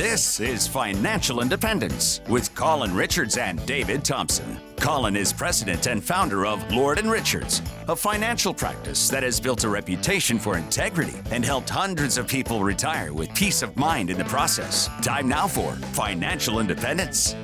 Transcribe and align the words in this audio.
This 0.00 0.40
is 0.40 0.66
Financial 0.66 1.42
Independence 1.42 2.22
with 2.26 2.54
Colin 2.54 2.94
Richards 2.94 3.36
and 3.36 3.64
David 3.66 4.02
Thompson. 4.02 4.58
Colin 4.78 5.14
is 5.14 5.30
president 5.30 5.86
and 5.88 6.02
founder 6.02 6.46
of 6.46 6.72
Lord 6.72 6.98
and 6.98 7.10
Richards, 7.10 7.60
a 7.86 7.94
financial 7.94 8.54
practice 8.54 9.10
that 9.10 9.22
has 9.22 9.38
built 9.38 9.64
a 9.64 9.68
reputation 9.68 10.38
for 10.38 10.56
integrity 10.56 11.20
and 11.30 11.44
helped 11.44 11.68
hundreds 11.68 12.16
of 12.16 12.26
people 12.26 12.64
retire 12.64 13.12
with 13.12 13.34
peace 13.34 13.60
of 13.60 13.76
mind 13.76 14.08
in 14.08 14.16
the 14.16 14.24
process. 14.24 14.88
Time 15.02 15.28
now 15.28 15.46
for 15.46 15.74
Financial 15.92 16.60
Independence. 16.60 17.36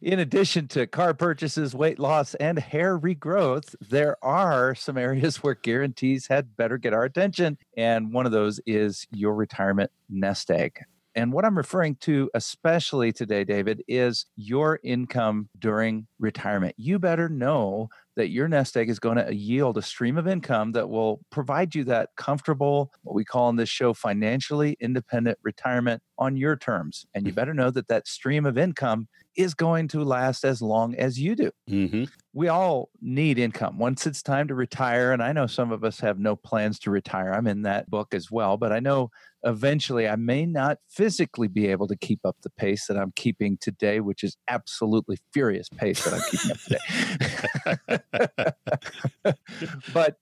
in 0.00 0.20
addition 0.20 0.68
to 0.68 0.86
car 0.86 1.12
purchases, 1.12 1.74
weight 1.74 1.98
loss, 1.98 2.34
and 2.36 2.56
hair 2.58 2.96
regrowth, 2.96 3.74
there 3.80 4.16
are 4.22 4.76
some 4.76 4.96
areas 4.96 5.42
where 5.42 5.54
guarantees 5.54 6.28
had 6.28 6.56
better 6.56 6.78
get 6.78 6.92
our 6.92 7.02
attention. 7.02 7.58
And 7.76 8.12
one 8.12 8.26
of 8.26 8.32
those 8.32 8.60
is 8.64 9.08
your 9.10 9.34
retirement 9.34 9.90
nest 10.08 10.50
egg. 10.52 10.78
And 11.14 11.32
what 11.32 11.44
I'm 11.44 11.56
referring 11.56 11.96
to, 11.96 12.30
especially 12.32 13.12
today, 13.12 13.44
David, 13.44 13.82
is 13.86 14.26
your 14.36 14.78
income 14.82 15.48
during 15.58 16.06
retirement. 16.18 16.74
You 16.78 16.98
better 16.98 17.28
know 17.28 17.90
that 18.16 18.30
your 18.30 18.48
nest 18.48 18.76
egg 18.76 18.90
is 18.90 18.98
going 18.98 19.16
to 19.16 19.34
yield 19.34 19.78
a 19.78 19.82
stream 19.82 20.18
of 20.18 20.28
income 20.28 20.72
that 20.72 20.88
will 20.88 21.20
provide 21.30 21.74
you 21.74 21.84
that 21.84 22.10
comfortable, 22.16 22.92
what 23.02 23.14
we 23.14 23.24
call 23.24 23.48
in 23.48 23.56
this 23.56 23.68
show, 23.68 23.94
financially 23.94 24.76
independent 24.80 25.38
retirement 25.42 26.02
on 26.18 26.36
your 26.36 26.56
terms. 26.56 27.06
And 27.14 27.26
you 27.26 27.32
mm-hmm. 27.32 27.36
better 27.36 27.54
know 27.54 27.70
that 27.70 27.88
that 27.88 28.06
stream 28.06 28.46
of 28.46 28.58
income 28.58 29.08
is 29.36 29.54
going 29.54 29.88
to 29.88 30.04
last 30.04 30.44
as 30.44 30.60
long 30.60 30.94
as 30.94 31.18
you 31.18 31.34
do. 31.34 31.50
Mm-hmm. 31.68 32.04
We 32.34 32.48
all 32.48 32.90
need 33.00 33.38
income 33.38 33.78
once 33.78 34.06
it's 34.06 34.22
time 34.22 34.48
to 34.48 34.54
retire. 34.54 35.12
And 35.12 35.22
I 35.22 35.32
know 35.32 35.46
some 35.46 35.72
of 35.72 35.84
us 35.84 36.00
have 36.00 36.18
no 36.18 36.36
plans 36.36 36.78
to 36.80 36.90
retire. 36.90 37.32
I'm 37.32 37.46
in 37.46 37.62
that 37.62 37.90
book 37.90 38.14
as 38.14 38.30
well, 38.30 38.56
but 38.56 38.72
I 38.72 38.80
know 38.80 39.10
eventually 39.42 40.06
I 40.06 40.16
may 40.16 40.46
not 40.46 40.78
physically 40.88 41.48
be 41.48 41.68
able 41.68 41.88
to 41.88 41.96
keep 41.96 42.20
up 42.24 42.36
the 42.42 42.50
pace 42.50 42.86
that 42.86 42.96
I'm 42.96 43.12
keeping 43.16 43.58
today, 43.60 44.00
which 44.00 44.22
is 44.22 44.36
absolutely 44.48 45.18
furious 45.32 45.68
pace 45.68 46.04
that 46.04 46.14
I'm 46.14 46.22
keeping 46.30 46.50
up 46.50 46.58
today. 46.60 47.98
but 49.92 50.18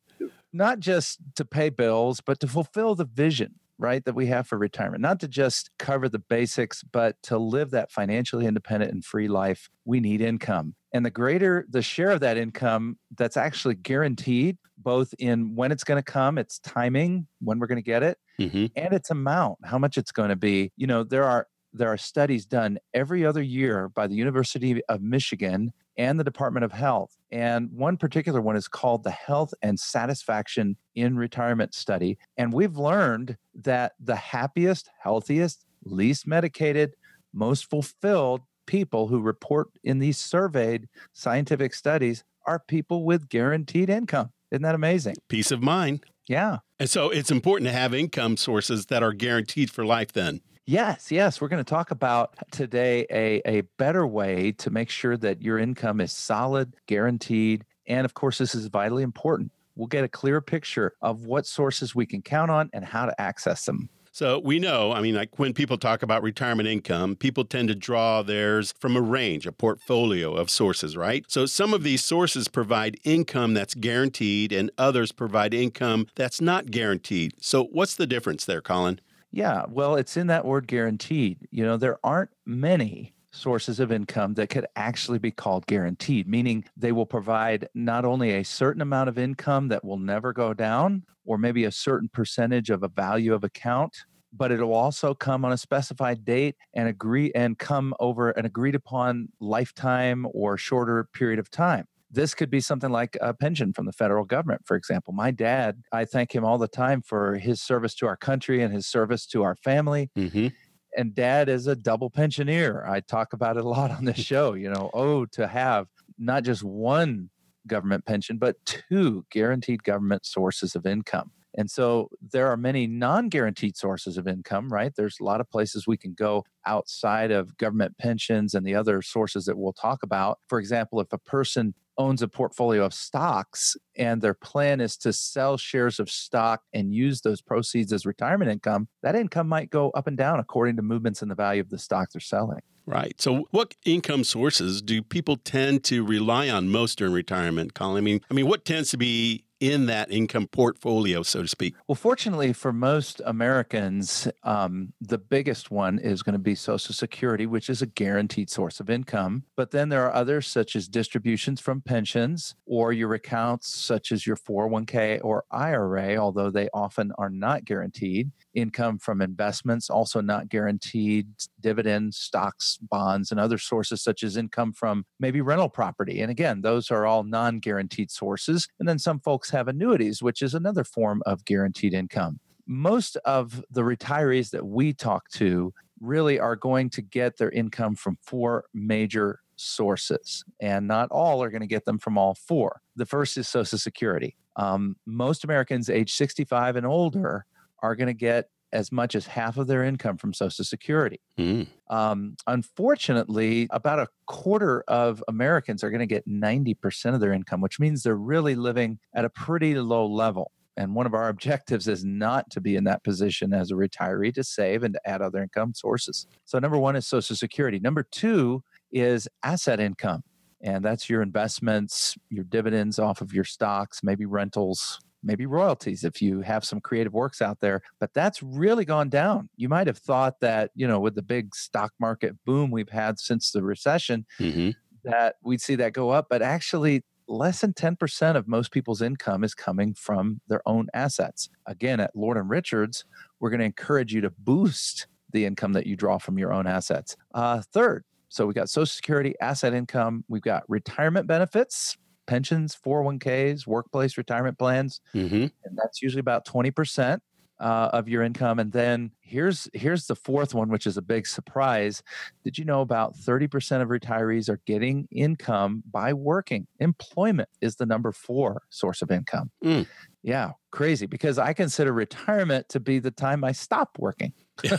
not 0.53 0.81
just 0.81 1.19
to 1.37 1.45
pay 1.45 1.69
bills, 1.69 2.21
but 2.21 2.41
to 2.41 2.49
fulfill 2.49 2.95
the 2.95 3.05
vision 3.05 3.55
right 3.81 4.05
that 4.05 4.15
we 4.15 4.27
have 4.27 4.47
for 4.47 4.59
retirement. 4.59 5.01
Not 5.01 5.21
to 5.21 5.29
just 5.29 5.71
cover 5.79 6.09
the 6.09 6.19
basics 6.19 6.83
but 6.83 7.17
to 7.25 7.39
live 7.39 7.71
that 7.71 7.91
financially 7.91 8.47
independent 8.47 8.93
and 8.93 9.05
free 9.05 9.27
life 9.27 9.71
we 9.85 10.01
need 10.01 10.21
income. 10.21 10.75
And 10.93 11.05
the 11.05 11.11
greater 11.11 11.65
the 11.69 11.83
share 11.83 12.11
of 12.11 12.21
that 12.21 12.37
income 12.37 12.99
that's 13.17 13.37
actually 13.37 13.77
guaranteed 13.77 14.59
both 14.77 15.15
in 15.19 15.55
when 15.55 15.73
it's 15.73 15.85
going 15.85 16.03
to 16.03 16.13
come 16.13 16.39
its 16.39 16.59
timing 16.59 17.27
when 17.41 17.59
we're 17.59 17.67
going 17.67 17.77
to 17.77 17.83
get 17.83 18.03
it 18.03 18.19
mm-hmm. 18.39 18.67
and 18.77 18.93
its 18.93 19.11
amount 19.11 19.59
how 19.65 19.79
much 19.79 19.97
it's 19.97 20.13
going 20.13 20.31
to 20.31 20.37
be. 20.37 20.73
You 20.77 20.87
know 20.87 21.03
there 21.03 21.25
are 21.25 21.47
there 21.73 21.89
are 21.89 21.97
studies 21.97 22.47
done 22.47 22.79
every 22.95 23.25
other 23.25 23.43
year 23.43 23.89
by 23.89 24.07
the 24.07 24.15
University 24.15 24.83
of 24.89 25.03
Michigan 25.03 25.73
and 25.97 26.19
the 26.19 26.25
Department 26.25 26.65
of 26.65 26.73
Health. 26.73 27.17
And 27.31 27.71
one 27.73 27.97
particular 27.97 28.41
one 28.41 28.57
is 28.57 28.69
called 28.69 29.05
the 29.05 29.11
Health 29.11 29.53
and 29.63 29.79
Satisfaction 29.79 30.77
in 30.95 31.17
Retirement 31.17 31.75
Study. 31.75 32.19
And 32.37 32.53
we've 32.53 32.77
learned 32.77 33.37
that 33.55 33.93
the 34.01 34.17
happiest, 34.17 34.91
healthiest, 34.99 35.65
least 35.85 36.27
medicated, 36.27 36.95
most 37.33 37.69
fulfilled 37.69 38.41
people 38.67 39.09
who 39.09 39.21
report 39.21 39.69
in 39.85 39.99
these 39.99 40.19
surveyed 40.19 40.89
scientific 41.13 41.75
studies 41.75 42.25
are 42.47 42.59
people 42.59 43.05
with 43.05 43.29
guaranteed 43.29 43.91
income. 43.91 44.31
Isn't 44.51 44.63
that 44.63 44.75
amazing? 44.75 45.17
Peace 45.29 45.51
of 45.51 45.63
mind. 45.63 46.05
Yeah. 46.27 46.59
And 46.79 46.89
so 46.89 47.11
it's 47.11 47.31
important 47.31 47.67
to 47.69 47.73
have 47.73 47.93
income 47.93 48.37
sources 48.37 48.87
that 48.87 49.03
are 49.03 49.13
guaranteed 49.13 49.71
for 49.71 49.85
life 49.85 50.13
then. 50.13 50.41
Yes, 50.67 51.11
yes. 51.11 51.41
We're 51.41 51.49
going 51.49 51.65
to 51.65 51.69
talk 51.69 51.91
about 51.91 52.35
today 52.53 53.07
a, 53.11 53.43
a 53.45 53.63
better 53.77 54.07
way 54.07 54.53
to 54.53 54.71
make 54.71 54.89
sure 54.89 55.17
that 55.17 55.43
your 55.43 55.59
income 55.59 56.01
is 56.01 56.13
solid, 56.13 56.75
guaranteed. 56.87 57.65
And 57.87 58.05
of 58.05 58.15
course, 58.15 58.39
this 58.39 58.55
is 58.55 58.67
vitally 58.67 59.03
important. 59.03 59.51
We'll 59.75 59.89
get 59.89 60.05
a 60.05 60.09
clear 60.09 60.41
picture 60.41 60.95
of 61.01 61.25
what 61.25 61.47
sources 61.47 61.95
we 61.95 62.07
can 62.07 62.23
count 62.23 62.51
on 62.51 62.71
and 62.73 62.85
how 62.85 63.07
to 63.07 63.21
access 63.21 63.65
them. 63.65 63.89
So 64.13 64.41
we 64.41 64.59
know, 64.59 64.93
I 64.93 65.01
mean, 65.01 65.15
like 65.15 65.39
when 65.39 65.55
people 65.55 65.79
talk 65.79 66.03
about 66.03 66.23
retirement 66.23 66.69
income, 66.69 67.15
people 67.15 67.45
tend 67.45 67.69
to 67.69 67.75
draw 67.77 68.23
theirs 68.23 68.75
from 68.79 68.97
a 68.97 69.01
range, 69.01 69.47
a 69.47 69.53
portfolio 69.53 70.35
of 70.35 70.51
sources, 70.51 70.97
right? 70.97 71.25
So 71.29 71.47
some 71.47 71.73
of 71.73 71.85
these 71.85 72.03
sources 72.03 72.49
provide 72.49 72.99
income 73.05 73.55
that's 73.55 73.75
guaranteed 73.75 74.53
and 74.53 74.71
others 74.77 75.13
provide 75.13 75.55
income 75.55 76.09
that's 76.17 76.41
not 76.41 76.73
guaranteed. 76.73 77.35
So 77.41 77.65
what's 77.65 77.95
the 77.95 78.07
difference 78.07 78.45
there, 78.45 78.61
Colin? 78.61 79.01
Yeah, 79.33 79.65
well, 79.69 79.95
it's 79.97 80.17
in 80.17 80.27
that 80.27 80.45
word 80.45 80.67
guaranteed. 80.67 81.47
You 81.51 81.65
know, 81.65 81.77
there 81.77 81.99
aren't 82.05 82.31
many 82.47 83.15
sources 83.33 83.79
of 83.79 83.93
income 83.93 84.35
that 84.35 84.49
could 84.49 84.67
actually 84.75 85.19
be 85.19 85.31
called 85.31 85.67
guaranteed, 85.67 86.27
meaning 86.27 86.65
they 86.77 86.91
will 86.91 87.07
provide 87.07 87.69
not 87.75 88.05
only 88.05 88.33
a 88.33 88.45
certain 88.45 88.83
amount 88.83 89.09
of 89.09 89.19
income 89.19 89.69
that 89.69 89.85
will 89.85 89.99
never 89.99 90.33
go 90.33 90.53
down, 90.53 91.05
or 91.25 91.39
maybe 91.39 91.65
a 91.65 91.71
certain 91.71 92.09
percentage 92.09 92.71
of 92.71 92.83
a 92.83 92.89
value 92.89 93.33
of 93.33 93.45
account, 93.45 94.05
but 94.33 94.51
it'll 94.51 94.75
also 94.75 95.15
come 95.15 95.45
on 95.45 95.53
a 95.53 95.59
specified 95.59 96.25
date 96.25 96.57
and 96.75 96.89
agree 96.89 97.31
and 97.33 97.59
come 97.59 97.95
over 98.01 98.31
an 98.31 98.47
agreed 98.47 98.75
upon 98.75 99.29
lifetime 99.39 100.27
or 100.33 100.57
shorter 100.57 101.09
period 101.13 101.39
of 101.39 101.51
time. 101.51 101.87
This 102.11 102.35
could 102.35 102.51
be 102.51 102.61
something 102.61 102.91
like 102.91 103.17
a 103.21 103.33
pension 103.33 103.73
from 103.73 103.87
the 103.87 103.93
federal 103.93 104.25
government, 104.25 104.63
for 104.67 104.77
example. 104.77 105.13
My 105.13 105.31
dad, 105.31 105.83
I 105.93 106.05
thank 106.05 106.35
him 106.35 106.45
all 106.45 106.59
the 106.59 106.69
time 106.69 107.03
for 107.03 107.37
his 107.37 107.63
service 107.63 107.95
to 107.97 108.07
our 108.07 108.17
country 108.17 108.63
and 108.63 108.75
his 108.75 108.87
service 108.87 109.27
to 109.27 109.43
our 109.43 109.55
family. 109.55 110.11
Mm-hmm. 110.17 110.49
And 110.97 111.15
dad 111.15 111.49
is 111.49 111.69
a 111.69 111.77
double 111.77 112.11
pensioner. 112.11 112.85
I 112.85 113.01
talk 113.01 113.33
about 113.33 113.57
it 113.57 113.65
a 113.65 113.69
lot 113.69 113.93
on 113.93 114.05
this 114.05 114.19
show. 114.25 114.55
You 114.55 114.71
know, 114.71 114.91
oh, 114.93 115.27
to 115.27 115.47
have 115.47 115.87
not 116.19 116.43
just 116.43 116.65
one 116.65 117.31
government 117.67 118.05
pension, 118.07 118.39
but 118.39 118.57
two 118.65 119.25
guaranteed 119.31 119.85
government 119.85 120.27
sources 120.27 120.75
of 120.75 120.87
income. 120.87 121.31
And 121.57 121.71
so 121.71 122.11
there 122.21 122.49
are 122.49 122.57
many 122.57 122.87
non 122.87 123.29
guaranteed 123.29 123.77
sources 123.77 124.17
of 124.17 124.29
income, 124.29 124.69
right? 124.69 124.93
There's 124.95 125.19
a 125.21 125.25
lot 125.25 125.41
of 125.41 125.51
places 125.51 125.87
we 125.87 125.97
can 125.97 126.15
go 126.15 126.45
outside 126.65 127.31
of 127.31 127.57
government 127.57 127.99
pensions 127.99 128.55
and 128.55 128.65
the 128.65 128.75
other 128.75 129.03
sources 129.03 129.47
that 129.47 129.59
we'll 129.59 129.73
talk 129.73 130.03
about. 130.03 130.39
For 130.49 130.61
example, 130.61 131.01
if 131.01 131.13
a 131.13 131.19
person 131.19 131.75
owns 132.01 132.23
a 132.23 132.29
portfolio 132.29 132.83
of 132.87 132.95
stocks 132.95 133.77
and 133.95 134.23
their 134.23 134.33
plan 134.33 134.81
is 134.81 134.97
to 134.97 135.13
sell 135.13 135.59
shares 135.59 136.01
of 136.01 136.09
stock 136.09 136.63
and 136.73 136.95
use 136.95 137.21
those 137.21 137.43
proceeds 137.43 137.93
as 137.93 138.07
retirement 138.07 138.51
income, 138.51 138.89
that 139.03 139.15
income 139.15 139.47
might 139.47 139.69
go 139.69 139.91
up 139.91 140.07
and 140.07 140.17
down 140.17 140.41
according 140.41 140.77
to 140.77 140.83
movements 140.83 141.21
in 141.21 141.29
the 141.29 141.35
value 141.35 141.61
of 141.61 141.69
the 141.69 141.79
stock 141.79 142.09
they're 142.11 142.21
selling. 142.21 142.61
Right. 142.87 143.21
So, 143.21 143.47
what 143.51 143.75
income 143.85 144.25
sources 144.25 144.81
do 144.81 145.03
people 145.03 145.37
tend 145.37 145.85
to 145.85 146.05
rely 146.05 146.49
on 146.49 146.71
most 146.71 146.99
during 146.99 147.13
retirement, 147.13 147.75
Colin? 147.75 147.99
I 147.99 148.01
mean, 148.01 148.21
I 148.31 148.35
mean, 148.35 148.47
what 148.49 148.65
tends 148.65 148.91
to 148.91 148.97
be 148.97 149.45
in 149.61 149.87
that 149.87 150.11
income 150.11 150.49
portfolio, 150.49 151.23
so 151.23 151.43
to 151.43 151.49
speak? 151.49 151.75
Well, 151.87 151.95
fortunately 151.95 152.53
for 152.55 152.73
most 152.73 153.21
Americans, 153.27 154.27
um, 154.43 154.93
the 155.01 155.19
biggest 155.19 155.71
one 155.71 155.99
is 155.99 156.23
going 156.23 156.33
to 156.33 156.39
be 156.39 156.55
Social 156.55 156.95
Security, 156.95 157.47
which 157.47 157.69
is 157.69 157.83
a 157.83 157.87
guaranteed 157.87 158.49
source 158.51 158.81
of 158.81 158.89
income. 158.89 159.45
But 159.57 159.71
then 159.71 159.91
there 159.91 160.07
are 160.07 160.15
others, 160.15 160.47
such 160.47 160.75
as 160.75 160.89
distributions 160.89 161.61
from 161.61 161.83
pensions 161.83 162.55
or 162.67 162.93
your 162.93 163.13
accounts, 163.15 163.73
such 163.73 164.13
as 164.13 164.27
your 164.27 164.37
401k 164.37 165.21
or 165.23 165.45
IRA, 165.51 166.17
although 166.17 166.51
they 166.51 166.69
often 166.73 167.13
are 167.19 167.31
not 167.31 167.65
guaranteed. 167.67 168.31
Income 168.55 168.99
from 168.99 169.21
investments, 169.21 169.91
also 169.91 170.21
not 170.21 170.49
guaranteed, 170.49 171.29
dividends, 171.61 172.17
stocks, 172.17 172.79
bonds, 172.79 173.31
and 173.31 173.39
other 173.39 173.59
sources, 173.59 174.03
such 174.03 174.23
as 174.23 174.37
income 174.37 174.73
from 174.73 175.05
maybe 175.19 175.41
rental 175.41 175.69
property. 175.69 176.21
And 176.21 176.31
again, 176.31 176.63
those 176.63 176.91
are 176.91 177.07
all 177.07 177.23
non 177.23 177.59
guaranteed 177.59 178.11
sources. 178.11 178.67
And 178.79 178.89
then 178.89 178.99
some 178.99 179.21
folks 179.21 179.50
have 179.51 179.69
annuities, 179.69 180.23
which 180.23 180.43
is 180.43 180.55
another 180.55 180.85
form 180.85 181.23
of 181.27 181.45
guaranteed 181.45 181.95
income. 181.95 182.41
Most 182.67 183.17
of 183.25 183.65
the 183.71 183.83
retirees 183.83 184.51
that 184.51 184.67
we 184.67 184.93
talk 184.93 185.29
to 185.31 185.73
really 186.01 186.39
are 186.39 186.57
going 186.57 186.91
to 186.91 187.03
get 187.03 187.37
their 187.37 187.51
income 187.51 187.95
from 187.95 188.17
four 188.23 188.65
major 188.73 189.41
sources, 189.57 190.45
and 190.61 190.87
not 190.89 191.11
all 191.11 191.43
are 191.43 191.51
going 191.51 191.61
to 191.61 191.67
get 191.67 191.85
them 191.85 191.99
from 191.99 192.17
all 192.17 192.35
four. 192.35 192.81
The 192.97 193.07
first 193.07 193.37
is 193.37 193.49
Social 193.49 193.79
Security. 193.79 194.37
Um, 194.57 194.97
most 195.07 195.45
Americans 195.45 195.91
age 195.91 196.13
65 196.15 196.77
and 196.77 196.87
older 196.87 197.47
are 197.83 197.97
going 197.97 198.09
to 198.09 198.15
get 198.15 198.49
as 198.73 198.93
much 198.93 199.15
as 199.15 199.27
half 199.27 199.57
of 199.57 199.67
their 199.67 199.85
income 199.85 200.17
from 200.17 200.33
Social 200.33 200.65
Security. 200.65 201.21
Mm. 201.39 201.67
Um, 201.89 202.37
unfortunately, 202.47 203.67
about 203.71 203.99
a 203.99 204.09
quarter 204.27 204.85
of 204.89 205.23
Americans 205.29 205.83
are 205.83 205.91
going 205.91 206.01
to 206.01 206.07
get 206.07 206.29
90% 206.29 207.15
of 207.15 207.21
their 207.21 207.33
income, 207.33 207.61
which 207.61 207.81
means 207.81 208.03
they're 208.03 208.15
really 208.17 208.55
living 208.55 208.99
at 209.15 209.25
a 209.25 209.31
pretty 209.31 209.75
low 209.75 210.07
level. 210.07 210.53
And 210.77 210.95
one 210.95 211.07
of 211.07 211.15
our 211.15 211.29
objectives 211.31 211.89
is 211.89 212.05
not 212.05 212.51
to 212.51 212.61
be 212.61 212.77
in 212.77 212.85
that 212.85 213.03
position 213.05 213.53
as 213.53 213.71
a 213.71 213.75
retiree 213.75 214.35
to 214.35 214.45
save 214.45 214.83
and 214.83 214.95
to 214.95 215.01
add 215.09 215.23
other 215.23 215.43
income 215.43 215.75
sources. 215.75 216.27
So, 216.45 216.59
number 216.59 216.79
one 216.79 216.97
is 216.97 217.07
Social 217.07 217.37
Security. 217.37 217.81
Number 217.81 218.03
two 218.03 218.63
is 218.93 219.29
asset 219.43 219.81
income. 219.81 220.23
And 220.63 220.85
that's 220.85 221.09
your 221.09 221.23
investments, 221.23 222.17
your 222.29 222.45
dividends 222.45 222.99
off 222.99 223.23
of 223.23 223.33
your 223.33 223.45
stocks, 223.45 224.01
maybe 224.03 224.27
rentals, 224.27 225.01
maybe 225.23 225.47
royalties 225.47 226.05
if 226.05 226.23
you 226.23 226.41
have 226.41 226.65
some 226.65 226.81
creative 226.81 227.13
works 227.13 227.43
out 227.43 227.61
there. 227.61 227.83
But 227.99 228.15
that's 228.15 228.43
really 228.43 228.85
gone 228.85 229.09
down. 229.09 229.49
You 229.57 229.69
might 229.69 229.87
have 229.87 229.99
thought 229.99 230.41
that, 230.41 230.71
you 230.75 230.87
know, 230.87 231.01
with 231.01 231.15
the 231.15 231.23
big 231.23 231.55
stock 231.55 231.93
market 231.99 232.37
boom 232.45 232.71
we've 232.71 232.89
had 232.89 233.19
since 233.19 233.51
the 233.51 233.63
recession, 233.63 234.27
mm-hmm. 234.39 234.71
that 235.05 235.37
we'd 235.43 235.61
see 235.61 235.77
that 235.77 235.93
go 235.93 236.11
up. 236.11 236.27
But 236.31 236.43
actually, 236.43 237.05
less 237.29 237.61
than 237.61 237.73
10% 237.73 238.37
of 238.37 238.49
most 238.49 238.73
people's 238.73 239.01
income 239.01 239.45
is 239.45 239.55
coming 239.55 239.95
from 239.95 240.41
their 240.49 240.63
own 240.67 240.89
assets. 240.93 241.49
Again, 241.67 242.01
at 242.01 242.17
Lord 242.17 242.37
and 242.37 242.51
Richards, 242.51 243.05
we're 243.39 243.51
going 243.51 243.61
to 243.61 243.67
encourage 243.67 244.13
you 244.13 244.21
to 244.23 244.31
boost 244.31 245.07
the 245.33 245.47
income 245.47 245.73
that 245.75 245.87
you 245.87 245.97
draw 245.97 246.19
from 246.19 246.39
your 246.39 246.53
own 246.53 246.67
assets. 246.67 247.17
Uh, 247.33 247.63
third, 247.73 248.05
so 248.29 248.47
we've 248.47 248.55
got 248.55 248.69
Social 248.69 248.87
Security, 248.87 249.35
asset 249.41 249.75
income, 249.75 250.25
we've 250.29 250.43
got 250.43 250.63
retirement 250.69 251.27
benefits, 251.27 251.97
pensions, 252.31 252.77
401ks, 252.87 253.67
workplace 253.67 254.17
retirement 254.17 254.57
plans, 254.57 255.01
mm-hmm. 255.13 255.35
and 255.65 255.77
that's 255.77 256.01
usually 256.01 256.21
about 256.21 256.47
20% 256.47 257.19
uh, 257.59 257.91
of 257.93 258.09
your 258.09 258.23
income. 258.23 258.61
And 258.61 258.71
then 258.71 259.11
here's 259.21 259.69
here's 259.75 260.07
the 260.07 260.15
fourth 260.15 260.55
one, 260.55 260.69
which 260.71 260.87
is 260.87 260.97
a 260.97 261.03
big 261.03 261.27
surprise. 261.27 262.05
Did 262.45 262.57
you 262.57 262.65
know 262.65 262.83
about 262.83 263.17
30% 263.17 263.83
of 263.83 263.89
retirees 263.89 264.49
are 264.49 264.61
getting 264.65 265.09
income 265.11 265.83
by 265.91 266.13
working? 266.13 266.69
Employment 266.79 267.49
is 267.61 267.77
the 267.77 267.85
number 267.85 268.13
four 268.13 268.63
source 268.71 269.03
of 269.03 269.11
income. 269.11 269.51
Mm. 269.65 269.87
Yeah, 270.23 270.53
crazy 270.71 271.07
because 271.07 271.37
I 271.37 271.53
consider 271.53 271.93
retirement 271.93 272.69
to 272.71 272.81
be 272.81 273.01
the 273.01 273.11
time 273.11 273.43
I 273.43 273.53
stop 273.53 273.99
working. 273.99 274.33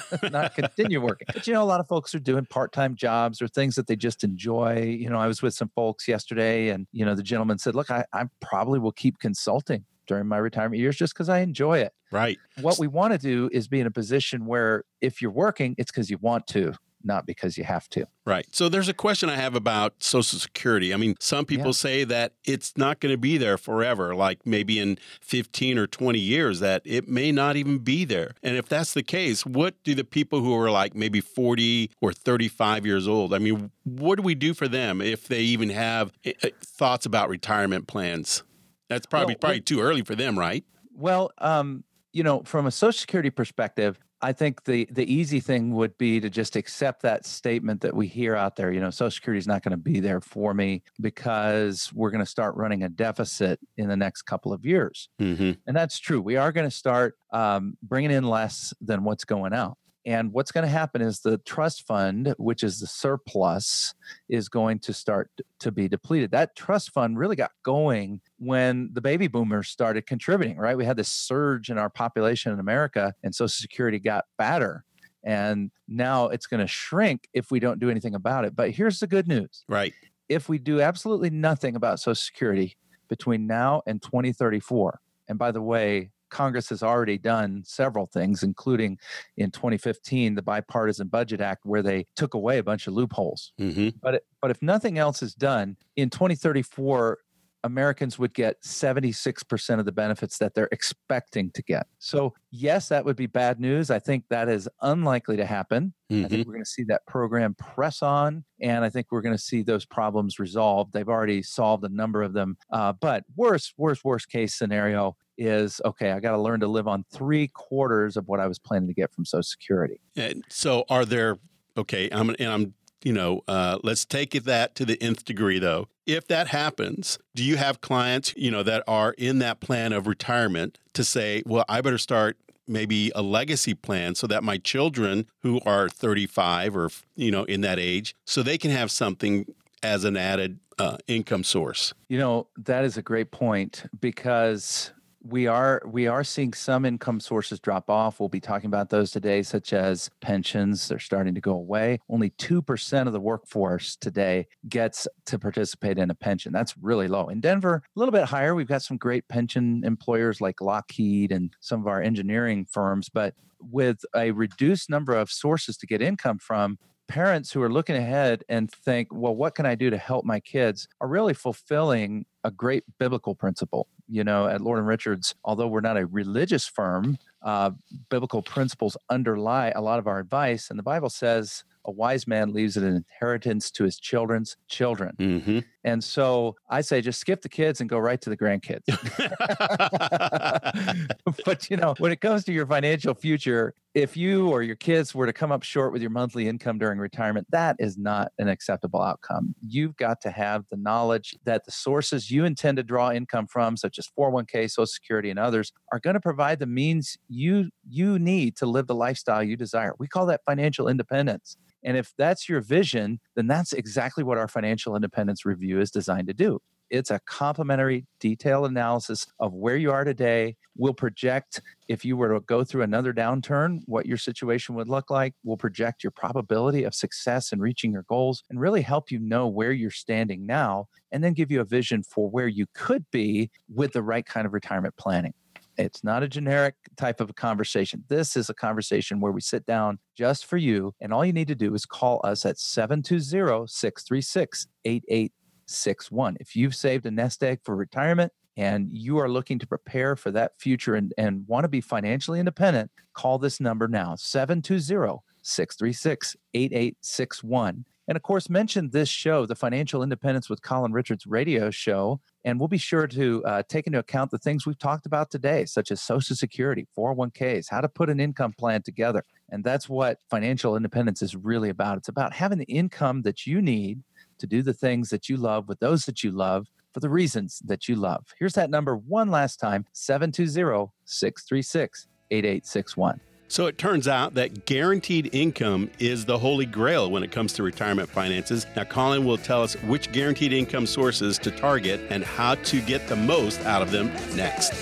not 0.32 0.56
continue 0.56 1.02
working. 1.02 1.28
But 1.34 1.48
you 1.48 1.54
know, 1.54 1.64
a 1.64 1.66
lot 1.66 1.80
of 1.80 1.88
folks 1.88 2.14
are 2.16 2.20
doing 2.20 2.46
part-time 2.46 2.96
jobs 2.96 3.42
or 3.42 3.48
things 3.48 3.76
that 3.76 3.88
they 3.88 3.96
just 3.96 4.24
enjoy. 4.24 4.82
You 4.82 5.10
know, 5.10 5.18
I 5.18 5.28
was 5.28 5.42
with 5.42 5.54
some 5.54 5.72
folks 5.76 6.08
yesterday, 6.08 6.70
and 6.70 6.88
you 6.92 7.06
know, 7.06 7.16
the 7.16 7.24
gentleman 7.24 7.58
said, 7.58 7.76
"Look, 7.76 7.92
I, 7.92 8.06
I 8.14 8.26
probably 8.42 8.80
will 8.80 8.92
keep 8.92 9.20
consulting 9.20 9.86
during 10.08 10.28
my 10.28 10.38
retirement 10.38 10.80
years 10.80 10.96
just 10.96 11.14
because 11.14 11.30
I 11.30 11.40
enjoy 11.40 11.80
it." 11.80 11.94
Right. 12.12 12.38
What 12.60 12.78
we 12.78 12.88
want 12.88 13.14
to 13.14 13.20
do 13.20 13.50
is 13.52 13.68
be 13.68 13.80
in 13.80 13.88
a 13.88 13.92
position 13.92 14.46
where 14.46 14.84
if 15.00 15.22
you're 15.22 15.32
working, 15.32 15.76
it's 15.78 15.92
because 15.92 16.10
you 16.10 16.18
want 16.20 16.48
to 16.48 16.76
not 17.04 17.26
because 17.26 17.58
you 17.58 17.64
have 17.64 17.90
to. 17.90 18.06
Right. 18.26 18.46
So 18.52 18.70
there's 18.70 18.88
a 18.88 18.94
question 18.94 19.30
I 19.30 19.36
have 19.36 19.56
about 19.56 19.96
Social 20.00 20.40
Security. 20.40 20.94
I 20.94 20.98
mean, 20.98 21.16
some 21.20 21.46
people 21.46 21.68
yeah. 21.68 21.72
say 21.72 22.04
that 22.06 22.34
it's 22.46 22.78
not 22.78 23.00
going 23.00 23.14
to 23.14 23.18
be 23.18 23.38
there 23.38 23.58
forever, 23.58 24.16
like 24.16 24.46
maybe 24.46 24.80
in 24.80 24.98
15 25.22 25.78
or 25.78 25.88
20 25.88 26.20
years, 26.20 26.60
that 26.60 26.82
it 26.86 27.08
may 27.08 27.32
not 27.32 27.56
even 27.56 27.80
be 27.80 28.06
there. 28.06 28.36
And 28.44 28.56
if 28.56 28.68
that's 28.70 28.94
the 28.94 29.04
case, 29.04 29.46
what 29.46 29.82
do 29.84 29.96
the 29.96 30.04
people 30.04 30.42
who 30.42 30.56
are 30.56 30.70
like 30.70 30.96
maybe 30.96 31.22
40 31.22 31.92
or 32.02 32.14
35 32.14 32.86
years 32.86 33.08
old, 33.08 33.34
I 33.34 33.40
mean, 33.40 33.72
what 33.84 34.16
do 34.16 34.22
we 34.22 34.36
do 34.36 34.54
for 34.54 34.68
them 34.68 35.02
if 35.02 35.28
they 35.28 35.42
even 35.42 35.70
have 35.70 36.12
eh, 36.24 36.34
eh, 36.44 36.50
thoughts 36.64 37.06
about 37.06 37.30
retirement 37.30 37.88
plans? 37.88 38.44
That's 38.90 39.06
probably 39.06 39.34
well, 39.36 39.40
probably 39.40 39.62
too 39.62 39.80
early 39.80 40.04
for 40.04 40.16
them, 40.16 40.38
right? 40.38 40.64
Well, 40.94 41.32
um, 41.38 41.84
you 42.14 42.24
know, 42.24 42.44
from 42.44 42.66
a 42.66 42.72
Social 42.72 43.00
Security 43.00 43.30
perspective, 43.30 43.98
I 44.22 44.34
think 44.34 44.64
the 44.66 44.88
the 44.92 45.12
easy 45.12 45.40
thing 45.40 45.74
would 45.74 45.98
be 45.98 46.20
to 46.20 46.30
just 46.30 46.56
accept 46.56 47.02
that 47.02 47.26
statement 47.26 47.82
that 47.82 47.96
we 47.96 48.08
hear 48.08 48.36
out 48.36 48.56
there. 48.56 48.72
You 48.72 48.80
know, 48.80 48.90
Social 48.90 49.12
Security 49.12 49.40
is 49.40 49.48
not 49.48 49.64
going 49.64 49.72
to 49.72 49.78
be 49.78 50.00
there 50.00 50.22
for 50.22 50.54
me 50.54 50.84
because 51.00 51.92
we're 51.94 52.12
going 52.12 52.24
to 52.24 52.30
start 52.30 52.56
running 52.56 52.84
a 52.84 52.90
deficit 52.90 53.60
in 53.78 53.88
the 53.88 53.98
next 53.98 54.24
couple 54.24 54.54
of 54.54 54.66
years, 54.66 55.10
mm-hmm. 55.20 55.52
and 55.66 55.76
that's 55.76 56.00
true. 56.00 56.22
We 56.22 56.38
are 56.38 56.52
going 56.52 56.70
to 56.70 56.76
start 56.76 57.18
um, 57.32 57.78
bringing 57.82 58.12
in 58.12 58.24
less 58.24 58.74
than 58.82 59.04
what's 59.04 59.26
going 59.26 59.54
out. 59.54 59.78
And 60.06 60.34
what's 60.34 60.52
going 60.52 60.64
to 60.64 60.72
happen 60.72 61.02
is 61.02 61.20
the 61.20 61.38
trust 61.40 61.86
fund, 61.86 62.34
which 62.38 62.64
is 62.64 62.80
the 62.80 62.88
surplus, 62.88 63.94
is 64.30 64.50
going 64.50 64.80
to 64.80 64.94
start 64.94 65.30
to 65.60 65.72
be 65.72 65.88
depleted. 65.88 66.32
That 66.32 66.56
trust 66.56 66.92
fund 66.92 67.20
really 67.20 67.36
got 67.36 67.52
going 67.64 68.22
when 68.40 68.90
the 68.94 69.02
baby 69.02 69.28
boomers 69.28 69.70
started 69.70 70.08
contributing, 70.08 70.58
right? 70.58 70.76
We 70.76 70.86
had 70.86 70.98
this 70.98 71.10
surge 71.10 71.70
in 71.70 71.78
our 71.78 71.90
population 71.90 72.52
in 72.52 72.60
America, 72.60 73.14
and 73.24 73.36
Social 73.36 73.50
Security 73.50 74.00
got 74.00 74.26
fatter. 74.38 74.86
And 75.24 75.70
now 75.88 76.30
it's 76.30 76.48
going 76.48 76.62
to 76.62 76.68
shrink 76.68 77.28
if 77.34 77.52
we 77.52 77.60
don't 77.60 77.80
do 77.80 77.92
anything 77.92 78.16
about 78.16 78.44
it. 78.44 78.56
But 78.56 78.72
here's 78.72 79.00
the 79.00 79.08
good 79.08 79.28
news. 79.28 79.64
Right. 79.68 79.94
If 80.30 80.50
we 80.50 80.58
do 80.58 80.82
absolutely 80.82 81.30
nothing 81.30 81.76
about 81.76 82.00
Social 82.00 82.16
Security 82.16 82.76
between 83.08 83.46
now 83.46 83.84
and 83.86 84.02
2034, 84.02 85.00
and 85.28 85.38
by 85.38 85.52
the 85.52 85.62
way, 85.62 86.10
Congress 86.32 86.70
has 86.70 86.82
already 86.82 87.18
done 87.18 87.64
several 87.66 88.08
things, 88.08 88.44
including 88.44 88.98
in 89.38 89.52
2015, 89.52 90.36
the 90.36 90.42
Bipartisan 90.42 91.08
Budget 91.08 91.42
Act, 91.42 91.66
where 91.66 91.84
they 91.84 92.08
took 92.16 92.34
away 92.34 92.58
a 92.58 92.64
bunch 92.64 92.88
of 92.88 92.94
loopholes. 92.94 93.54
Mm-hmm. 93.60 93.90
But, 94.02 94.24
but 94.42 94.52
if 94.52 94.62
nothing 94.62 94.98
else 94.98 95.22
is 95.22 95.34
done, 95.36 95.78
in 95.96 96.10
2034, 96.10 97.20
Americans 97.64 98.18
would 98.18 98.34
get 98.34 98.62
76% 98.62 99.80
of 99.80 99.86
the 99.86 99.92
benefits 99.92 100.38
that 100.40 100.54
they're 100.54 100.70
expecting 100.72 101.52
to 101.52 101.64
get. 101.64 101.88
So, 102.00 102.34
yes, 102.52 102.90
that 102.90 103.06
would 103.06 103.16
be 103.16 103.28
bad 103.28 103.60
news. 103.60 103.92
I 103.92 104.00
think 104.00 104.26
that 104.30 104.50
is 104.50 104.68
unlikely 104.82 105.38
to 105.38 105.46
happen. 105.46 105.94
Mm-hmm. 106.12 106.26
I 106.26 106.28
think 106.28 106.42
mm-hmm. 106.42 106.50
we're 106.50 106.56
going 106.56 106.66
to 106.66 106.70
see 106.70 106.84
that 106.86 107.06
program 107.06 107.54
press 107.56 108.02
on, 108.02 108.44
and 108.60 108.84
I 108.84 108.90
think 108.90 109.08
we're 109.12 109.22
going 109.22 109.36
to 109.36 109.42
see 109.42 109.62
those 109.62 109.86
problems 109.86 110.40
resolved. 110.40 110.94
They've 110.94 111.08
already 111.08 111.44
solved 111.44 111.84
a 111.84 111.90
number 111.90 112.24
of 112.24 112.34
them. 112.34 112.58
Uh, 112.72 112.94
but 112.94 113.24
worst, 113.36 113.74
worst, 113.78 114.04
worst 114.04 114.30
case 114.30 114.56
scenario 114.56 115.16
is 115.42 115.82
okay, 115.84 116.12
I 116.12 116.20
got 116.20 116.32
to 116.32 116.38
learn 116.38 116.60
to 116.62 116.68
live 116.68 116.88
on 116.88 117.04
three 117.12 117.48
quarters 117.48 118.16
of 118.16 118.28
what 118.28 118.40
I 118.40 118.48
was 118.48 118.60
planning 118.60 118.88
to 118.88 118.94
get 118.94 119.12
from 119.12 119.26
Social 119.26 119.44
Security. 119.44 120.00
And 120.16 120.44
so, 120.50 120.86
are 120.90 121.06
there, 121.06 121.40
okay, 121.78 122.10
I'm, 122.12 122.30
and 122.30 122.50
I'm 122.50 122.74
you 123.04 123.14
know, 123.14 123.42
uh, 123.48 123.80
let's 123.84 124.06
take 124.06 124.36
it 124.36 124.46
that 124.46 124.76
to 124.76 124.86
the 124.86 125.02
nth 125.02 125.26
degree 125.26 125.60
though. 125.60 125.88
If 126.06 126.28
that 126.28 126.48
happens, 126.48 127.18
do 127.36 127.44
you 127.44 127.58
have 127.58 127.82
clients, 127.82 128.34
you 128.38 128.52
know, 128.52 128.64
that 128.64 128.84
are 128.88 129.14
in 129.18 129.40
that 129.40 129.60
plan 129.60 129.92
of 129.94 130.08
retirement 130.08 130.78
to 130.94 131.04
say, 131.04 131.42
well, 131.46 131.66
I 131.68 131.82
better 131.82 131.98
start 131.98 132.38
maybe 132.68 133.12
a 133.16 133.22
legacy 133.22 133.74
plan 133.74 134.14
so 134.16 134.28
that 134.28 134.44
my 134.44 134.58
children 134.58 135.26
who 135.42 135.60
are 135.66 135.90
35 135.90 136.76
or, 136.76 136.90
you 137.16 137.32
know, 137.32 137.44
in 137.46 137.62
that 137.62 137.80
age, 137.80 138.16
so 138.26 138.44
they 138.44 138.58
can 138.58 138.72
have 138.72 138.92
something 138.92 139.46
as 139.84 140.04
an 140.04 140.16
added 140.16 140.60
uh, 140.80 140.98
income 141.08 141.44
source? 141.44 141.94
You 142.08 142.18
know, 142.18 142.48
that 142.58 142.84
is 142.86 142.98
a 142.98 143.02
great 143.02 143.32
point 143.32 143.84
because 144.00 144.92
we 145.24 145.48
are 145.48 145.82
we 145.86 146.08
are 146.08 146.24
seeing 146.24 146.54
some 146.54 146.86
income 146.86 147.20
sources 147.20 147.60
drop 147.60 147.90
off. 147.90 148.20
We'll 148.20 148.30
be 148.30 148.40
talking 148.40 148.68
about 148.68 148.90
those 148.90 149.12
today, 149.12 149.44
such 149.44 149.74
as 149.74 150.10
pensions. 150.22 150.88
They're 150.88 151.00
starting 151.00 151.36
to 151.36 151.42
go 151.42 151.54
away. 151.54 152.00
Only 152.10 152.32
two 152.32 152.62
percent 152.62 153.08
of 153.08 153.14
the 153.14 153.20
workforce 153.20 153.96
today 153.96 154.48
gets 154.68 155.08
to 155.26 155.40
participate 155.40 155.98
in 155.98 156.10
a 156.10 156.16
pension. 156.16 156.52
That's 156.52 156.76
really 156.78 157.08
low. 157.08 157.28
In 157.30 157.40
Denver, 157.40 157.84
a 157.86 158.00
little 158.00 158.12
bit 158.12 158.26
higher. 158.26 158.56
We've 158.56 158.68
got 158.68 158.82
some 158.82 158.98
great 158.98 159.28
pension 159.28 159.84
employers 159.86 160.42
like 160.42 160.62
Lockheed 160.62 161.32
and 161.32 161.54
some 161.60 161.82
of 161.82 161.88
our 161.88 162.02
engineering 162.02 162.66
firms, 162.70 163.10
but 163.10 163.36
with 163.60 164.04
a 164.16 164.32
reduced 164.32 164.90
number 164.90 165.14
of 165.16 165.32
sources 165.32 165.78
to 165.78 165.86
get 165.86 166.02
income 166.02 166.40
from, 166.40 166.80
parents 167.12 167.52
who 167.52 167.62
are 167.62 167.72
looking 167.72 167.98
ahead 167.98 168.46
and 168.48 168.72
think, 168.72 169.10
well, 169.12 169.36
what 169.36 169.54
can 169.54 169.66
I 169.66 169.76
do 169.76 169.90
to 169.90 169.98
help 169.98 170.24
my 170.24 170.40
kids 170.40 170.88
are 171.02 171.10
really 171.10 171.34
fulfilling 171.34 172.26
a 172.44 172.52
great 172.52 172.84
biblical 173.00 173.36
principle. 173.36 173.88
You 174.08 174.24
know, 174.24 174.48
at 174.48 174.62
Lord 174.62 174.80
and 174.80 174.88
Richards, 174.88 175.36
although 175.44 175.68
we're 175.68 175.82
not 175.82 175.98
a 175.98 176.06
religious 176.06 176.68
firm, 176.68 177.18
uh, 177.44 177.72
biblical 178.10 178.42
principles 178.42 178.96
underlie 179.10 179.72
a 179.76 179.82
lot 179.82 180.00
of 180.00 180.08
our 180.08 180.20
advice. 180.20 180.70
And 180.70 180.80
the 180.80 180.84
Bible 180.84 181.10
says 181.10 181.64
a 181.86 181.92
wise 181.92 182.28
man 182.28 182.54
leaves 182.54 182.78
an 182.78 182.86
inheritance 182.86 183.72
to 183.72 183.84
his 183.84 184.00
children's 184.00 184.56
children. 184.68 185.16
Mm-hmm. 185.18 185.60
And 185.84 186.04
so 186.04 186.56
I 186.70 186.82
say 186.82 187.02
just 187.02 187.20
skip 187.20 187.42
the 187.42 187.50
kids 187.50 187.82
and 187.82 187.90
go 187.90 187.98
right 187.98 188.22
to 188.22 188.30
the 188.30 188.38
grandkids. 188.38 188.86
but 191.46 191.70
you 191.70 191.78
know, 191.78 191.96
when 191.98 192.12
it 192.12 192.22
comes 192.22 192.44
to 192.46 192.54
your 192.54 192.68
financial 192.68 193.14
future, 193.14 193.74
if 193.94 194.16
you 194.16 194.50
or 194.50 194.64
your 194.64 194.76
kids 194.76 195.14
were 195.14 195.26
to 195.26 195.34
come 195.34 195.52
up 195.52 195.64
short 195.64 195.92
with 195.92 196.02
your 196.02 196.12
monthly 196.12 196.48
income 196.48 196.78
during 196.78 196.98
retirement, 196.98 197.48
that 197.50 197.76
is 197.80 197.98
not 197.98 198.32
an 198.40 198.48
acceptable 198.48 199.02
outcome. 199.02 199.54
You've 199.60 199.98
got 199.98 200.22
to 200.22 200.32
have 200.32 200.66
the 200.72 200.78
knowledge 200.78 201.36
that 201.44 201.66
the 201.66 201.72
sources 201.72 202.32
you 202.32 202.46
intend 202.46 202.78
to 202.78 202.84
draw 202.84 203.12
income 203.12 203.48
from, 203.48 203.76
such 203.76 204.00
as 204.00 204.08
401k, 204.18 204.70
Social 204.70 204.86
Security, 204.86 205.30
and 205.30 205.40
others, 205.40 205.74
are 205.92 206.00
going 206.00 206.14
to 206.14 206.22
provide 206.22 206.60
the 206.60 206.68
means 206.68 207.18
you 207.28 207.70
you 207.90 208.18
need 208.18 208.56
to 208.58 208.66
live 208.66 208.88
the 208.88 208.96
lifestyle 208.96 209.44
you 209.44 209.58
desire. 209.58 209.94
We 210.00 210.08
call 210.08 210.26
that 210.28 210.42
financial 210.46 210.88
independence. 210.88 211.58
And 211.84 211.98
if 211.98 212.14
that's 212.18 212.48
your 212.48 212.62
vision, 212.62 213.20
then 213.36 213.48
that's 213.48 213.74
exactly 213.74 214.24
what 214.24 214.38
our 214.38 214.48
financial 214.48 214.96
independence 214.96 215.46
review 215.46 215.80
is 215.80 215.92
designed 215.92 216.28
to 216.28 216.34
do. 216.34 216.60
It's 216.92 217.10
a 217.10 217.22
complementary, 217.26 218.06
detailed 218.20 218.70
analysis 218.70 219.26
of 219.40 219.54
where 219.54 219.78
you 219.78 219.92
are 219.92 220.04
today. 220.04 220.58
We'll 220.76 220.94
project 220.94 221.62
if 221.88 222.04
you 222.04 222.18
were 222.18 222.34
to 222.34 222.42
go 222.42 222.66
through 222.66 222.82
another 222.82 223.14
downturn, 223.14 223.80
what 223.86 224.06
your 224.06 224.18
situation 224.18 224.76
would 224.76 224.90
look 224.90 225.10
like. 225.10 225.34
We'll 225.44 225.56
project 225.56 226.04
your 226.04 226.12
probability 226.12 226.84
of 226.84 226.94
success 226.94 227.54
in 227.54 227.62
reaching 227.62 227.94
your 227.94 228.04
goals 228.04 228.44
and 228.50 228.60
really 228.60 228.82
help 228.82 229.10
you 229.10 229.20
know 229.20 229.48
where 229.48 229.72
you're 229.72 229.90
standing 229.90 230.46
now, 230.46 230.88
and 231.14 231.24
then 231.24 231.32
give 231.32 231.50
you 231.50 231.62
a 231.62 231.66
vision 231.66 232.04
for 232.04 232.30
where 232.30 232.48
you 232.50 232.66
could 232.74 233.06
be 233.10 233.52
with 233.74 233.94
the 233.94 234.04
right 234.04 234.26
kind 234.26 234.46
of 234.46 234.52
retirement 234.52 234.98
planning. 234.98 235.34
It's 235.78 236.04
not 236.04 236.24
a 236.24 236.28
generic 236.28 236.76
type 236.98 237.22
of 237.22 237.30
a 237.30 237.34
conversation. 237.34 238.04
This 238.08 238.36
is 238.36 238.50
a 238.50 238.54
conversation 238.54 239.20
where 239.20 239.32
we 239.32 239.42
sit 239.42 239.66
down 239.66 240.00
just 240.16 240.46
for 240.46 240.58
you. 240.58 240.94
And 241.00 241.14
all 241.14 241.26
you 241.26 241.34
need 241.34 241.48
to 241.48 241.56
do 241.56 241.74
is 241.74 241.86
call 241.86 242.22
us 242.24 242.46
at 242.46 242.60
720 242.60 243.68
636 243.68 244.68
8861. 244.86 246.38
If 246.40 246.56
you've 246.56 246.76
saved 246.76 247.06
a 247.06 247.12
nest 247.12 247.44
egg 247.44 247.60
for 247.64 247.76
retirement, 247.76 248.32
and 248.58 248.92
you 248.92 249.18
are 249.18 249.30
looking 249.30 249.60
to 249.60 249.68
prepare 249.68 250.16
for 250.16 250.30
that 250.32 250.52
future 250.60 250.96
and, 250.96 251.14
and 251.18 251.48
want 251.48 251.64
to 251.64 251.70
be 251.70 251.82
financially 251.82 252.40
independent, 252.40 252.92
call 253.14 253.40
this 253.40 253.60
number 253.60 253.88
now 253.88 254.16
720 254.16 255.20
636 255.42 256.36
8861. 256.54 257.86
And 258.12 258.18
of 258.18 258.24
course, 258.24 258.50
mention 258.50 258.90
this 258.90 259.08
show, 259.08 259.46
the 259.46 259.56
Financial 259.56 260.04
Independence 260.04 260.50
with 260.50 260.62
Colin 260.62 260.92
Richards 260.92 261.26
radio 261.26 261.72
show. 261.72 262.20
And 262.44 262.60
we'll 262.60 262.68
be 262.68 262.78
sure 262.78 263.08
to 263.08 263.42
uh, 263.46 263.64
take 263.70 263.88
into 263.88 264.00
account 264.00 264.32
the 264.32 264.38
things 264.38 264.66
we've 264.66 264.78
talked 264.78 265.06
about 265.06 265.32
today, 265.32 265.64
such 265.64 265.92
as 265.92 266.02
Social 266.02 266.36
Security, 266.36 266.86
401ks, 266.98 267.68
how 267.70 267.80
to 267.80 267.88
put 267.88 268.10
an 268.10 268.20
income 268.20 268.52
plan 268.52 268.82
together. 268.82 269.24
And 269.48 269.64
that's 269.64 269.88
what 269.88 270.18
financial 270.30 270.76
independence 270.76 271.22
is 271.22 271.38
really 271.38 271.70
about. 271.70 272.00
It's 272.00 272.10
about 272.10 272.34
having 272.34 272.58
the 272.58 272.66
income 272.66 273.22
that 273.22 273.48
you 273.48 273.62
need 273.62 274.04
to 274.40 274.46
do 274.46 274.62
the 274.62 274.74
things 274.74 275.08
that 275.12 275.30
you 275.30 275.38
love 275.38 275.70
with 275.70 275.80
those 275.80 276.04
that 276.04 276.22
you 276.22 276.32
love 276.32 276.68
for 276.94 277.00
the 277.00 277.10
reasons 277.10 277.62
that 277.64 277.88
you 277.88 277.96
love. 277.96 278.26
Here's 278.38 278.56
that 278.56 278.70
number 278.70 278.98
one 278.98 279.32
last 279.32 279.56
time 279.56 279.86
720 279.94 280.92
636 281.06 282.08
8861. 282.30 283.22
So 283.52 283.68
it 283.68 283.78
turns 283.78 284.08
out 284.08 284.36
that 284.36 284.66
guaranteed 284.66 285.36
income 285.36 285.92
is 286.00 286.24
the 286.24 286.38
holy 286.38 286.66
grail 286.66 287.12
when 287.12 287.22
it 287.22 287.34
comes 287.34 287.52
to 287.54 287.64
retirement 287.64 288.08
finances. 288.08 288.66
Now, 288.78 288.86
Colin 288.86 289.26
will 289.26 289.38
tell 289.38 289.62
us 289.62 289.74
which 289.84 290.10
guaranteed 290.14 290.54
income 290.54 290.88
sources 290.88 291.38
to 291.40 291.52
target 291.52 292.00
and 292.10 292.24
how 292.24 292.56
to 292.56 292.80
get 292.80 293.10
the 293.10 293.18
most 293.18 293.60
out 293.66 293.82
of 293.82 293.92
them 293.92 294.08
next. 294.38 294.74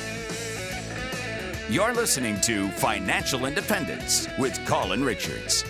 You're 1.67 1.95
listening 1.95 2.39
to 2.41 2.69
Financial 2.73 3.47
Independence 3.47 4.27
with 4.37 4.63
Colin 4.67 5.03
Richards. 5.03 5.65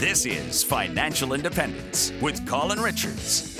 This 0.00 0.26
is 0.26 0.64
Financial 0.64 1.32
Independence 1.32 2.12
with 2.20 2.44
Colin 2.44 2.80
Richards. 2.80 3.54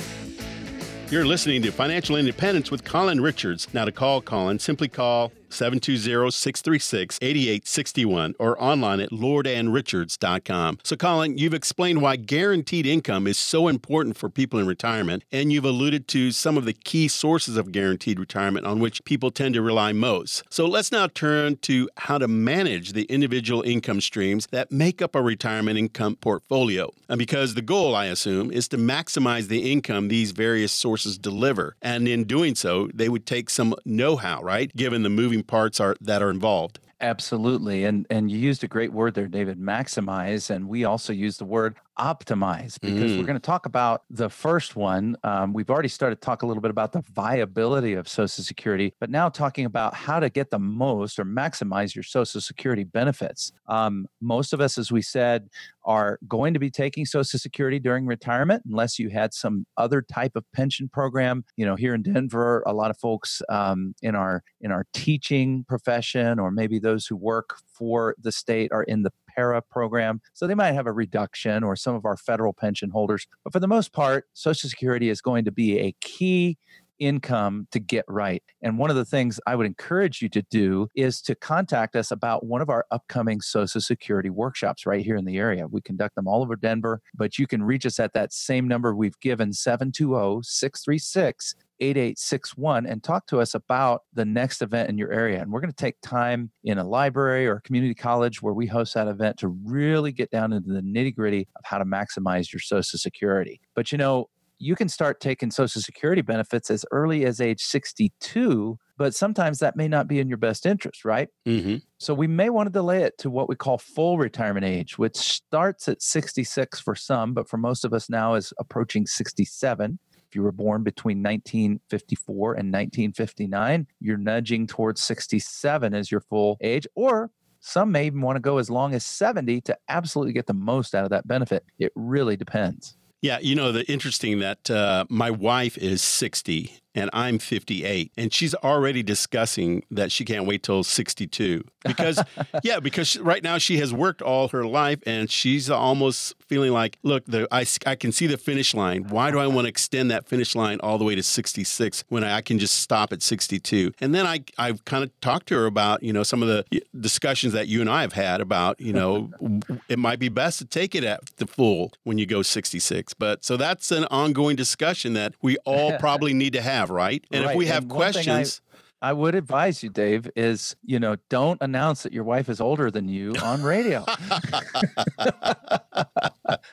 You're 1.08 1.24
listening 1.24 1.62
to 1.62 1.70
Financial 1.70 2.16
Independence 2.16 2.72
with 2.72 2.84
Colin 2.84 3.20
Richards. 3.20 3.68
Now, 3.72 3.84
to 3.84 3.92
call 3.92 4.20
Colin, 4.20 4.58
simply 4.58 4.88
call 4.88 5.30
720-636-8861 5.50 8.34
or 8.38 8.62
online 8.62 9.00
at 9.00 9.10
lordandrichards.com. 9.10 10.78
So 10.84 10.96
Colin, 10.96 11.38
you've 11.38 11.54
explained 11.54 12.02
why 12.02 12.16
guaranteed 12.16 12.86
income 12.86 13.26
is 13.26 13.38
so 13.38 13.68
important 13.68 14.16
for 14.16 14.28
people 14.28 14.58
in 14.58 14.66
retirement 14.66 15.24
and 15.32 15.52
you've 15.52 15.64
alluded 15.64 16.08
to 16.08 16.32
some 16.32 16.56
of 16.56 16.64
the 16.64 16.72
key 16.72 17.08
sources 17.08 17.56
of 17.56 17.72
guaranteed 17.72 18.18
retirement 18.18 18.66
on 18.66 18.80
which 18.80 19.04
people 19.04 19.30
tend 19.30 19.54
to 19.54 19.62
rely 19.62 19.92
most. 19.92 20.42
So 20.50 20.66
let's 20.66 20.92
now 20.92 21.06
turn 21.06 21.56
to 21.58 21.88
how 21.96 22.18
to 22.18 22.28
manage 22.28 22.92
the 22.92 23.04
individual 23.04 23.62
income 23.62 24.00
streams 24.00 24.46
that 24.50 24.70
make 24.70 25.02
up 25.02 25.14
a 25.14 25.22
retirement 25.22 25.78
income 25.78 26.16
portfolio. 26.16 26.92
And 27.08 27.18
because 27.18 27.54
the 27.54 27.62
goal, 27.62 27.94
I 27.94 28.06
assume, 28.06 28.50
is 28.50 28.68
to 28.68 28.76
maximize 28.76 29.48
the 29.48 29.72
income 29.72 30.08
these 30.08 30.32
various 30.32 30.72
sources 30.72 31.16
deliver. 31.16 31.76
And 31.80 32.06
in 32.06 32.24
doing 32.24 32.54
so, 32.54 32.88
they 32.92 33.08
would 33.08 33.24
take 33.24 33.48
some 33.48 33.74
know-how, 33.84 34.42
right? 34.42 34.74
Given 34.76 35.02
the 35.02 35.08
moving 35.08 35.37
moving 35.38 35.46
parts 35.46 35.80
are 35.80 35.96
that 36.00 36.22
are 36.22 36.30
involved. 36.30 36.80
Absolutely. 37.00 37.84
And 37.84 38.06
and 38.10 38.30
you 38.30 38.38
used 38.38 38.64
a 38.64 38.68
great 38.68 38.92
word 38.92 39.14
there, 39.14 39.28
David, 39.28 39.58
maximize. 39.58 40.50
And 40.50 40.68
we 40.68 40.84
also 40.84 41.12
use 41.12 41.38
the 41.38 41.44
word 41.44 41.76
optimize 41.98 42.80
because 42.80 43.10
mm. 43.10 43.18
we're 43.18 43.24
going 43.24 43.34
to 43.34 43.40
talk 43.40 43.66
about 43.66 44.02
the 44.10 44.30
first 44.30 44.76
one. 44.76 45.16
Um, 45.24 45.52
we've 45.52 45.70
already 45.70 45.88
started 45.88 46.16
to 46.16 46.20
talk 46.20 46.42
a 46.42 46.46
little 46.46 46.60
bit 46.60 46.70
about 46.70 46.92
the 46.92 47.02
viability 47.12 47.94
of 47.94 48.08
Social 48.08 48.44
Security, 48.44 48.94
but 49.00 49.10
now 49.10 49.28
talking 49.28 49.64
about 49.64 49.94
how 49.94 50.20
to 50.20 50.30
get 50.30 50.50
the 50.50 50.58
most 50.58 51.18
or 51.18 51.24
maximize 51.24 51.94
your 51.94 52.02
Social 52.02 52.40
Security 52.40 52.84
benefits. 52.84 53.52
Um, 53.66 54.06
most 54.20 54.52
of 54.52 54.60
us, 54.60 54.78
as 54.78 54.92
we 54.92 55.02
said, 55.02 55.48
are 55.84 56.18
going 56.28 56.54
to 56.54 56.60
be 56.60 56.70
taking 56.70 57.06
Social 57.06 57.38
Security 57.38 57.78
during 57.78 58.06
retirement 58.06 58.62
unless 58.68 58.98
you 58.98 59.08
had 59.08 59.32
some 59.32 59.66
other 59.76 60.02
type 60.02 60.36
of 60.36 60.44
pension 60.52 60.88
program. 60.88 61.44
You 61.56 61.66
know, 61.66 61.76
here 61.76 61.94
in 61.94 62.02
Denver, 62.02 62.62
a 62.66 62.72
lot 62.72 62.90
of 62.90 62.98
folks 62.98 63.42
um, 63.48 63.94
in 64.02 64.14
our 64.14 64.42
in 64.60 64.70
our 64.70 64.86
teaching 64.92 65.64
profession 65.68 66.38
or 66.38 66.50
maybe 66.50 66.78
those 66.78 67.06
who 67.06 67.16
work 67.16 67.58
for 67.72 68.14
the 68.20 68.32
state 68.32 68.70
are 68.72 68.82
in 68.82 69.02
the 69.02 69.12
PERA 69.38 69.62
program. 69.62 70.20
So 70.34 70.46
they 70.48 70.54
might 70.54 70.72
have 70.72 70.86
a 70.86 70.92
reduction 70.92 71.62
or 71.62 71.76
some 71.76 71.94
of 71.94 72.04
our 72.04 72.16
federal 72.16 72.52
pension 72.52 72.90
holders. 72.90 73.28
But 73.44 73.52
for 73.52 73.60
the 73.60 73.68
most 73.68 73.92
part, 73.92 74.26
Social 74.34 74.68
Security 74.68 75.10
is 75.10 75.20
going 75.20 75.44
to 75.44 75.52
be 75.52 75.78
a 75.78 75.94
key 76.00 76.58
income 76.98 77.68
to 77.70 77.78
get 77.78 78.04
right. 78.08 78.42
And 78.60 78.76
one 78.76 78.90
of 78.90 78.96
the 78.96 79.04
things 79.04 79.38
I 79.46 79.54
would 79.54 79.66
encourage 79.66 80.20
you 80.20 80.28
to 80.30 80.42
do 80.50 80.88
is 80.96 81.22
to 81.22 81.36
contact 81.36 81.94
us 81.94 82.10
about 82.10 82.44
one 82.44 82.60
of 82.60 82.68
our 82.68 82.84
upcoming 82.90 83.40
Social 83.40 83.80
Security 83.80 84.30
workshops 84.30 84.84
right 84.84 85.04
here 85.04 85.14
in 85.14 85.24
the 85.24 85.38
area. 85.38 85.68
We 85.68 85.80
conduct 85.80 86.16
them 86.16 86.26
all 86.26 86.42
over 86.42 86.56
Denver, 86.56 87.00
but 87.14 87.38
you 87.38 87.46
can 87.46 87.62
reach 87.62 87.86
us 87.86 88.00
at 88.00 88.14
that 88.14 88.32
same 88.32 88.66
number 88.66 88.96
we've 88.96 89.20
given 89.20 89.52
720 89.52 90.42
636 90.42 91.54
8861 91.80 92.86
and 92.86 93.02
talk 93.02 93.26
to 93.28 93.40
us 93.40 93.54
about 93.54 94.02
the 94.12 94.24
next 94.24 94.62
event 94.62 94.88
in 94.88 94.98
your 94.98 95.12
area. 95.12 95.40
And 95.40 95.52
we're 95.52 95.60
going 95.60 95.72
to 95.72 95.76
take 95.76 96.00
time 96.02 96.50
in 96.64 96.78
a 96.78 96.84
library 96.84 97.46
or 97.46 97.56
a 97.56 97.60
community 97.62 97.94
college 97.94 98.42
where 98.42 98.54
we 98.54 98.66
host 98.66 98.94
that 98.94 99.08
event 99.08 99.38
to 99.38 99.48
really 99.48 100.12
get 100.12 100.30
down 100.30 100.52
into 100.52 100.72
the 100.72 100.80
nitty 100.80 101.14
gritty 101.14 101.48
of 101.56 101.64
how 101.64 101.78
to 101.78 101.84
maximize 101.84 102.52
your 102.52 102.60
Social 102.60 102.98
Security. 102.98 103.60
But 103.74 103.92
you 103.92 103.98
know, 103.98 104.28
you 104.58 104.74
can 104.74 104.88
start 104.88 105.20
taking 105.20 105.50
Social 105.50 105.80
Security 105.80 106.22
benefits 106.22 106.70
as 106.70 106.84
early 106.90 107.24
as 107.24 107.40
age 107.40 107.62
62, 107.62 108.78
but 108.96 109.14
sometimes 109.14 109.60
that 109.60 109.76
may 109.76 109.86
not 109.86 110.08
be 110.08 110.18
in 110.18 110.28
your 110.28 110.36
best 110.36 110.66
interest, 110.66 111.04
right? 111.04 111.28
Mm-hmm. 111.46 111.76
So 111.98 112.12
we 112.12 112.26
may 112.26 112.50
want 112.50 112.66
to 112.66 112.72
delay 112.72 113.02
it 113.04 113.16
to 113.18 113.30
what 113.30 113.48
we 113.48 113.54
call 113.54 113.78
full 113.78 114.18
retirement 114.18 114.66
age, 114.66 114.98
which 114.98 115.16
starts 115.16 115.88
at 115.88 116.02
66 116.02 116.80
for 116.80 116.94
some, 116.94 117.34
but 117.34 117.48
for 117.48 117.56
most 117.56 117.84
of 117.84 117.92
us 117.92 118.10
now 118.10 118.34
is 118.34 118.52
approaching 118.58 119.06
67. 119.06 119.98
If 120.28 120.36
you 120.36 120.42
were 120.42 120.52
born 120.52 120.82
between 120.82 121.22
1954 121.22 122.52
and 122.52 122.72
1959, 122.72 123.86
you're 124.00 124.18
nudging 124.18 124.66
towards 124.66 125.02
67 125.02 125.94
as 125.94 126.10
your 126.10 126.20
full 126.20 126.58
age, 126.60 126.86
or 126.94 127.30
some 127.60 127.92
may 127.92 128.06
even 128.06 128.20
want 128.20 128.36
to 128.36 128.40
go 128.40 128.58
as 128.58 128.68
long 128.68 128.94
as 128.94 129.04
70 129.06 129.62
to 129.62 129.78
absolutely 129.88 130.34
get 130.34 130.46
the 130.46 130.54
most 130.54 130.94
out 130.94 131.04
of 131.04 131.10
that 131.10 131.26
benefit. 131.26 131.64
It 131.78 131.92
really 131.94 132.36
depends. 132.36 132.96
Yeah, 133.22 133.38
you 133.40 133.54
know, 133.54 133.72
the 133.72 133.90
interesting 133.90 134.38
that 134.40 134.70
uh, 134.70 135.06
my 135.08 135.30
wife 135.30 135.76
is 135.78 136.02
60 136.02 136.72
and 136.94 137.10
I'm 137.12 137.38
58 137.38 138.12
and 138.16 138.32
she's 138.32 138.54
already 138.56 139.02
discussing 139.02 139.84
that 139.90 140.12
she 140.12 140.24
can't 140.24 140.46
wait 140.46 140.62
till 140.62 140.82
62 140.82 141.64
because 141.84 142.22
yeah, 142.62 142.80
because 142.80 143.18
right 143.18 143.42
now 143.42 143.58
she 143.58 143.78
has 143.78 143.92
worked 143.92 144.22
all 144.22 144.48
her 144.48 144.66
life 144.66 145.00
and 145.06 145.30
she's 145.30 145.70
almost 145.70 146.34
feeling 146.46 146.72
like, 146.72 146.98
look, 147.02 147.24
the 147.26 147.48
I, 147.50 147.66
I 147.86 147.94
can 147.94 148.12
see 148.12 148.26
the 148.26 148.38
finish 148.38 148.74
line. 148.74 149.04
Why 149.08 149.30
do 149.30 149.38
I 149.38 149.46
want 149.46 149.64
to 149.64 149.68
extend 149.68 150.10
that 150.10 150.26
finish 150.26 150.54
line 150.54 150.78
all 150.82 150.98
the 150.98 151.04
way 151.04 151.14
to 151.14 151.22
66 151.22 152.04
when 152.08 152.24
I, 152.24 152.36
I 152.36 152.40
can 152.40 152.58
just 152.58 152.80
stop 152.80 153.12
at 153.12 153.22
62? 153.22 153.92
And 154.00 154.14
then 154.14 154.26
I 154.26 154.44
I've 154.58 154.84
kind 154.84 155.04
of 155.04 155.20
talked 155.20 155.48
to 155.48 155.54
her 155.56 155.66
about, 155.66 156.02
you 156.02 156.12
know, 156.12 156.22
some 156.22 156.42
of 156.42 156.48
the 156.48 156.82
discussions 156.98 157.52
that 157.52 157.68
you 157.68 157.80
and 157.80 157.90
I 157.90 158.02
have 158.02 158.12
had 158.12 158.40
about, 158.40 158.80
you 158.80 158.92
know, 158.92 159.30
it 159.88 159.98
might 159.98 160.18
be 160.18 160.28
best 160.28 160.58
to 160.58 160.64
take 160.64 160.94
it 160.94 161.04
at 161.04 161.24
the 161.36 161.46
full 161.46 161.92
when 162.04 162.18
you 162.18 162.26
go 162.26 162.42
66. 162.42 163.14
But 163.14 163.44
so 163.44 163.56
that's 163.56 163.90
an 163.90 164.04
ongoing 164.10 164.56
discussion 164.56 165.14
that 165.14 165.34
we 165.42 165.56
all 165.64 165.96
probably 165.98 166.34
need 166.34 166.52
to 166.52 166.62
have, 166.62 166.77
right? 166.86 167.24
And 167.30 167.44
Right, 167.44 167.50
if 167.52 167.56
we 167.56 167.66
have 167.66 167.82
and 167.84 167.92
one 167.92 168.12
thing 168.12 168.20
I- 168.22 168.24
questions, 168.24 168.60
I 169.00 169.12
would 169.12 169.36
advise 169.36 169.84
you, 169.84 169.90
Dave, 169.90 170.28
is 170.34 170.74
you 170.84 170.98
know, 170.98 171.16
don't 171.30 171.60
announce 171.62 172.02
that 172.02 172.12
your 172.12 172.24
wife 172.24 172.48
is 172.48 172.60
older 172.60 172.90
than 172.90 173.08
you 173.08 173.32
on 173.42 173.62
radio. 173.62 174.04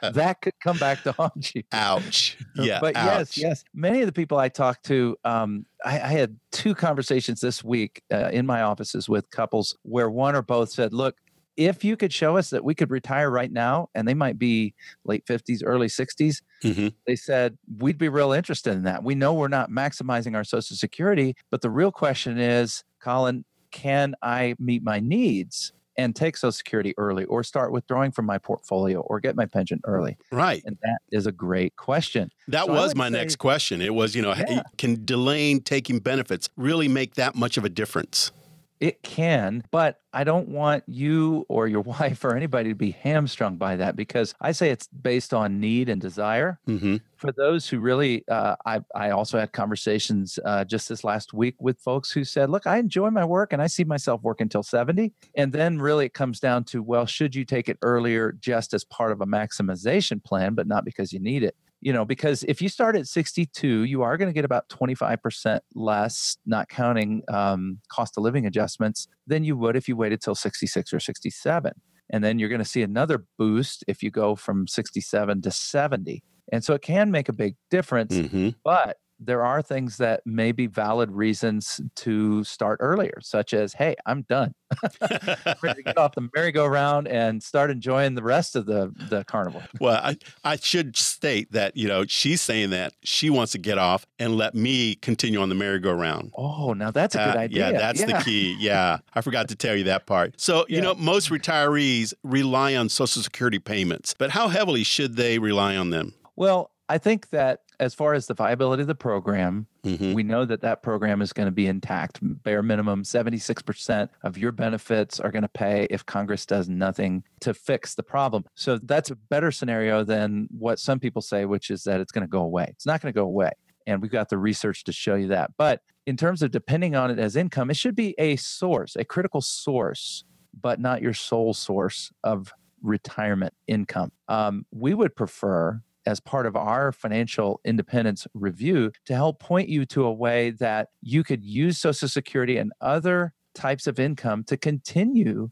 that 0.01 0.37
could 0.41 0.53
come 0.63 0.77
back 0.77 1.03
to 1.03 1.11
haunt 1.11 1.53
you. 1.53 1.63
ouch. 1.71 2.37
Yeah, 2.55 2.79
but 2.79 2.95
ouch. 2.95 3.05
yes, 3.15 3.37
yes. 3.37 3.63
Many 3.73 4.01
of 4.01 4.07
the 4.07 4.11
people 4.13 4.37
I 4.37 4.49
talked 4.49 4.85
to, 4.85 5.15
um, 5.23 5.65
I, 5.83 5.99
I 5.99 6.07
had 6.07 6.39
two 6.51 6.73
conversations 6.73 7.41
this 7.41 7.63
week 7.63 8.01
uh, 8.11 8.29
in 8.31 8.45
my 8.45 8.61
offices 8.61 9.07
with 9.09 9.29
couples 9.29 9.75
where 9.83 10.09
one 10.09 10.35
or 10.35 10.41
both 10.41 10.71
said, 10.71 10.93
"Look, 10.93 11.15
if 11.57 11.83
you 11.83 11.95
could 11.97 12.11
show 12.13 12.37
us 12.37 12.49
that 12.49 12.63
we 12.63 12.75
could 12.75 12.91
retire 12.91 13.29
right 13.29 13.51
now, 13.51 13.89
and 13.95 14.07
they 14.07 14.13
might 14.13 14.37
be 14.37 14.73
late 15.05 15.23
fifties, 15.25 15.63
early 15.63 15.87
60s 15.87 16.41
Mhm. 16.63 16.93
they 17.07 17.15
said 17.15 17.57
we'd 17.79 17.97
be 17.97 18.09
real 18.09 18.31
interested 18.31 18.73
in 18.73 18.83
that. 18.83 19.03
We 19.03 19.15
know 19.15 19.33
we're 19.33 19.47
not 19.47 19.69
maximizing 19.69 20.35
our 20.35 20.43
Social 20.43 20.75
Security, 20.75 21.35
but 21.51 21.61
the 21.61 21.69
real 21.69 21.91
question 21.91 22.37
is, 22.37 22.83
Colin, 22.99 23.45
can 23.71 24.15
I 24.21 24.55
meet 24.59 24.83
my 24.83 24.99
needs?" 24.99 25.71
And 25.97 26.13
take 26.13 26.35
Social 26.35 26.51
Security 26.51 26.93
early, 26.97 27.23
or 27.25 27.41
start 27.41 27.71
withdrawing 27.71 28.11
from 28.11 28.25
my 28.25 28.37
portfolio, 28.37 28.99
or 28.99 29.21
get 29.21 29.35
my 29.37 29.45
pension 29.45 29.79
early. 29.85 30.17
Right. 30.29 30.61
And 30.65 30.77
that 30.83 30.97
is 31.09 31.25
a 31.25 31.31
great 31.31 31.77
question. 31.77 32.31
That 32.49 32.65
So 32.65 32.73
was 32.73 32.95
my 32.95 33.07
say- 33.07 33.13
next 33.17 33.37
question. 33.37 33.81
It 33.81 33.93
was, 33.93 34.13
you 34.13 34.21
know, 34.21 34.33
Yeah. 34.33 34.63
can 34.77 35.05
delaying 35.05 35.61
taking 35.61 35.99
benefits 35.99 36.49
really 36.57 36.89
make 36.89 37.15
that 37.15 37.35
much 37.35 37.55
of 37.57 37.63
a 37.63 37.69
difference? 37.69 38.31
It 38.79 39.01
can, 39.03 39.63
but 39.71 39.99
I 40.11 40.23
don't 40.23 40.49
want 40.49 40.83
you 40.87 41.45
or 41.49 41.67
your 41.67 41.81
wife 41.99 42.23
or 42.23 42.35
anybody 42.35 42.69
to 42.69 42.75
be 42.75 42.91
hamstrung 42.91 43.57
by 43.57 43.77
that 43.77 43.95
because 43.95 44.33
I 44.41 44.51
say 44.51 44.69
it's 44.69 44.87
based 44.87 45.33
on 45.33 45.59
need 45.59 45.89
and 45.89 46.01
desire. 46.01 46.59
Mm-hmm. 46.67 46.97
For 47.15 47.31
those 47.31 47.67
who 47.67 47.79
really, 47.79 48.23
uh, 48.27 48.55
I, 48.65 48.81
I 48.93 49.11
also 49.11 49.39
had 49.39 49.53
conversations 49.53 50.37
uh, 50.43 50.65
just 50.65 50.89
this 50.89 51.03
last 51.03 51.33
week 51.33 51.55
with 51.59 51.79
folks 51.79 52.11
who 52.11 52.23
said, 52.23 52.49
Look, 52.49 52.67
I 52.67 52.77
enjoy 52.77 53.09
my 53.09 53.25
work 53.25 53.53
and 53.53 53.61
I 53.61 53.67
see 53.67 53.83
myself 53.85 54.21
working 54.21 54.49
till 54.49 54.63
70. 54.63 55.13
And 55.35 55.53
then 55.53 55.79
really 55.79 56.05
it 56.05 56.13
comes 56.13 56.39
down 56.39 56.65
to, 56.65 56.83
well, 56.83 57.05
should 57.05 57.33
you 57.33 57.45
take 57.45 57.69
it 57.69 57.77
earlier 57.81 58.33
just 58.33 58.73
as 58.73 58.83
part 58.83 59.11
of 59.11 59.21
a 59.21 59.25
maximization 59.25 60.23
plan, 60.23 60.53
but 60.53 60.67
not 60.67 60.85
because 60.85 61.13
you 61.13 61.19
need 61.19 61.43
it? 61.43 61.55
You 61.81 61.93
know, 61.93 62.05
because 62.05 62.43
if 62.43 62.61
you 62.61 62.69
start 62.69 62.95
at 62.95 63.07
62, 63.07 63.83
you 63.83 64.01
are 64.01 64.17
going 64.17 64.29
to 64.29 64.33
get 64.33 64.45
about 64.45 64.69
25% 64.69 65.59
less, 65.75 66.37
not 66.45 66.69
counting 66.69 67.21
um, 67.27 67.79
cost 67.89 68.17
of 68.17 68.23
living 68.23 68.45
adjustments, 68.45 69.07
than 69.27 69.43
you 69.43 69.55
would 69.57 69.75
if 69.75 69.87
you 69.87 69.95
waited 69.95 70.21
till 70.21 70.35
66 70.35 70.93
or 70.93 70.99
67. 70.99 71.71
And 72.11 72.23
then 72.23 72.39
you're 72.39 72.49
going 72.49 72.59
to 72.59 72.65
see 72.65 72.81
another 72.83 73.25
boost 73.37 73.83
if 73.87 74.03
you 74.03 74.11
go 74.11 74.35
from 74.35 74.67
67 74.67 75.41
to 75.41 75.51
70. 75.51 76.23
And 76.51 76.63
so 76.63 76.73
it 76.75 76.81
can 76.81 77.09
make 77.11 77.29
a 77.29 77.33
big 77.33 77.55
difference, 77.71 78.15
Mm-hmm. 78.15 78.49
but 78.63 78.97
there 79.19 79.45
are 79.45 79.61
things 79.61 79.97
that 79.97 80.21
may 80.25 80.51
be 80.51 80.67
valid 80.67 81.09
reasons 81.11 81.79
to 81.95 82.43
start 82.43 82.77
earlier, 82.81 83.17
such 83.21 83.53
as, 83.53 83.73
hey, 83.73 83.95
I'm 84.05 84.23
done. 84.23 84.53
Get 85.09 85.97
off 85.97 86.15
the 86.15 86.29
merry-go-round 86.35 87.07
and 87.07 87.41
start 87.41 87.71
enjoying 87.71 88.15
the 88.15 88.23
rest 88.23 88.55
of 88.55 88.65
the, 88.65 88.91
the 88.97 89.23
carnival. 89.25 89.63
well, 89.79 89.99
I, 90.03 90.17
I 90.43 90.55
should 90.57 90.97
state 90.97 91.51
that, 91.53 91.77
you 91.77 91.87
know, 91.87 92.05
she's 92.05 92.41
saying 92.41 92.71
that 92.71 92.93
she 93.03 93.29
wants 93.29 93.51
to 93.53 93.57
get 93.57 93.77
off 93.77 94.05
and 94.19 94.35
let 94.35 94.53
me 94.55 94.95
continue 94.95 95.39
on 95.41 95.49
the 95.49 95.55
merry-go-round. 95.55 96.33
Oh, 96.37 96.73
now 96.73 96.91
that's 96.91 97.15
a 97.15 97.19
good 97.19 97.35
Uh, 97.35 97.39
idea. 97.39 97.71
Yeah, 97.71 97.77
that's 97.77 98.03
the 98.03 98.21
key. 98.23 98.55
Yeah, 98.59 98.97
I 99.13 99.21
forgot 99.21 99.47
to 99.49 99.55
tell 99.55 99.75
you 99.75 99.85
that 99.85 100.05
part. 100.05 100.39
So, 100.39 100.65
you 100.67 100.77
Yeah. 100.77 100.81
know, 100.81 100.95
most 100.95 101.29
retirees 101.29 102.13
rely 102.23 102.75
on 102.75 102.89
Social 102.89 103.21
Security 103.21 103.59
payments, 103.59 104.13
but 104.17 104.31
how 104.31 104.47
heavily 104.49 104.83
should 104.83 105.15
they 105.15 105.39
rely 105.39 105.75
on 105.77 105.89
them? 105.91 106.13
Well, 106.35 106.71
I 106.89 106.97
think 106.97 107.29
that 107.29 107.61
as 107.79 107.93
far 107.93 108.13
as 108.13 108.27
the 108.27 108.33
viability 108.33 108.81
of 108.81 108.87
the 108.87 108.95
program, 108.95 109.67
Mm-hmm. 109.85 110.13
we 110.13 110.23
know 110.23 110.45
that 110.45 110.61
that 110.61 110.81
program 110.81 111.21
is 111.21 111.31
going 111.31 111.45
to 111.45 111.51
be 111.51 111.67
intact. 111.67 112.17
Bare 112.21 112.63
minimum, 112.63 113.03
76% 113.03 114.09
of 114.23 114.35
your 114.35 114.51
benefits 114.51 115.19
are 115.19 115.29
going 115.29 115.43
to 115.43 115.47
pay 115.47 115.85
if 115.91 116.03
Congress 116.07 116.45
does 116.47 116.67
nothing 116.67 117.23
to 117.41 117.53
fix 117.53 117.93
the 117.93 118.01
problem. 118.01 118.45
So 118.55 118.79
that's 118.79 119.11
a 119.11 119.15
better 119.15 119.51
scenario 119.51 120.03
than 120.03 120.47
what 120.49 120.79
some 120.79 120.99
people 120.99 121.21
say, 121.21 121.45
which 121.45 121.69
is 121.69 121.83
that 121.83 121.99
it's 122.01 122.11
going 122.11 122.23
to 122.23 122.27
go 122.27 122.41
away. 122.41 122.65
It's 122.71 122.87
not 122.87 122.99
going 122.99 123.13
to 123.13 123.15
go 123.19 123.25
away. 123.25 123.51
And 123.85 124.01
we've 124.01 124.09
got 124.11 124.29
the 124.29 124.39
research 124.39 124.83
to 124.85 124.91
show 124.91 125.13
you 125.13 125.27
that. 125.27 125.51
But 125.55 125.81
in 126.07 126.17
terms 126.17 126.41
of 126.41 126.49
depending 126.49 126.95
on 126.95 127.11
it 127.11 127.19
as 127.19 127.35
income, 127.35 127.69
it 127.69 127.77
should 127.77 127.95
be 127.95 128.15
a 128.17 128.37
source, 128.37 128.95
a 128.95 129.05
critical 129.05 129.41
source, 129.41 130.23
but 130.59 130.79
not 130.79 131.03
your 131.03 131.13
sole 131.13 131.53
source 131.53 132.11
of 132.23 132.51
retirement 132.81 133.53
income. 133.67 134.11
Um, 134.27 134.65
we 134.71 134.95
would 134.95 135.15
prefer 135.15 135.81
as 136.05 136.19
part 136.19 136.45
of 136.45 136.55
our 136.55 136.91
financial 136.91 137.59
independence 137.65 138.27
review 138.33 138.91
to 139.05 139.15
help 139.15 139.39
point 139.39 139.69
you 139.69 139.85
to 139.85 140.05
a 140.05 140.13
way 140.13 140.51
that 140.51 140.89
you 141.01 141.23
could 141.23 141.43
use 141.43 141.77
Social 141.77 142.07
Security 142.07 142.57
and 142.57 142.71
other 142.81 143.33
types 143.53 143.87
of 143.87 143.99
income 143.99 144.43
to 144.43 144.57
continue 144.57 145.49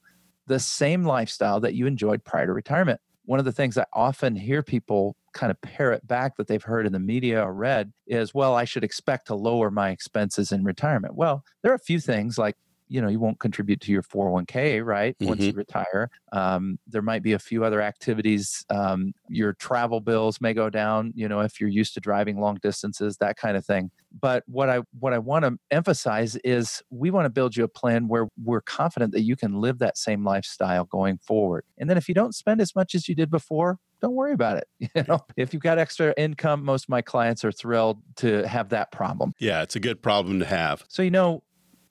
the 0.48 0.60
same 0.60 1.06
lifestyle 1.06 1.60
that 1.62 1.74
you 1.74 1.88
enjoyed 1.88 2.24
prior 2.24 2.46
to 2.46 2.54
retirement. 2.54 3.00
One 3.26 3.40
of 3.40 3.46
the 3.46 3.54
things 3.54 3.78
I 3.78 3.86
often 3.94 4.36
hear 4.36 4.62
people 4.62 5.16
kind 5.34 5.50
of 5.50 5.60
parrot 5.62 6.06
back 6.06 6.36
that 6.36 6.48
they've 6.48 6.62
heard 6.62 6.86
in 6.86 6.92
the 6.92 7.00
media 7.00 7.42
or 7.42 7.54
read 7.54 7.94
is, 8.06 8.34
well, 8.34 8.54
I 8.54 8.66
should 8.66 8.84
expect 8.84 9.28
to 9.28 9.36
lower 9.36 9.72
my 9.72 9.90
expenses 9.90 10.52
in 10.52 10.64
retirement. 10.64 11.16
Well, 11.16 11.44
there 11.62 11.72
are 11.72 11.76
a 11.76 11.80
few 11.80 12.00
things 12.00 12.38
like 12.38 12.56
you 12.94 13.02
know 13.02 13.08
you 13.08 13.20
won't 13.20 13.40
contribute 13.40 13.82
to 13.82 13.92
your 13.92 14.04
401k 14.04 14.86
right 14.86 15.16
once 15.20 15.42
you 15.42 15.52
retire. 15.52 16.12
Um, 16.32 16.78
there 16.86 17.02
might 17.02 17.24
be 17.24 17.34
a 17.34 17.40
few 17.40 17.66
other 17.66 17.82
activities 17.82 18.66
um, 18.70 19.14
your 19.28 19.54
travel 19.54 20.00
bills 20.00 20.40
may 20.40 20.54
go 20.54 20.70
down 20.70 21.12
you 21.16 21.28
know 21.28 21.40
if 21.40 21.60
you're 21.60 21.70
used 21.70 21.96
to 21.96 22.00
driving 22.00 22.40
long 22.40 22.60
distances 22.62 23.18
that 23.18 23.36
kind 23.36 23.58
of 23.58 23.66
thing. 23.66 23.90
But 24.22 24.44
what 24.46 24.70
i 24.70 24.82
what 25.00 25.12
i 25.12 25.18
want 25.18 25.44
to 25.44 25.58
emphasize 25.72 26.36
is 26.44 26.84
we 26.92 27.10
want 27.10 27.26
to 27.26 27.32
build 27.32 27.58
you 27.58 27.64
a 27.64 27.68
plan 27.68 28.08
where 28.08 28.28
we're 28.44 28.62
confident 28.62 29.12
that 29.14 29.24
you 29.24 29.36
can 29.36 29.60
live 29.60 29.80
that 29.80 29.98
same 29.98 30.24
lifestyle 30.24 30.86
going 30.86 31.18
forward. 31.18 31.66
And 31.80 31.90
then 31.90 31.98
if 31.98 32.08
you 32.08 32.14
don't 32.14 32.36
spend 32.36 32.62
as 32.62 32.76
much 32.76 32.94
as 32.94 33.10
you 33.10 33.16
did 33.16 33.32
before 33.32 33.80
don't 34.02 34.16
worry 34.16 34.34
about 34.34 34.58
it 34.58 34.68
you 34.96 35.04
know? 35.08 35.26
If 35.36 35.54
you've 35.54 35.64
got 35.64 35.80
extra 35.80 36.14
income 36.16 36.64
most 36.64 36.86
of 36.86 36.90
my 36.90 37.02
clients 37.02 37.44
are 37.44 37.52
thrilled 37.52 38.04
to 38.18 38.48
have 38.48 38.70
that 38.70 38.92
problem. 38.92 39.34
Yeah, 39.40 39.64
it's 39.64 39.76
a 39.76 39.80
good 39.80 40.04
problem 40.04 40.40
to 40.40 40.46
have. 40.46 40.84
so, 40.90 41.02
you 41.02 41.10
know, 41.10 41.42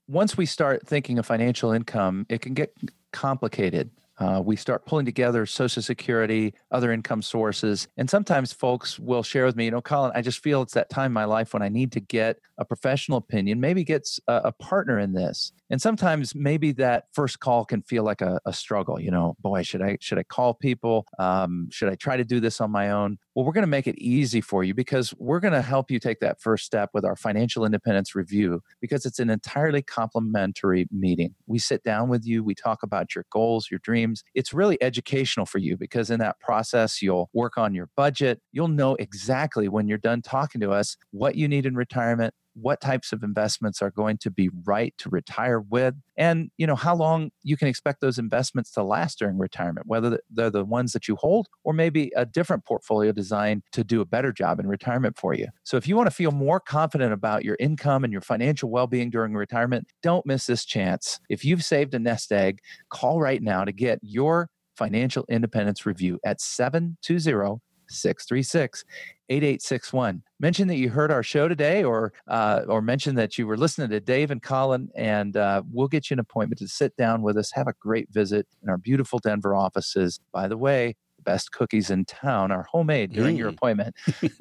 once 0.08 0.36
we 0.36 0.46
start 0.46 0.86
thinking 0.86 1.18
of 1.18 1.26
financial 1.26 1.72
income, 1.72 2.26
it 2.28 2.40
can 2.40 2.54
get 2.54 2.74
complicated. 3.12 3.90
Uh, 4.18 4.40
we 4.44 4.54
start 4.56 4.84
pulling 4.86 5.06
together 5.06 5.46
Social 5.46 5.82
Security, 5.82 6.54
other 6.70 6.92
income 6.92 7.22
sources. 7.22 7.88
And 7.96 8.08
sometimes 8.08 8.52
folks 8.52 8.98
will 8.98 9.22
share 9.22 9.44
with 9.44 9.56
me, 9.56 9.64
you 9.64 9.70
know, 9.70 9.80
Colin, 9.80 10.12
I 10.14 10.22
just 10.22 10.42
feel 10.42 10.62
it's 10.62 10.74
that 10.74 10.90
time 10.90 11.06
in 11.06 11.12
my 11.12 11.24
life 11.24 11.54
when 11.54 11.62
I 11.62 11.68
need 11.68 11.92
to 11.92 12.00
get 12.00 12.38
a 12.58 12.64
professional 12.64 13.18
opinion, 13.18 13.58
maybe 13.58 13.84
get 13.84 14.08
a, 14.28 14.34
a 14.44 14.52
partner 14.52 14.98
in 14.98 15.12
this. 15.12 15.52
And 15.72 15.80
sometimes 15.80 16.34
maybe 16.34 16.72
that 16.72 17.04
first 17.14 17.40
call 17.40 17.64
can 17.64 17.80
feel 17.80 18.04
like 18.04 18.20
a, 18.20 18.38
a 18.44 18.52
struggle. 18.52 19.00
You 19.00 19.10
know, 19.10 19.36
boy, 19.40 19.62
should 19.62 19.80
I 19.80 19.96
should 20.02 20.18
I 20.18 20.22
call 20.22 20.52
people? 20.52 21.06
Um, 21.18 21.68
should 21.70 21.88
I 21.88 21.94
try 21.94 22.18
to 22.18 22.24
do 22.24 22.40
this 22.40 22.60
on 22.60 22.70
my 22.70 22.90
own? 22.90 23.16
Well, 23.34 23.46
we're 23.46 23.54
going 23.54 23.62
to 23.62 23.68
make 23.68 23.86
it 23.86 23.98
easy 23.98 24.42
for 24.42 24.62
you 24.62 24.74
because 24.74 25.14
we're 25.18 25.40
going 25.40 25.54
to 25.54 25.62
help 25.62 25.90
you 25.90 25.98
take 25.98 26.20
that 26.20 26.42
first 26.42 26.66
step 26.66 26.90
with 26.92 27.06
our 27.06 27.16
financial 27.16 27.64
independence 27.64 28.14
review 28.14 28.60
because 28.82 29.06
it's 29.06 29.18
an 29.18 29.30
entirely 29.30 29.80
complimentary 29.80 30.86
meeting. 30.92 31.34
We 31.46 31.58
sit 31.58 31.82
down 31.82 32.10
with 32.10 32.26
you, 32.26 32.44
we 32.44 32.54
talk 32.54 32.82
about 32.82 33.14
your 33.14 33.24
goals, 33.32 33.68
your 33.70 33.80
dreams. 33.82 34.22
It's 34.34 34.52
really 34.52 34.76
educational 34.82 35.46
for 35.46 35.56
you 35.56 35.78
because 35.78 36.10
in 36.10 36.20
that 36.20 36.38
process, 36.40 37.00
you'll 37.00 37.30
work 37.32 37.56
on 37.56 37.72
your 37.74 37.88
budget. 37.96 38.42
You'll 38.52 38.68
know 38.68 38.94
exactly 38.96 39.68
when 39.70 39.88
you're 39.88 39.96
done 39.96 40.20
talking 40.20 40.60
to 40.60 40.70
us 40.70 40.98
what 41.12 41.34
you 41.36 41.48
need 41.48 41.64
in 41.64 41.76
retirement, 41.76 42.34
what 42.54 42.80
types 42.80 43.12
of 43.12 43.22
investments 43.22 43.80
are 43.80 43.90
going 43.90 44.18
to 44.18 44.30
be 44.30 44.50
right 44.64 44.94
to 44.98 45.08
retire 45.08 45.60
with 45.60 45.94
and 46.16 46.50
you 46.58 46.66
know 46.66 46.76
how 46.76 46.94
long 46.94 47.30
you 47.42 47.56
can 47.56 47.68
expect 47.68 48.00
those 48.00 48.18
investments 48.18 48.70
to 48.70 48.82
last 48.82 49.18
during 49.18 49.38
retirement 49.38 49.86
whether 49.86 50.18
they're 50.30 50.50
the 50.50 50.64
ones 50.64 50.92
that 50.92 51.08
you 51.08 51.16
hold 51.16 51.48
or 51.64 51.72
maybe 51.72 52.10
a 52.16 52.26
different 52.26 52.64
portfolio 52.64 53.12
designed 53.12 53.62
to 53.72 53.82
do 53.82 54.00
a 54.00 54.04
better 54.04 54.32
job 54.32 54.60
in 54.60 54.66
retirement 54.66 55.16
for 55.18 55.34
you 55.34 55.46
so 55.64 55.76
if 55.76 55.86
you 55.88 55.96
want 55.96 56.06
to 56.06 56.14
feel 56.14 56.30
more 56.30 56.60
confident 56.60 57.12
about 57.12 57.44
your 57.44 57.56
income 57.58 58.04
and 58.04 58.12
your 58.12 58.22
financial 58.22 58.70
well-being 58.70 59.10
during 59.10 59.34
retirement 59.34 59.86
don't 60.02 60.26
miss 60.26 60.46
this 60.46 60.64
chance 60.64 61.20
if 61.28 61.44
you've 61.44 61.64
saved 61.64 61.94
a 61.94 61.98
nest 61.98 62.32
egg 62.32 62.60
call 62.90 63.20
right 63.20 63.42
now 63.42 63.64
to 63.64 63.72
get 63.72 63.98
your 64.02 64.48
financial 64.76 65.24
independence 65.28 65.86
review 65.86 66.18
at 66.24 66.40
720 66.40 67.60
636 67.88 68.84
8861. 69.28 70.22
Mention 70.42 70.66
that 70.66 70.76
you 70.76 70.90
heard 70.90 71.12
our 71.12 71.22
show 71.22 71.46
today 71.46 71.84
or 71.84 72.12
uh, 72.26 72.62
or 72.66 72.82
mention 72.82 73.14
that 73.14 73.38
you 73.38 73.46
were 73.46 73.56
listening 73.56 73.90
to 73.90 74.00
Dave 74.00 74.32
and 74.32 74.42
Colin, 74.42 74.88
and 74.96 75.36
uh, 75.36 75.62
we'll 75.70 75.86
get 75.86 76.10
you 76.10 76.14
an 76.14 76.18
appointment 76.18 76.58
to 76.58 76.66
sit 76.66 76.96
down 76.96 77.22
with 77.22 77.36
us, 77.36 77.52
have 77.52 77.68
a 77.68 77.74
great 77.80 78.08
visit 78.10 78.48
in 78.60 78.68
our 78.68 78.76
beautiful 78.76 79.20
Denver 79.20 79.54
offices. 79.54 80.18
By 80.32 80.48
the 80.48 80.56
way, 80.56 80.96
the 81.18 81.22
best 81.22 81.52
cookies 81.52 81.90
in 81.90 82.06
town 82.06 82.50
are 82.50 82.64
homemade 82.64 83.12
during 83.12 83.36
mm. 83.36 83.38
your 83.38 83.50
appointment. 83.50 83.94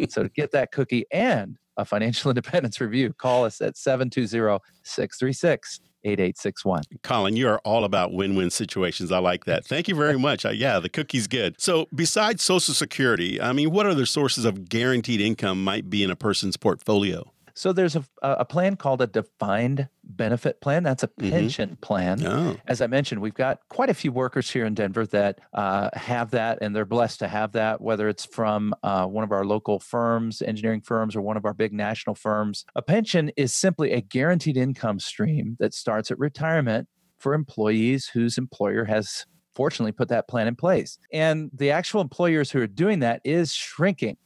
so 0.10 0.24
to 0.24 0.30
get 0.30 0.52
that 0.54 0.72
cookie 0.72 1.06
and 1.12 1.58
a 1.78 1.86
financial 1.86 2.32
independence 2.32 2.82
review, 2.82 3.14
call 3.14 3.46
us 3.46 3.62
at 3.62 3.78
720 3.78 4.58
636 4.82 5.82
8861. 6.04 6.84
Colin, 7.04 7.36
you 7.36 7.48
are 7.48 7.60
all 7.60 7.84
about 7.84 8.14
win 8.14 8.36
win 8.36 8.50
situations. 8.50 9.12
I 9.12 9.20
like 9.20 9.46
that. 9.46 9.66
Thank 9.66 9.88
you 9.88 9.96
very 9.96 10.18
much. 10.18 10.46
Uh, 10.46 10.50
yeah, 10.50 10.80
the 10.80 10.90
cookie's 10.90 11.28
good. 11.28 11.60
So, 11.60 11.88
besides 11.94 12.44
Social 12.44 12.74
Security, 12.74 13.42
I 13.42 13.54
mean, 13.54 13.72
what 13.72 13.86
other 13.86 14.06
sources 14.06 14.46
of 14.46 14.70
guaranteed 14.70 15.22
income 15.22 15.64
might 15.64 15.90
be 15.90 16.04
in 16.04 16.12
a 16.12 16.16
person's 16.16 16.58
portfolio? 16.58 17.32
So 17.54 17.74
there's 17.74 17.96
a, 17.96 18.04
a 18.22 18.46
plan 18.46 18.76
called 18.76 19.02
a 19.02 19.08
defined 19.08 19.88
benefit 20.04 20.62
plan. 20.62 20.84
That's 20.84 21.04
a 21.04 21.08
mm-hmm. 21.08 21.30
pension 21.30 21.70
mm-hmm. 21.72 21.80
plan. 21.80 22.26
Oh. 22.26 22.58
As 22.68 22.82
I 22.82 22.88
mentioned, 22.88 23.22
we've 23.22 23.34
got 23.34 23.60
quite 23.70 23.90
a 23.90 23.94
few 23.94 24.12
workers 24.12 24.50
here 24.50 24.66
in 24.66 24.74
Denver 24.74 25.06
that 25.08 25.40
uh, 25.54 25.90
have 25.94 26.32
that, 26.32 26.60
and 26.62 26.76
they're 26.76 26.86
blessed 26.86 27.20
to 27.20 27.28
have 27.28 27.54
that, 27.54 27.82
whether 27.82 28.10
it's 28.10 28.26
from 28.26 28.74
uh, 28.84 29.06
one 29.06 29.24
of 29.24 29.32
our 29.32 29.46
local 29.46 29.80
firms, 29.80 30.42
engineering 30.42 30.82
firms, 30.82 31.16
or 31.16 31.22
one 31.22 31.38
of 31.38 31.46
our 31.46 31.54
big 31.54 31.74
national 31.74 32.16
firms. 32.16 32.66
A 32.76 32.82
pension 32.82 33.32
is 33.38 33.54
simply 33.54 33.92
a 33.92 34.02
guaranteed 34.02 34.58
income 34.58 35.00
stream 35.00 35.58
that 35.60 35.74
starts 35.74 36.12
at 36.12 36.20
retirement 36.20 36.88
for 37.20 37.34
employees 37.34 38.08
whose 38.08 38.38
employer 38.38 38.86
has 38.86 39.26
fortunately 39.54 39.92
put 39.92 40.10
that 40.10 40.28
plan 40.28 40.48
in 40.48 40.56
place. 40.56 40.98
And 41.12 41.52
the 41.54 41.72
actual 41.72 42.02
employers 42.02 42.52
who 42.52 42.62
are 42.62 42.68
doing 42.68 43.00
that 43.00 43.22
is 43.24 43.54
shrinking. 43.54 44.18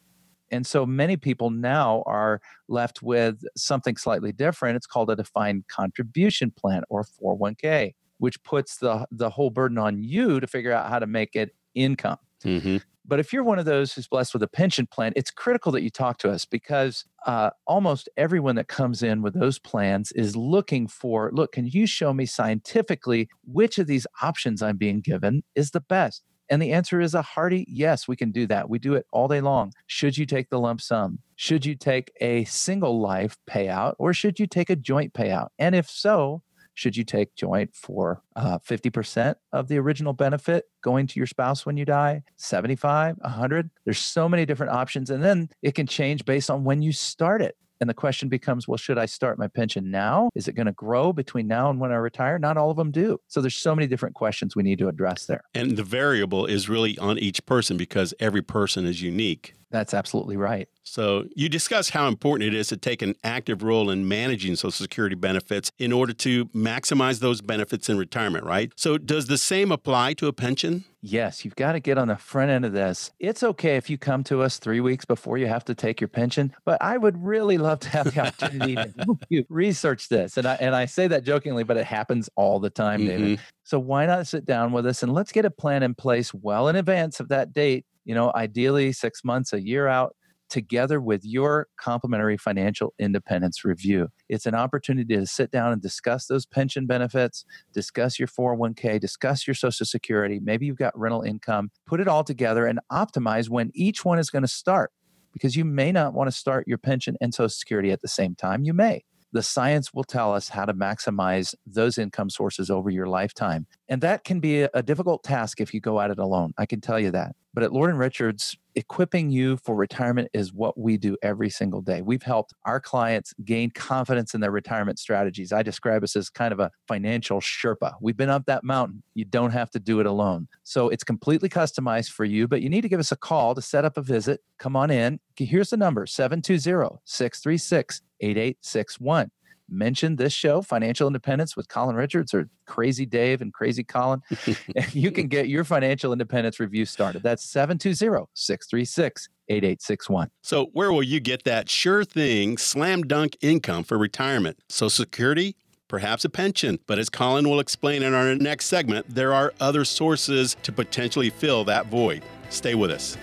And 0.51 0.65
so 0.65 0.85
many 0.85 1.17
people 1.17 1.49
now 1.49 2.03
are 2.05 2.41
left 2.67 3.01
with 3.01 3.43
something 3.55 3.97
slightly 3.97 4.31
different. 4.31 4.75
It's 4.75 4.87
called 4.87 5.09
a 5.09 5.15
defined 5.15 5.65
contribution 5.67 6.51
plan 6.51 6.83
or 6.89 7.03
401k, 7.03 7.93
which 8.17 8.41
puts 8.43 8.77
the, 8.77 9.07
the 9.11 9.29
whole 9.29 9.49
burden 9.49 9.77
on 9.77 10.01
you 10.01 10.39
to 10.39 10.47
figure 10.47 10.71
out 10.71 10.89
how 10.89 10.99
to 10.99 11.07
make 11.07 11.35
it 11.35 11.55
income. 11.73 12.17
Mm-hmm. 12.43 12.77
But 13.07 13.19
if 13.19 13.31
you're 13.31 13.43
one 13.43 13.59
of 13.59 13.65
those 13.65 13.93
who's 13.93 14.07
blessed 14.07 14.33
with 14.33 14.41
a 14.41 14.47
pension 14.47 14.87
plan, 14.87 15.13
it's 15.15 15.29
critical 15.29 15.71
that 15.73 15.83
you 15.83 15.91
talk 15.91 16.17
to 16.19 16.31
us 16.31 16.43
because 16.43 17.05
uh, 17.27 17.51
almost 17.67 18.09
everyone 18.17 18.55
that 18.55 18.67
comes 18.67 19.03
in 19.03 19.21
with 19.21 19.39
those 19.39 19.59
plans 19.59 20.11
is 20.13 20.35
looking 20.35 20.87
for 20.87 21.29
look, 21.31 21.51
can 21.51 21.67
you 21.67 21.85
show 21.85 22.13
me 22.13 22.25
scientifically 22.25 23.29
which 23.43 23.77
of 23.77 23.85
these 23.85 24.07
options 24.23 24.63
I'm 24.63 24.77
being 24.77 25.01
given 25.01 25.43
is 25.53 25.71
the 25.71 25.81
best? 25.81 26.23
And 26.49 26.61
the 26.61 26.71
answer 26.73 27.01
is 27.01 27.13
a 27.13 27.21
hearty 27.21 27.65
yes, 27.67 28.07
we 28.07 28.15
can 28.15 28.31
do 28.31 28.47
that. 28.47 28.69
We 28.69 28.79
do 28.79 28.93
it 28.93 29.05
all 29.11 29.27
day 29.27 29.41
long. 29.41 29.73
Should 29.87 30.17
you 30.17 30.25
take 30.25 30.49
the 30.49 30.59
lump 30.59 30.81
sum? 30.81 31.19
Should 31.35 31.65
you 31.65 31.75
take 31.75 32.11
a 32.21 32.43
single 32.45 32.99
life 33.01 33.37
payout 33.49 33.95
or 33.97 34.13
should 34.13 34.39
you 34.39 34.47
take 34.47 34.69
a 34.69 34.75
joint 34.75 35.13
payout? 35.13 35.49
And 35.59 35.75
if 35.75 35.89
so, 35.89 36.43
should 36.75 36.95
you 36.95 37.03
take 37.03 37.33
joint 37.35 37.73
for 37.73 38.21
uh, 38.35 38.59
50% 38.59 39.35
of 39.53 39.67
the 39.67 39.79
original 39.79 40.13
benefit 40.13 40.65
going 40.83 41.07
to 41.07 41.19
your 41.19 41.25
spouse 41.25 41.65
when 41.65 41.77
you 41.77 41.85
die 41.85 42.21
75 42.35 43.15
100 43.21 43.71
there's 43.85 43.97
so 43.97 44.29
many 44.29 44.45
different 44.45 44.73
options 44.73 45.09
and 45.09 45.23
then 45.23 45.49
it 45.61 45.73
can 45.73 45.87
change 45.87 46.25
based 46.25 46.51
on 46.51 46.63
when 46.63 46.81
you 46.81 46.91
start 46.91 47.41
it 47.41 47.55
and 47.81 47.89
the 47.89 47.93
question 47.93 48.29
becomes, 48.29 48.67
well, 48.67 48.77
should 48.77 48.97
I 48.97 49.05
start 49.05 49.37
my 49.37 49.47
pension 49.47 49.91
now? 49.91 50.29
Is 50.35 50.47
it 50.47 50.53
going 50.53 50.67
to 50.67 50.71
grow 50.73 51.13
between 51.13 51.47
now 51.47 51.69
and 51.69 51.79
when 51.79 51.91
I 51.91 51.95
retire? 51.95 52.39
Not 52.39 52.57
all 52.57 52.71
of 52.71 52.77
them 52.77 52.91
do. 52.91 53.19
So 53.27 53.41
there's 53.41 53.55
so 53.55 53.75
many 53.75 53.87
different 53.87 54.15
questions 54.15 54.55
we 54.55 54.63
need 54.63 54.79
to 54.79 54.87
address 54.87 55.25
there. 55.25 55.43
And 55.53 55.77
the 55.77 55.83
variable 55.83 56.45
is 56.45 56.69
really 56.69 56.97
on 56.97 57.17
each 57.17 57.45
person 57.45 57.77
because 57.77 58.13
every 58.19 58.41
person 58.41 58.85
is 58.85 59.01
unique. 59.01 59.53
That's 59.75 59.93
absolutely 59.93 60.37
right. 60.37 60.69
So, 60.83 61.25
you 61.35 61.49
discuss 61.49 61.89
how 61.89 62.07
important 62.07 62.47
it 62.47 62.55
is 62.55 62.67
to 62.67 62.77
take 62.77 63.01
an 63.01 63.15
active 63.23 63.63
role 63.63 63.89
in 63.89 64.07
managing 64.07 64.55
Social 64.55 64.71
Security 64.71 65.15
benefits 65.15 65.71
in 65.79 65.91
order 65.91 66.13
to 66.13 66.45
maximize 66.45 67.19
those 67.19 67.41
benefits 67.41 67.89
in 67.89 67.97
retirement, 67.97 68.45
right? 68.45 68.71
So, 68.75 68.97
does 68.97 69.27
the 69.27 69.37
same 69.37 69.71
apply 69.71 70.13
to 70.13 70.27
a 70.27 70.33
pension? 70.33 70.85
Yes, 71.01 71.45
you've 71.45 71.55
got 71.55 71.73
to 71.73 71.79
get 71.79 71.99
on 71.99 72.07
the 72.07 72.15
front 72.15 72.49
end 72.49 72.65
of 72.65 72.71
this. 72.71 73.11
It's 73.19 73.43
okay 73.43 73.75
if 73.75 73.91
you 73.91 73.97
come 73.97 74.23
to 74.23 74.41
us 74.41 74.57
three 74.57 74.79
weeks 74.79 75.05
before 75.05 75.37
you 75.37 75.45
have 75.45 75.63
to 75.65 75.75
take 75.75 76.01
your 76.01 76.07
pension, 76.07 76.51
but 76.65 76.81
I 76.81 76.97
would 76.97 77.23
really 77.23 77.59
love 77.59 77.79
to 77.81 77.89
have 77.89 78.11
the 78.11 78.21
opportunity 78.21 78.75
to 78.75 79.45
research 79.49 80.09
this. 80.09 80.37
And 80.37 80.47
I, 80.47 80.55
and 80.55 80.75
I 80.75 80.85
say 80.85 81.07
that 81.07 81.23
jokingly, 81.23 81.63
but 81.63 81.77
it 81.77 81.85
happens 81.85 82.27
all 82.35 82.59
the 82.59 82.71
time, 82.71 83.01
mm-hmm. 83.01 83.09
David. 83.09 83.39
So, 83.65 83.79
why 83.79 84.05
not 84.05 84.27
sit 84.27 84.45
down 84.45 84.71
with 84.71 84.85
us 84.85 85.03
and 85.03 85.13
let's 85.13 85.33
get 85.33 85.43
a 85.43 85.51
plan 85.51 85.83
in 85.83 85.95
place 85.95 86.33
well 86.33 86.69
in 86.69 86.77
advance 86.77 87.19
of 87.19 87.27
that 87.27 87.51
date 87.51 87.85
you 88.05 88.13
know, 88.13 88.31
ideally 88.35 88.93
six 88.93 89.23
months, 89.23 89.51
a 89.51 89.61
year 89.61 89.87
out, 89.87 90.15
together 90.47 91.01
with 91.01 91.25
your 91.25 91.67
complimentary 91.75 92.37
financial 92.37 92.93
independence 92.99 93.65
review. 93.65 94.09
It's 94.29 94.45
an 94.45 94.53
opportunity 94.53 95.15
to 95.15 95.25
sit 95.25 95.49
down 95.49 95.73
and 95.73 95.81
discuss 95.81 96.27
those 96.27 96.45
pension 96.45 96.85
benefits, 96.85 97.45
discuss 97.73 98.19
your 98.19 98.27
401k, 98.27 98.99
discuss 98.99 99.47
your 99.47 99.55
social 99.55 99.87
security. 99.87 100.39
Maybe 100.39 100.67
you've 100.67 100.77
got 100.77 100.97
rental 100.97 101.23
income, 101.23 101.71
put 101.87 101.99
it 101.99 102.07
all 102.07 102.23
together 102.23 102.67
and 102.67 102.79
optimize 102.91 103.49
when 103.49 103.71
each 103.73 104.05
one 104.05 104.19
is 104.19 104.29
going 104.29 104.43
to 104.43 104.47
start 104.47 104.91
because 105.33 105.55
you 105.55 105.65
may 105.65 105.91
not 105.91 106.13
want 106.13 106.29
to 106.29 106.31
start 106.31 106.67
your 106.67 106.77
pension 106.77 107.17
and 107.19 107.33
social 107.33 107.49
security 107.49 107.91
at 107.91 108.01
the 108.01 108.07
same 108.07 108.35
time. 108.35 108.63
You 108.63 108.73
may. 108.73 109.03
The 109.35 109.43
science 109.43 109.93
will 109.93 110.05
tell 110.05 110.33
us 110.33 110.47
how 110.47 110.63
to 110.63 110.73
maximize 110.73 111.53
those 111.65 111.97
income 111.97 112.29
sources 112.29 112.69
over 112.69 112.89
your 112.89 113.05
lifetime. 113.05 113.67
And 113.89 113.99
that 113.99 114.23
can 114.23 114.39
be 114.39 114.61
a, 114.61 114.81
difficult 114.81 115.25
task 115.25 115.59
if 115.59 115.73
you 115.73 115.81
go 115.81 115.99
at 115.99 116.09
it 116.09 116.19
alone. 116.19 116.53
I 116.57 116.65
can 116.65 116.79
tell 116.79 116.97
you 116.97 117.11
that. 117.11 117.35
But 117.53 117.63
at 117.63 117.73
Lord 117.73 117.89
and 117.89 117.99
Richards, 117.99 118.55
equipping 118.75 119.29
you 119.29 119.57
for 119.57 119.75
retirement 119.75 120.29
is 120.33 120.53
what 120.53 120.77
we 120.77 120.97
do 120.97 121.17
every 121.21 121.49
single 121.49 121.81
day. 121.81 122.01
We've 122.01 122.23
helped 122.23 122.53
our 122.65 122.79
clients 122.79 123.33
gain 123.43 123.71
confidence 123.71 124.33
in 124.33 124.41
their 124.41 124.51
retirement 124.51 124.99
strategies. 124.99 125.51
I 125.53 125.63
describe 125.63 126.03
us 126.03 126.15
as 126.15 126.29
kind 126.29 126.51
of 126.51 126.59
a 126.59 126.71
financial 126.87 127.39
Sherpa. 127.39 127.93
We've 128.01 128.17
been 128.17 128.29
up 128.29 128.45
that 128.45 128.63
mountain. 128.63 129.03
You 129.13 129.25
don't 129.25 129.51
have 129.51 129.69
to 129.71 129.79
do 129.79 129.99
it 129.99 130.05
alone. 130.05 130.47
So 130.63 130.89
it's 130.89 131.03
completely 131.03 131.49
customized 131.49 132.11
for 132.11 132.25
you, 132.25 132.47
but 132.47 132.61
you 132.61 132.69
need 132.69 132.81
to 132.81 132.89
give 132.89 132.99
us 132.99 133.11
a 133.11 133.17
call 133.17 133.55
to 133.55 133.61
set 133.61 133.85
up 133.85 133.97
a 133.97 134.01
visit. 134.01 134.41
Come 134.59 134.75
on 134.75 134.91
in. 134.91 135.19
Here's 135.37 135.69
the 135.69 135.77
number 135.77 136.05
720 136.05 136.99
636 137.05 138.01
8861 138.21 139.31
mention 139.69 140.15
this 140.15 140.33
show, 140.33 140.61
Financial 140.61 141.07
Independence 141.07 141.55
with 141.55 141.67
Colin 141.67 141.95
Richards 141.95 142.33
or 142.33 142.49
Crazy 142.65 143.05
Dave 143.05 143.41
and 143.41 143.53
Crazy 143.53 143.83
Colin, 143.83 144.21
and 144.75 144.95
you 144.95 145.11
can 145.11 145.27
get 145.27 145.47
your 145.47 145.63
financial 145.63 146.11
independence 146.11 146.59
review 146.59 146.85
started. 146.85 147.23
That's 147.23 147.43
720 147.43 148.25
636 148.33 149.29
8861. 149.47 150.29
So, 150.41 150.67
where 150.73 150.91
will 150.91 151.03
you 151.03 151.19
get 151.19 151.43
that 151.43 151.69
sure 151.69 152.03
thing, 152.03 152.57
slam 152.57 153.03
dunk 153.03 153.37
income 153.41 153.83
for 153.83 153.97
retirement? 153.97 154.59
Social 154.69 154.89
Security? 154.89 155.55
Perhaps 155.87 156.25
a 156.25 156.29
pension. 156.29 156.79
But 156.87 156.97
as 156.97 157.09
Colin 157.09 157.47
will 157.47 157.59
explain 157.59 158.01
in 158.01 158.13
our 158.13 158.33
next 158.35 158.65
segment, 158.65 159.05
there 159.07 159.33
are 159.33 159.53
other 159.59 159.85
sources 159.85 160.57
to 160.63 160.71
potentially 160.71 161.29
fill 161.29 161.63
that 161.65 161.85
void. 161.87 162.23
Stay 162.49 162.73
with 162.73 162.89
us. 162.89 163.17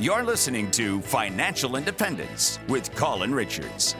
You're 0.00 0.22
listening 0.22 0.70
to 0.70 1.02
Financial 1.02 1.76
Independence 1.76 2.58
with 2.68 2.90
Colin 2.94 3.34
Richards. 3.34 3.94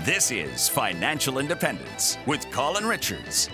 This 0.00 0.30
is 0.30 0.68
Financial 0.68 1.38
Independence 1.38 2.16
with 2.26 2.50
Colin 2.50 2.86
Richards. 2.86 3.50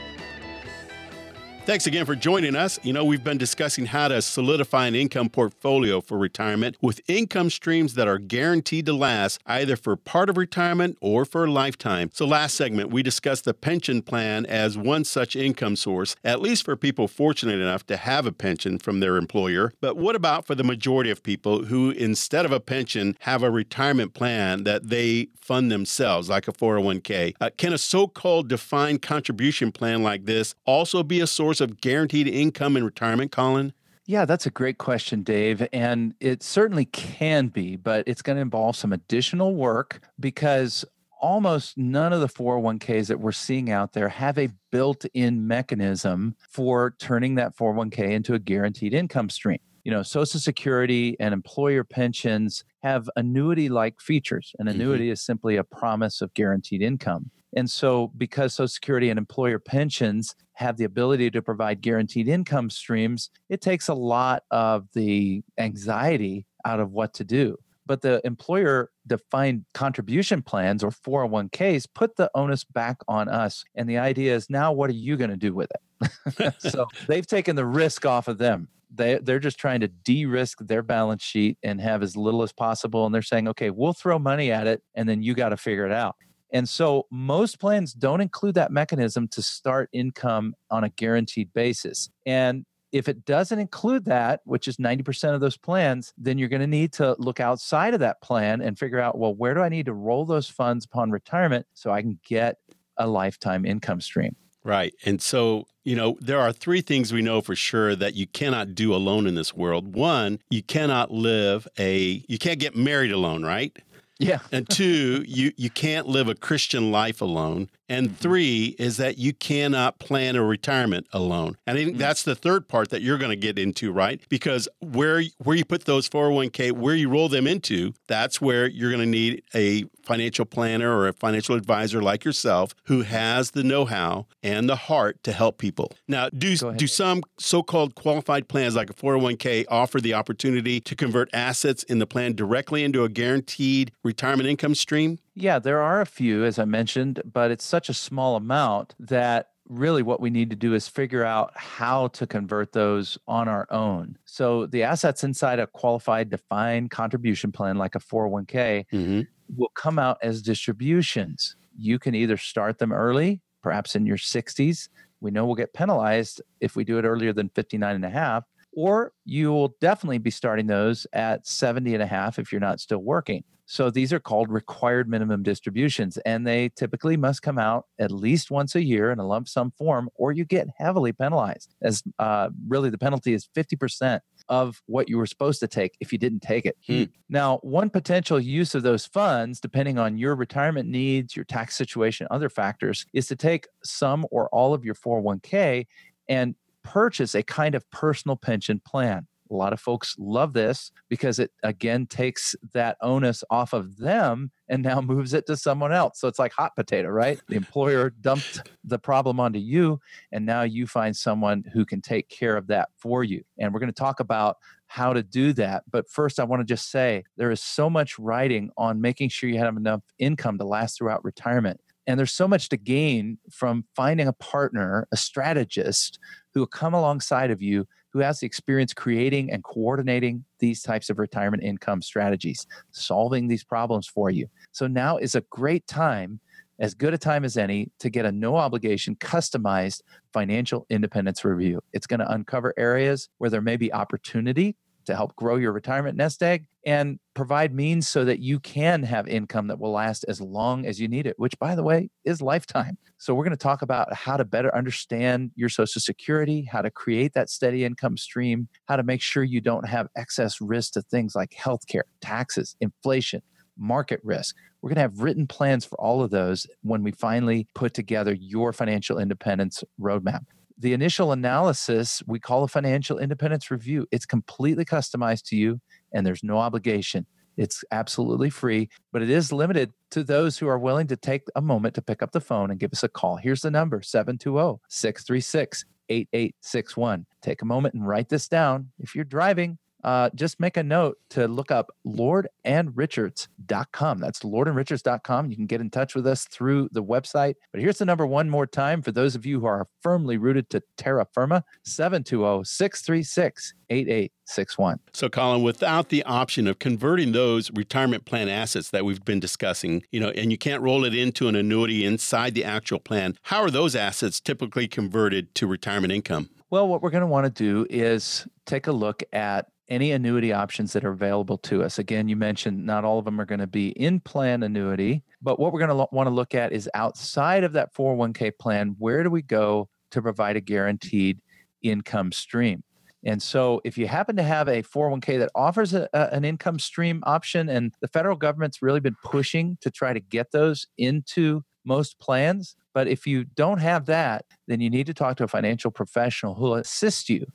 Thanks 1.67 1.89
again 1.89 2.07
for 2.07 2.15
joining 2.15 2.55
us. 2.55 2.79
You 2.85 2.93
know, 2.93 3.05
we've 3.05 3.25
been 3.25 3.39
discussing 3.39 3.87
how 3.87 4.07
to 4.07 4.23
solidify 4.23 4.87
an 4.87 4.95
income 4.95 5.29
portfolio 5.29 6.01
for 6.01 6.17
retirement 6.17 6.77
with 6.81 7.01
income 7.09 7.51
streams 7.51 7.95
that 7.95 8.07
are 8.07 8.19
guaranteed 8.19 8.87
to 8.87 8.93
last 8.93 9.41
either 9.47 9.75
for 9.75 9.97
part 9.97 10.31
of 10.31 10.37
retirement 10.37 10.97
or 11.01 11.25
for 11.25 11.45
a 11.45 11.51
lifetime. 11.51 12.11
So, 12.15 12.25
last 12.25 12.55
segment, 12.55 12.91
we 12.93 13.03
discussed 13.03 13.47
the 13.47 13.53
pension 13.53 14.01
plan 14.01 14.47
as 14.47 14.79
one 14.79 15.03
such 15.03 15.35
income 15.35 15.75
source, 15.75 16.15
at 16.23 16.41
least 16.41 16.65
for 16.65 16.77
people 16.77 17.09
fortunate 17.09 17.59
enough 17.59 17.85
to 17.89 17.97
have 17.97 18.27
a 18.27 18.33
pension 18.33 18.79
from 18.79 19.01
their 19.01 19.17
employer. 19.17 19.73
But 19.81 19.97
what 19.97 20.15
about 20.15 20.47
for 20.47 20.55
the 20.55 20.63
majority 20.63 21.11
of 21.11 21.25
people 21.25 21.65
who, 21.65 21.91
instead 21.91 22.45
of 22.45 22.53
a 22.53 22.61
pension, 22.61 23.17
have 23.23 23.43
a 23.43 23.51
retirement 23.51 24.15
plan 24.15 24.63
that 24.63 24.89
they 24.89 25.31
fund 25.35 25.73
themselves, 25.73 26.29
like 26.29 26.47
a 26.47 26.53
401k? 26.53 27.35
Uh, 27.41 27.51
can 27.57 27.73
a 27.73 27.79
so 27.79 28.07
called 28.07 28.49
defined 28.49 29.03
contribution 29.03 29.73
plan 29.73 30.05
like 30.05 30.27
this 30.27 30.55
also 30.65 31.03
be 31.03 31.21
a 31.21 31.27
source? 31.27 31.56
Source 31.57 31.71
of 31.71 31.81
guaranteed 31.81 32.29
income 32.29 32.77
in 32.77 32.85
retirement, 32.85 33.33
Colin? 33.33 33.73
Yeah, 34.07 34.25
that's 34.25 34.47
a 34.47 34.51
great 34.51 34.79
question, 34.79 35.23
Dave. 35.23 35.67
And 35.73 36.15
it 36.21 36.43
certainly 36.43 36.85
can 36.85 37.49
be, 37.49 37.77
but 37.77 38.05
it's 38.07 38.23
going 38.23 38.37
to 38.37 38.43
involve 38.43 38.77
some 38.77 38.93
additional 38.93 39.55
work 39.55 40.01
because 40.21 40.85
almost 41.21 41.77
none 41.77 42.13
of 42.13 42.21
the 42.21 42.29
401ks 42.29 43.09
that 43.09 43.19
we're 43.19 43.33
seeing 43.33 43.71
out 43.71 43.95
there 43.95 44.09
have 44.09 44.39
a 44.39 44.51
built 44.71 45.07
in 45.15 45.47
mechanism 45.47 46.37
for 46.49 46.95
turning 46.99 47.35
that 47.37 47.57
401k 47.57 48.11
into 48.11 48.35
a 48.35 48.39
guaranteed 48.39 48.95
income 48.95 49.29
stream. 49.31 49.59
You 49.83 49.93
know, 49.93 50.03
Social 50.03 50.41
Security 50.41 51.17
and 51.19 51.33
employer 51.33 51.85
pensions 51.85 52.65
have 52.83 53.09
annuity 53.17 53.69
like 53.69 54.01
features. 54.01 54.53
An 54.59 54.67
mm-hmm. 54.67 54.75
annuity 54.81 55.05
mm-hmm. 55.05 55.13
is 55.13 55.25
simply 55.25 55.57
a 55.57 55.65
promise 55.65 56.21
of 56.21 56.35
guaranteed 56.35 56.83
income. 56.83 57.31
And 57.57 57.71
so, 57.71 58.13
because 58.17 58.53
Social 58.53 58.69
Security 58.69 59.09
and 59.09 59.19
employer 59.19 59.59
pensions 59.59 60.35
have 60.53 60.77
the 60.77 60.85
ability 60.85 61.31
to 61.31 61.41
provide 61.41 61.81
guaranteed 61.81 62.29
income 62.29 62.69
streams, 62.69 63.31
it 63.49 63.63
takes 63.63 63.89
a 63.89 63.95
lot 63.95 64.43
of 64.51 64.87
the 64.93 65.43
anxiety 65.59 66.47
out 66.67 66.81
of 66.81 66.93
what 66.93 67.15
to 67.15 67.25
do. 67.25 67.57
But 67.87 68.03
the 68.03 68.21
employer 68.27 68.91
defined 69.07 69.65
contribution 69.73 70.43
plans 70.43 70.85
or 70.85 70.91
401ks 70.91 71.87
put 71.95 72.17
the 72.17 72.31
onus 72.35 72.65
back 72.65 72.99
on 73.09 73.29
us. 73.29 73.65
And 73.75 73.89
the 73.89 73.99
idea 73.99 74.35
is 74.35 74.51
now, 74.51 74.73
what 74.73 74.91
are 74.91 74.95
you 74.95 75.17
going 75.17 75.31
to 75.31 75.37
do 75.37 75.55
with 75.55 75.71
it? 75.71 76.55
so 76.73 76.89
they've 77.07 77.27
taken 77.27 77.57
the 77.57 77.65
risk 77.65 78.05
off 78.05 78.29
of 78.29 78.39
them. 78.39 78.69
They, 78.95 79.19
they're 79.23 79.39
just 79.39 79.59
trying 79.59 79.81
to 79.81 79.89
de 79.89 80.27
risk 80.27 80.59
their 80.61 80.83
balance 80.83 81.23
sheet 81.23 81.59
and 81.63 81.81
have 81.81 82.03
as 82.03 82.17
little 82.17 82.43
as 82.43 82.53
possible. 82.53 83.07
And 83.07 83.15
they're 83.15 83.23
saying, 83.23 83.49
okay, 83.49 83.71
we'll 83.71 83.93
throw 83.93 84.19
money 84.19 84.51
at 84.51 84.67
it 84.67 84.83
and 84.95 85.09
then 85.09 85.23
you 85.23 85.35
got 85.35 85.51
to 85.51 85.57
figure 85.57 85.87
it 85.87 85.93
out. 85.93 86.17
And 86.53 86.69
so 86.69 87.07
most 87.11 87.59
plans 87.59 87.93
don't 87.93 88.21
include 88.21 88.55
that 88.55 88.71
mechanism 88.71 89.29
to 89.29 89.43
start 89.43 89.89
income 89.93 90.55
on 90.71 90.85
a 90.85 90.89
guaranteed 90.91 91.53
basis. 91.53 92.09
And 92.25 92.65
if 92.93 93.09
it 93.09 93.25
doesn't 93.25 93.59
include 93.59 94.05
that, 94.07 94.41
which 94.45 94.69
is 94.69 94.77
90% 94.77 95.35
of 95.35 95.41
those 95.41 95.57
plans, 95.57 96.13
then 96.17 96.39
you're 96.39 96.49
going 96.49 96.61
to 96.61 96.67
need 96.67 96.93
to 96.95 97.17
look 97.19 97.41
outside 97.41 97.95
of 97.95 98.01
that 98.01 98.23
plan 98.23 98.61
and 98.61 98.79
figure 98.79 99.01
out, 99.01 99.19
well, 99.19 99.35
where 99.35 99.55
do 99.55 99.61
I 99.61 99.69
need 99.69 99.87
to 99.87 99.93
roll 99.93 100.25
those 100.25 100.49
funds 100.49 100.85
upon 100.85 101.11
retirement 101.11 101.67
so 101.75 101.91
I 101.91 102.01
can 102.01 102.19
get 102.25 102.57
a 102.97 103.07
lifetime 103.07 103.65
income 103.67 104.01
stream? 104.01 104.37
Right. 104.65 104.95
And 105.05 105.23
so, 105.23 105.67
you 105.85 105.95
know, 105.95 106.17
there 106.21 106.41
are 106.41 106.53
three 106.53 106.81
things 106.81 107.13
we 107.13 107.23
know 107.23 107.41
for 107.41 107.55
sure 107.55 107.95
that 107.95 108.15
you 108.15 108.27
cannot 108.27 108.75
do 108.75 108.93
alone 108.93 109.29
in 109.29 109.37
this 109.37 109.55
world. 109.55 109.95
One, 109.95 110.41
you 110.51 110.63
cannot 110.63 111.13
live 111.13 111.69
a, 111.79 112.25
you 112.29 112.39
can't 112.39 112.59
get 112.59 112.75
married 112.75 113.13
alone, 113.13 113.45
right? 113.45 113.77
Yeah. 114.19 114.39
and 114.51 114.69
two, 114.69 115.25
you 115.27 115.53
you 115.57 115.71
can't 115.71 116.07
live 116.07 116.29
a 116.29 116.35
Christian 116.35 116.91
life 116.91 117.21
alone. 117.21 117.69
And 117.89 118.09
mm-hmm. 118.09 118.17
three 118.17 118.77
is 118.79 118.97
that 118.97 119.19
you 119.19 119.33
cannot 119.33 119.99
plan 119.99 120.37
a 120.37 120.43
retirement 120.43 121.07
alone. 121.13 121.57
And 121.67 121.79
I 121.79 121.81
think 121.81 121.91
mm-hmm. 121.93 122.01
that's 122.01 122.23
the 122.23 122.35
third 122.35 122.69
part 122.69 122.91
that 122.91 123.03
you're 123.03 123.19
going 123.19 123.31
to 123.31 123.37
get 123.37 123.59
into, 123.59 123.93
right? 123.93 124.21
Because 124.29 124.69
where 124.81 125.23
where 125.39 125.57
you 125.57 125.65
put 125.65 125.85
those 125.85 126.09
401k, 126.09 126.73
where 126.73 126.95
you 126.95 127.09
roll 127.09 127.29
them 127.29 127.47
into, 127.47 127.93
that's 128.09 128.41
where 128.41 128.67
you're 128.67 128.91
going 128.91 129.05
to 129.05 129.07
need 129.07 129.43
a 129.55 129.85
financial 130.03 130.45
planner 130.45 130.97
or 130.97 131.09
a 131.09 131.13
financial 131.13 131.57
advisor 131.57 132.01
like 132.01 132.25
yourself 132.25 132.75
who 132.85 133.03
has 133.03 133.51
the 133.51 133.65
know-how 133.65 134.25
and 134.43 134.69
the 134.69 134.77
heart 134.77 135.21
to 135.25 135.33
help 135.33 135.59
people. 135.59 135.93
Now, 136.07 136.29
do 136.29 136.57
do 136.57 136.87
some 136.87 137.23
so-called 137.39 137.97
qualified 137.97 138.49
plans 138.49 138.77
like 138.77 138.89
a 138.89 138.95
401k 138.95 139.65
offer 139.69 140.01
the 140.01 140.15
opportunity 140.15 140.81
to 140.81 140.95
convert 140.95 141.29
assets 141.35 141.83
in 141.85 141.99
the 141.99 142.07
plan 142.07 142.35
directly 142.35 142.85
into 142.85 143.05
a 143.05 143.09
guaranteed 143.09 143.91
retirement 144.07 144.49
income 144.49 144.75
stream? 144.75 145.19
Yeah, 145.35 145.59
there 145.59 145.83
are 145.83 146.01
a 146.01 146.07
few, 146.07 146.45
as 146.45 146.59
I 146.59 146.65
mentioned, 146.65 147.21
but 147.31 147.51
it's 147.51 147.65
such 147.65 147.89
a 147.89 147.95
small 147.95 148.37
amount 148.37 148.95
that 148.99 149.51
really 149.69 150.03
what 150.03 150.21
we 150.21 150.31
need 150.31 150.51
to 150.51 150.57
do 150.57 150.75
is 150.75 150.89
figure 150.89 151.25
out 151.25 151.53
how 151.57 152.09
to 152.09 152.27
convert 152.27 152.73
those 152.73 153.19
on 153.27 153.49
our 153.49 153.67
own. 153.71 154.17
So 154.25 154.67
the 154.67 154.83
assets 154.83 155.25
inside 155.25 155.59
a 155.59 155.67
qualified 155.67 156.31
defined 156.31 156.91
contribution 156.91 157.53
plan 157.53 157.77
like 157.77 157.95
a 157.95 158.01
401k 158.01 158.87
mm-hmm. 158.93 159.21
will 159.57 159.73
come 159.75 159.99
out 159.99 160.19
as 160.23 160.43
distributions. 160.43 161.57
You 161.77 161.99
can 161.99 162.15
either 162.15 162.37
start 162.37 162.79
them 162.79 162.93
early, 162.93 163.41
perhaps 163.63 163.97
in 163.97 164.07
your 164.07 164.19
60s. 164.19 164.89
We 165.21 165.31
know 165.31 165.45
we'll 165.47 165.57
get 165.57 165.75
penalized 165.75 166.43
if 166.61 166.77
we 166.77 166.85
do 166.85 166.99
it 166.99 167.05
earlier 167.05 167.33
than 167.33 167.49
59 167.49 167.95
and 167.95 168.05
a 168.05 168.11
half, 168.11 168.45
or 168.77 169.13
you 169.25 169.51
will 169.51 169.75
definitely 169.81 170.19
be 170.19 170.31
starting 170.31 170.67
those 170.67 171.07
at 171.13 171.47
70 171.47 171.95
and 171.95 172.03
a 172.03 172.07
half 172.07 172.39
if 172.39 172.53
you're 172.53 172.61
not 172.61 172.79
still 172.79 172.99
working. 172.99 173.43
So 173.69 173.91
these 173.91 174.13
are 174.13 174.21
called 174.21 174.49
required 174.49 175.09
minimum 175.09 175.43
distributions, 175.43 176.19
and 176.19 176.47
they 176.47 176.69
typically 176.77 177.17
must 177.17 177.43
come 177.43 177.59
out 177.59 177.87
at 177.99 178.13
least 178.13 178.49
once 178.49 178.77
a 178.77 178.85
year 178.85 179.11
in 179.11 179.19
a 179.19 179.27
lump 179.27 179.49
sum 179.49 179.73
form, 179.77 180.09
or 180.15 180.31
you 180.31 180.45
get 180.45 180.69
heavily 180.79 181.13
penalized. 181.13 181.75
As 181.83 182.05
uh, 182.21 182.51
really 182.69 182.91
the 182.91 182.99
penalty 182.99 183.35
is 183.35 183.49
50% 183.57 184.21
of 184.49 184.81
what 184.87 185.09
you 185.09 185.19
were 185.19 185.27
supposed 185.27 185.59
to 185.61 185.67
take 185.67 185.97
if 185.99 186.13
you 186.13 186.19
didn't 186.19 186.41
take 186.41 186.65
it. 186.65 186.77
Hmm. 186.87 187.05
Now, 187.29 187.59
one 187.59 187.91
potential 187.91 188.39
use 188.39 188.77
of 188.77 188.85
those 188.85 189.05
funds, 189.05 189.59
depending 189.59 189.99
on 189.99 190.17
your 190.17 190.37
retirement 190.37 190.89
needs, 190.89 191.35
your 191.35 191.45
tax 191.45 191.75
situation, 191.75 192.29
other 192.31 192.49
factors, 192.49 193.05
is 193.13 193.27
to 193.29 193.37
take 193.37 193.67
some 193.83 194.27
or 194.31 194.49
all 194.51 194.75
of 194.75 194.85
your 194.85 194.95
401k 194.95 195.87
and 196.29 196.55
purchase 196.87 197.35
a 197.35 197.43
kind 197.43 197.75
of 197.75 197.89
personal 197.91 198.37
pension 198.37 198.81
plan. 198.87 199.27
A 199.51 199.55
lot 199.55 199.73
of 199.73 199.81
folks 199.81 200.15
love 200.19 200.53
this 200.55 200.91
because 201.09 201.39
it 201.39 201.51
again 201.63 202.07
takes 202.07 202.57
that 202.75 202.97
onus 203.01 203.45
off 203.51 203.73
of 203.73 203.97
them 203.97 204.51
and 204.69 204.83
now 204.83 205.01
moves 205.03 205.35
it 205.35 205.47
to 205.47 205.57
someone 205.57 205.93
else. 205.93 206.21
So 206.21 206.29
it's 206.29 206.39
like 206.39 206.53
hot 206.53 206.77
potato, 206.77 207.09
right? 207.09 207.41
The 207.49 207.57
employer 207.57 208.11
dumped 208.21 208.69
the 208.85 208.99
problem 208.99 209.39
onto 209.41 209.59
you, 209.59 210.01
and 210.33 210.47
now 210.47 210.63
you 210.63 210.87
find 210.87 211.17
someone 211.17 211.65
who 211.73 211.85
can 211.85 212.01
take 212.01 212.29
care 212.29 212.57
of 212.57 212.69
that 212.69 212.89
for 212.97 213.25
you. 213.25 213.43
And 213.59 213.73
we're 213.73 213.81
going 213.81 213.93
to 213.93 214.01
talk 214.01 214.21
about 214.21 214.57
how 214.87 215.13
to 215.13 215.23
do 215.23 215.53
that. 215.55 215.85
But 215.91 216.09
first, 216.09 216.39
I 216.39 216.45
want 216.45 216.61
to 216.61 216.75
just 216.75 216.91
say 216.91 217.25
there 217.37 217.51
is 217.51 217.63
so 217.63 217.91
much 217.91 218.19
writing 218.19 218.71
on 218.77 219.01
making 219.01 219.31
sure 219.31 219.51
you 219.51 219.59
have 219.59 219.77
enough 219.77 220.03
income 220.19 220.59
to 220.59 220.65
last 220.65 220.99
throughout 220.99 221.25
retirement. 221.25 221.81
And 222.07 222.19
there's 222.19 222.33
so 222.33 222.47
much 222.47 222.69
to 222.69 222.77
gain 222.77 223.39
from 223.51 223.85
finding 223.97 224.29
a 224.29 224.33
partner, 224.33 225.09
a 225.11 225.17
strategist 225.17 226.19
who 226.57 226.61
will 226.61 226.67
come 226.67 226.95
alongside 226.95 227.51
of 227.51 227.61
you 227.61 227.87
who 228.15 228.21
has 228.21 228.41
the 228.41 228.47
experience 228.47 228.95
creating 228.95 229.53
and 229.53 229.63
coordinating 229.63 230.43
these 230.59 230.81
types 230.81 231.11
of 231.11 231.19
retirement 231.19 231.63
income 231.63 232.01
strategies, 232.01 232.67
solving 232.93 233.47
these 233.47 233.63
problems 233.63 234.07
for 234.07 234.31
you. 234.31 234.47
So 234.73 234.87
now 234.87 235.19
is 235.19 235.35
a 235.35 235.43
great 235.51 235.87
time 235.87 236.41
as 236.79 236.95
good 236.95 237.13
a 237.13 237.19
time 237.19 237.45
as 237.45 237.59
any 237.59 237.91
to 237.99 238.09
get 238.09 238.25
a 238.25 238.33
no 238.33 238.57
obligation, 238.57 239.17
customized 239.17 240.01
financial 240.33 240.87
independence 240.89 241.45
review. 241.45 241.83
It's 241.93 242.07
going 242.07 242.21
to 242.21 242.33
uncover 242.33 242.73
areas 242.79 243.29
where 243.37 243.51
there 243.51 243.61
may 243.61 243.77
be 243.77 243.93
opportunity 243.93 244.77
to 245.07 245.17
help 245.17 245.35
grow 245.37 245.57
your 245.57 245.73
retirement 245.73 246.17
nest 246.17 246.43
egg 246.43 246.67
and 246.85 247.19
provide 247.35 247.75
means 247.75 248.09
so 248.09 248.25
that 248.25 248.39
you 248.39 248.61
can 248.61 249.03
have 249.03 249.27
income 249.27 249.67
that 249.69 249.79
will 249.79 249.93
last 249.93 250.25
as 250.29 250.41
long 250.41 250.87
as 250.87 251.01
you 251.01 251.09
need 251.09 251.27
it, 251.27 251.39
which, 251.39 251.59
by 251.59 251.75
the 251.75 251.83
way, 251.83 252.11
is 252.25 252.41
lifetime. 252.41 252.99
So, 253.19 253.35
we're 253.35 253.45
going 253.45 253.51
to 253.51 253.57
talk 253.57 253.83
about 253.83 254.13
how 254.15 254.37
to 254.37 254.45
better 254.45 254.75
understand 254.75 255.51
your 255.55 255.69
Social 255.69 256.01
Security, 256.01 256.69
how 256.71 256.83
to 256.83 256.91
create 256.91 257.33
that 257.35 257.51
steady 257.51 257.85
income 257.85 258.17
stream, 258.17 258.69
how 258.87 258.97
to 258.97 259.03
make 259.03 259.23
sure 259.23 259.43
you 259.43 259.61
don't 259.61 259.89
have 259.89 260.09
excess 260.17 260.61
risk 260.61 260.93
to 260.93 261.03
things 261.03 261.35
like 261.35 261.51
healthcare, 261.51 262.03
taxes, 262.21 262.77
inflation, 262.81 263.43
market 263.79 264.21
risk. 264.23 264.57
We're 264.81 264.91
going 264.91 264.97
to 264.97 265.03
have 265.03 265.21
written 265.21 265.47
plans 265.47 265.85
for 265.85 266.01
all 266.01 266.23
of 266.23 266.31
those 266.31 266.67
when 266.83 267.03
we 267.03 267.13
finally 267.13 267.67
put 267.75 267.95
together 267.95 268.35
your 268.35 268.73
financial 268.73 269.19
independence 269.19 269.83
roadmap. 270.01 270.45
The 270.79 270.93
initial 270.93 271.33
analysis 271.33 272.23
we 272.27 272.39
call 272.39 272.65
a 272.65 272.69
financial 272.69 273.19
independence 273.19 273.71
review. 273.71 274.07
It's 274.11 274.27
completely 274.27 274.85
customized 274.85 275.45
to 275.47 275.57
you 275.57 275.81
and 276.13 276.27
there's 276.27 276.45
no 276.45 276.59
obligation. 276.59 277.27
It's 277.57 277.85
absolutely 277.91 278.51
free, 278.51 278.91
but 279.13 279.23
it 279.23 279.31
is 279.31 279.51
limited 279.51 279.93
to 280.11 280.23
those 280.23 280.59
who 280.59 280.69
are 280.69 280.79
willing 280.79 281.07
to 281.07 281.17
take 281.17 281.45
a 281.55 281.63
moment 281.63 281.95
to 281.95 282.03
pick 282.03 282.23
up 282.23 282.33
the 282.33 282.41
phone 282.41 282.71
and 282.71 282.79
give 282.79 282.93
us 282.93 283.03
a 283.03 283.09
call. 283.09 283.37
Here's 283.37 283.63
the 283.63 283.71
number 283.71 284.03
720 284.03 284.79
636 284.89 285.85
8861. 286.09 287.27
Take 287.43 287.63
a 287.63 287.67
moment 287.67 287.95
and 287.95 288.07
write 288.07 288.29
this 288.29 288.49
down. 288.49 288.91
If 288.99 289.15
you're 289.15 289.25
driving, 289.25 289.79
uh, 290.07 290.31
just 290.37 290.61
make 290.61 290.77
a 290.77 290.83
note 290.83 291.19
to 291.31 291.49
look 291.49 291.73
up 291.73 291.91
lordandrichards.com. 292.07 294.21
That's 294.21 294.41
lordandrichards.com. 294.41 295.51
You 295.51 295.57
can 295.57 295.67
get 295.67 295.81
in 295.81 295.91
touch 295.91 296.15
with 296.15 296.29
us 296.29 296.45
through 296.45 296.91
the 296.93 297.03
website. 297.03 297.55
But 297.73 297.81
here's 297.81 297.99
the 297.99 298.05
number 298.05 298.25
one 298.25 298.49
more 298.49 298.69
time 298.69 299.03
for 299.03 299.11
those 299.11 299.35
of 299.35 299.45
you 299.45 299.59
who 299.61 299.67
are 299.67 299.89
firmly 300.01 300.37
rooted 300.37 300.71
to 300.71 300.81
terra 300.97 301.27
firma 301.35 301.65
720 301.85 302.63
636 302.65 303.75
8861. 303.91 305.01
So, 305.13 305.29
Colin, 305.29 305.63
without 305.63 306.09
the 306.09 306.23
option 306.23 306.69
of 306.69 306.79
converting 306.79 307.33
those 307.33 307.71
retirement 307.73 308.25
plan 308.25 308.49
assets 308.49 308.91
that 308.91 309.05
we've 309.05 309.25
been 309.25 309.41
discussing, 309.41 310.05
you 310.13 310.21
know, 310.21 310.31
and 310.31 310.53
you 310.53 310.59
can't 310.59 310.83
roll 310.83 311.05
it 311.05 311.15
into 311.15 311.49
an 311.49 311.57
annuity 311.57 312.05
inside 312.05 312.55
the 312.55 312.65
actual 312.65 313.01
plan, 313.01 313.37
how 313.43 313.61
are 313.61 313.71
those 313.71 313.97
assets 313.97 314.41
typically 314.41 314.87
converted 314.87 315.53
to 315.57 315.67
retirement 315.67 316.13
income? 316.13 316.51
Well, 316.71 316.89
what 316.89 317.01
we're 317.01 317.11
going 317.11 317.23
to 317.23 317.29
want 317.29 317.45
to 317.45 317.51
do 317.51 317.87
is 317.89 318.47
take 318.67 318.89
a 318.89 318.93
look 318.93 319.23
at 319.33 319.69
any 319.89 320.13
annuity 320.13 320.53
options 320.53 320.93
that 320.93 321.05
are 321.05 321.13
available 321.13 321.59
to 321.59 321.83
us. 321.83 321.99
Again, 321.99 322.29
you 322.29 322.37
mentioned 322.37 322.85
not 322.85 323.05
all 323.05 323.19
of 323.19 323.25
them 323.25 323.41
are 323.41 323.45
going 323.45 323.61
to 323.61 323.67
be 323.67 323.89
in 323.91 324.21
plan 324.21 324.63
annuity, 324.63 325.23
but 325.41 325.61
what 325.61 325.73
we're 325.73 325.81
going 325.81 325.91
to 325.91 325.95
lo- 325.95 326.09
want 326.13 326.27
to 326.27 326.35
look 326.35 326.55
at 326.55 326.73
is 326.73 326.91
outside 326.95 327.65
of 327.65 327.73
that 327.75 327.95
401k 327.95 328.59
plan, 328.59 328.97
where 328.99 329.23
do 329.23 329.31
we 329.31 329.43
go 329.43 329.89
to 330.11 330.23
provide 330.23 330.57
a 330.57 330.61
guaranteed 330.61 331.41
income 331.83 332.33
stream? 332.33 332.83
And 333.25 333.43
so, 333.43 333.81
if 333.85 333.99
you 333.99 334.07
happen 334.07 334.37
to 334.37 334.43
have 334.43 334.69
a 334.69 334.83
401k 334.83 335.39
that 335.41 335.51
offers 335.55 335.95
a, 335.95 336.09
a, 336.13 336.33
an 336.33 336.45
income 336.45 336.79
stream 336.79 337.23
option, 337.27 337.69
and 337.69 337.93
the 338.01 338.09
federal 338.09 338.37
government's 338.37 338.83
really 338.83 339.01
been 339.01 339.17
pushing 339.25 339.79
to 339.81 339.91
try 339.91 340.13
to 340.13 340.21
get 340.21 340.53
those 340.53 340.87
into 340.97 341.65
most 341.85 342.19
plans, 342.21 342.77
but 342.95 343.09
if 343.09 343.27
you 343.27 343.45
don't 343.45 343.79
have 343.79 344.07
that, 344.07 344.45
then 344.69 344.81
you 344.81 344.91
need 344.91 345.07
to 345.07 345.15
talk 345.15 345.37
to 345.39 345.45
a 345.45 345.49
financial 345.49 345.91
professional 345.91 346.55
who 346.55 346.65
will 346.65 346.75
assist 346.75 347.29
you 347.29 347.47